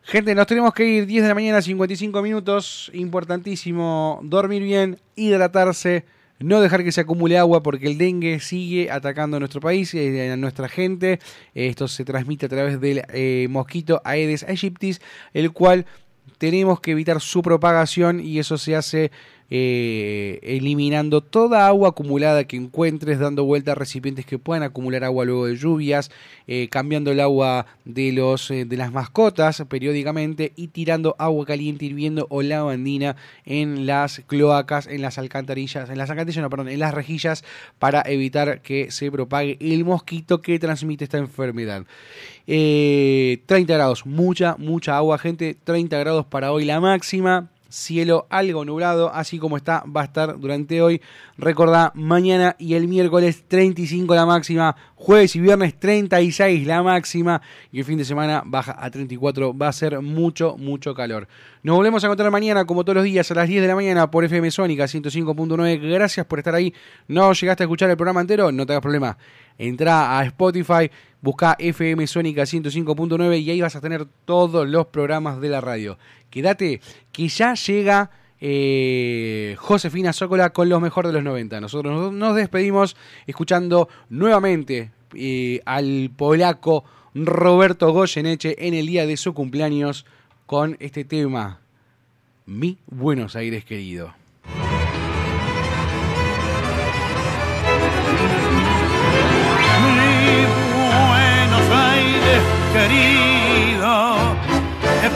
Gente, 0.03 0.35
nos 0.35 0.45
tenemos 0.45 0.75
que 0.75 0.85
ir 0.85 1.07
10 1.07 1.23
de 1.23 1.27
la 1.27 1.33
mañana, 1.33 1.59
55 1.59 2.21
minutos. 2.21 2.91
Importantísimo 2.93 4.19
dormir 4.21 4.61
bien, 4.61 4.99
hidratarse, 5.15 6.05
no 6.39 6.61
dejar 6.61 6.83
que 6.83 6.91
se 6.91 7.01
acumule 7.01 7.37
agua 7.37 7.61
porque 7.61 7.87
el 7.87 7.97
dengue 7.97 8.39
sigue 8.39 8.89
atacando 8.89 9.37
a 9.37 9.39
nuestro 9.39 9.61
país, 9.61 9.93
eh, 9.93 10.31
a 10.31 10.37
nuestra 10.37 10.69
gente. 10.69 11.19
Esto 11.53 11.87
se 11.87 12.05
transmite 12.05 12.45
a 12.45 12.49
través 12.49 12.79
del 12.79 13.03
eh, 13.13 13.47
mosquito 13.49 14.01
Aedes 14.03 14.43
aegyptis, 14.43 15.01
el 15.33 15.51
cual 15.51 15.85
tenemos 16.37 16.79
que 16.79 16.91
evitar 16.91 17.19
su 17.19 17.41
propagación 17.41 18.19
y 18.21 18.39
eso 18.39 18.57
se 18.57 18.75
hace 18.75 19.11
eh, 19.51 20.39
eliminando 20.43 21.21
toda 21.21 21.67
agua 21.67 21.89
acumulada 21.89 22.43
que 22.43 22.55
encuentres, 22.55 23.19
dando 23.19 23.45
vuelta 23.45 23.71
a 23.71 23.75
recipientes 23.75 24.25
que 24.25 24.37
puedan 24.37 24.63
acumular 24.63 25.03
agua 25.03 25.25
luego 25.25 25.47
de 25.47 25.55
lluvias, 25.55 26.11
eh, 26.47 26.67
cambiando 26.69 27.11
el 27.11 27.19
agua 27.19 27.65
de, 27.85 28.11
los, 28.11 28.51
eh, 28.51 28.65
de 28.65 28.77
las 28.77 28.91
mascotas 28.91 29.63
periódicamente 29.67 30.53
y 30.55 30.67
tirando 30.67 31.15
agua 31.19 31.45
caliente 31.45 31.85
hirviendo 31.85 32.27
o 32.29 32.41
lavandina 32.41 33.15
en 33.45 33.85
las 33.85 34.21
cloacas, 34.27 34.87
en 34.87 35.01
las 35.01 35.17
alcantarillas, 35.17 35.89
en 35.89 35.97
las 35.97 36.09
alcantarillas, 36.09 36.43
no, 36.43 36.49
perdón, 36.49 36.69
en 36.69 36.79
las 36.79 36.93
rejillas 36.93 37.43
para 37.79 38.01
evitar 38.05 38.61
que 38.61 38.91
se 38.91 39.11
propague 39.11 39.57
el 39.59 39.83
mosquito 39.85 40.41
que 40.41 40.59
transmite 40.59 41.03
esta 41.05 41.17
enfermedad. 41.17 41.85
Eh, 42.47 43.43
30 43.45 43.73
grados, 43.73 44.05
mucha, 44.05 44.55
mucha 44.57 44.97
agua, 44.97 45.17
gente. 45.17 45.55
30 45.63 45.97
grados 45.99 46.25
para 46.25 46.51
hoy 46.51 46.65
la 46.65 46.79
máxima. 46.79 47.49
Cielo 47.69 48.27
algo 48.29 48.65
nublado, 48.65 49.13
así 49.13 49.37
como 49.37 49.55
está, 49.55 49.83
va 49.85 50.01
a 50.01 50.05
estar 50.05 50.39
durante 50.39 50.81
hoy. 50.81 51.01
Recordá, 51.37 51.91
mañana 51.95 52.55
y 52.57 52.73
el 52.73 52.87
miércoles 52.87 53.43
35 53.47 54.15
la 54.15 54.25
máxima, 54.25 54.75
jueves 54.95 55.35
y 55.35 55.39
viernes 55.39 55.79
36 55.79 56.65
la 56.65 56.83
máxima 56.83 57.41
y 57.71 57.79
el 57.79 57.85
fin 57.85 57.97
de 57.97 58.05
semana 58.05 58.43
baja 58.45 58.75
a 58.77 58.89
34. 58.89 59.57
Va 59.57 59.67
a 59.67 59.73
ser 59.73 60.01
mucho, 60.01 60.57
mucho 60.57 60.93
calor. 60.93 61.27
Nos 61.61 61.75
volvemos 61.75 62.03
a 62.03 62.07
encontrar 62.07 62.31
mañana, 62.31 62.65
como 62.65 62.83
todos 62.83 62.95
los 62.95 63.03
días, 63.03 63.29
a 63.31 63.35
las 63.35 63.47
10 63.47 63.61
de 63.61 63.67
la 63.67 63.75
mañana 63.75 64.09
por 64.09 64.23
FM 64.23 64.49
Sónica 64.49 64.85
105.9. 64.85 65.91
Gracias 65.91 66.25
por 66.25 66.39
estar 66.39 66.55
ahí. 66.55 66.73
No 67.07 67.33
llegaste 67.33 67.63
a 67.63 67.65
escuchar 67.65 67.89
el 67.89 67.97
programa 67.97 68.21
entero, 68.21 68.51
no 68.51 68.65
te 68.65 68.73
hagas 68.73 68.81
problema. 68.81 69.17
Entra 69.57 70.17
a 70.17 70.23
Spotify, 70.23 70.89
busca 71.21 71.57
FM 71.59 72.07
Sónica 72.07 72.43
105.9 72.43 73.41
y 73.41 73.51
ahí 73.51 73.59
vas 73.59 73.75
a 73.75 73.81
tener 73.81 74.05
todos 74.23 74.65
los 74.65 74.87
programas 74.87 75.41
de 75.41 75.49
la 75.49 75.59
radio. 75.59 75.97
Quédate, 76.29 76.81
que 77.11 77.27
ya 77.27 77.53
llega 77.55 78.11
eh, 78.41 79.55
Josefina 79.59 80.13
Zócola 80.13 80.51
con 80.51 80.69
lo 80.69 80.79
mejor 80.79 81.07
de 81.07 81.13
los 81.13 81.23
90. 81.23 81.59
Nosotros 81.61 82.13
nos- 82.13 82.35
despedimos 82.35 82.95
escuchando 83.27 83.89
nuevamente 84.09 84.91
eh, 85.15 85.61
al 85.65 86.11
polaco 86.15 86.83
Roberto 87.15 87.91
Goyeneche 87.91 88.55
en 88.67 88.73
el 88.75 88.87
día 88.87 89.05
de 89.05 89.17
su 89.17 89.33
cumpleaños 89.33 90.05
con 90.45 90.77
este 90.79 91.03
tema, 91.03 91.59
Mi 92.45 92.77
Buenos 92.87 93.35
Aires 93.35 93.65
querido. 93.65 94.13
Mi 99.83 100.45
Buenos 100.75 101.69
Aires 101.71 102.41
querido, 102.73 104.28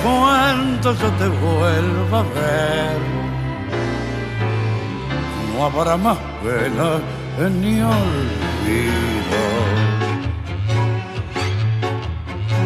cuando 0.03 0.93
yo 0.93 1.09
te 1.19 1.27
vuelva 1.27 2.19
a 2.19 2.23
ver. 2.23 2.99
No 5.53 5.65
habrá 5.65 5.97
más 5.97 6.17
pena 6.43 6.99
ni 7.49 7.81
olvido. 7.81 9.03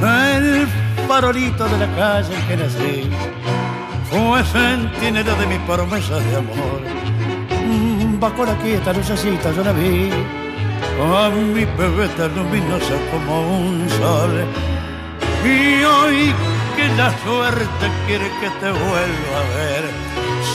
El 0.01 0.67
farolito 1.07 1.67
de 1.67 1.77
la 1.79 1.95
calle 1.95 2.35
en 2.35 2.47
que 2.47 2.57
nací 2.57 3.09
fue 4.09 4.43
centinela 4.43 5.33
de 5.35 5.47
mis 5.47 5.59
promesas 5.59 6.23
de 6.25 6.35
amor. 6.37 6.81
Bajo 8.19 8.45
la 8.45 8.55
quieta 8.57 8.93
lucecita 8.93 9.51
yo 9.51 9.63
la 9.63 9.73
vi 9.73 10.09
a 10.99 11.29
mi 11.29 11.65
bebé 11.65 12.07
tan 12.17 12.35
luminosa 12.35 12.95
como 13.11 13.59
un 13.59 13.89
sol. 13.89 14.45
Y 15.45 15.83
hoy 15.83 16.33
que 16.77 16.87
la 16.89 17.11
suerte 17.23 17.85
quiere 18.05 18.29
que 18.39 18.49
te 18.61 18.69
vuelva 18.71 19.37
a 19.41 19.55
ver, 19.57 19.83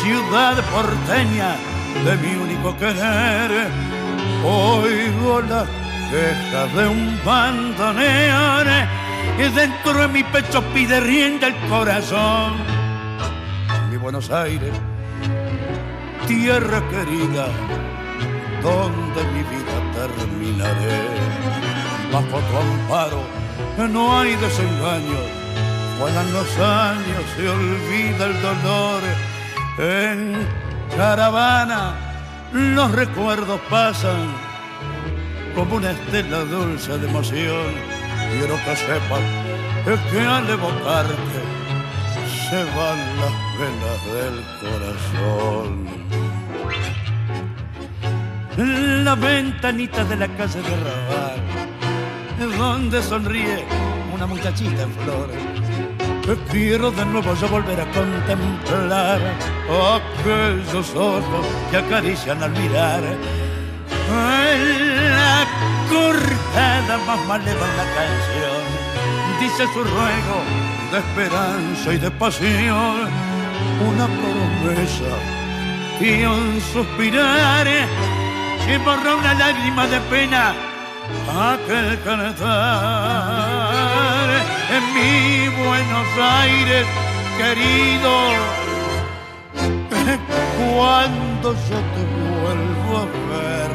ciudad 0.01 0.57
porteña 0.71 1.57
de 2.05 2.17
mi 2.17 2.35
único 2.37 2.77
querer, 2.77 3.67
oigo 4.45 5.43
la 5.43 5.67
queja 6.11 6.67
de 6.77 6.89
un 6.89 7.21
bandoneón 7.25 8.69
y 9.37 9.43
dentro 9.55 9.95
de 9.95 10.09
mi 10.09 10.23
pecho 10.23 10.63
pide 10.73 11.01
rienda 11.01 11.49
el 11.49 11.57
corazón. 11.69 12.53
Mi 13.91 13.97
Buenos 13.97 14.31
Aires, 14.31 14.73
tierra 16.29 16.89
querida, 16.89 17.49
donde 18.63 19.25
mi 19.33 19.43
vida 19.43 19.77
terminaré. 19.93 21.03
Bajo 22.13 22.39
tu 22.39 22.57
amparo 22.57 23.43
no 23.89 24.19
hay 24.19 24.37
desengaño, 24.37 25.42
vuelan 26.03 26.33
los 26.33 26.59
años, 26.59 27.23
se 27.37 27.49
olvida 27.49 28.27
el 28.27 28.43
dolor. 28.43 29.03
En 29.79 30.49
caravana 30.97 31.95
los 32.53 32.91
recuerdos 32.91 33.61
pasan 33.71 34.35
como 35.55 35.77
una 35.77 35.93
estela 35.93 36.41
dulce 36.41 36.99
de 36.99 37.09
emoción. 37.09 37.73
Quiero 38.33 38.57
que 38.65 38.75
sepas 38.77 39.21
que 40.11 40.21
al 40.21 40.51
evocarte 40.51 41.41
se 42.49 42.65
van 42.77 42.99
las 43.23 43.35
venas 43.61 44.01
del 44.13 44.37
corazón. 44.61 45.71
La 49.05 49.15
ventanita 49.15 50.03
de 50.05 50.17
la 50.17 50.29
casa 50.37 50.59
de 50.59 50.75
Raval, 50.85 52.59
donde 52.59 53.03
sonríe 53.05 53.65
una 54.13 54.27
muchachita 54.27 54.83
en 54.83 55.62
flor. 56.23 56.39
Quiero 56.51 56.91
de 56.91 57.05
nuevo 57.07 57.35
yo 57.35 57.49
volver 57.49 57.81
a 57.81 57.87
contemplar 57.93 59.21
aquellos 60.21 60.95
ojos 60.95 61.47
que 61.71 61.77
acarician 61.77 62.43
al 62.43 62.51
mirar. 62.53 63.03
La 64.09 65.47
cortada 65.89 66.99
más 67.07 67.27
maleva 67.27 67.67
en 67.67 67.77
la 67.77 67.85
canción 67.97 68.83
dice 69.41 69.67
su 69.73 69.83
ruego 69.85 70.43
de 70.91 70.99
esperanza 70.99 71.93
y 71.93 71.99
de 71.99 72.11
pasión. 72.11 73.09
Una 73.89 74.07
promesa 74.07 75.13
y 76.01 76.25
un 76.25 76.61
suspirar 76.73 77.67
que 78.67 78.79
borra 78.79 79.15
una 79.17 79.35
lágrima 79.35 79.87
de 79.87 80.01
pena 80.01 80.55
aquel 81.29 82.01
cantar 82.03 83.72
en 84.77 84.85
mi 84.95 85.49
Buenos 85.63 86.09
Aires 86.19 86.87
querido. 87.39 88.13
Cuando 90.75 91.53
yo 91.53 91.79
te 91.95 92.03
vuelvo 92.41 92.91
a 92.99 93.07
ver 93.31 93.73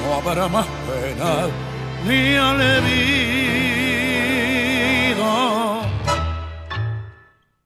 no 0.00 0.14
habrá 0.14 0.46
más 0.48 0.66
pena 0.86 1.32
ni 2.06 2.34
alegría 2.36 3.77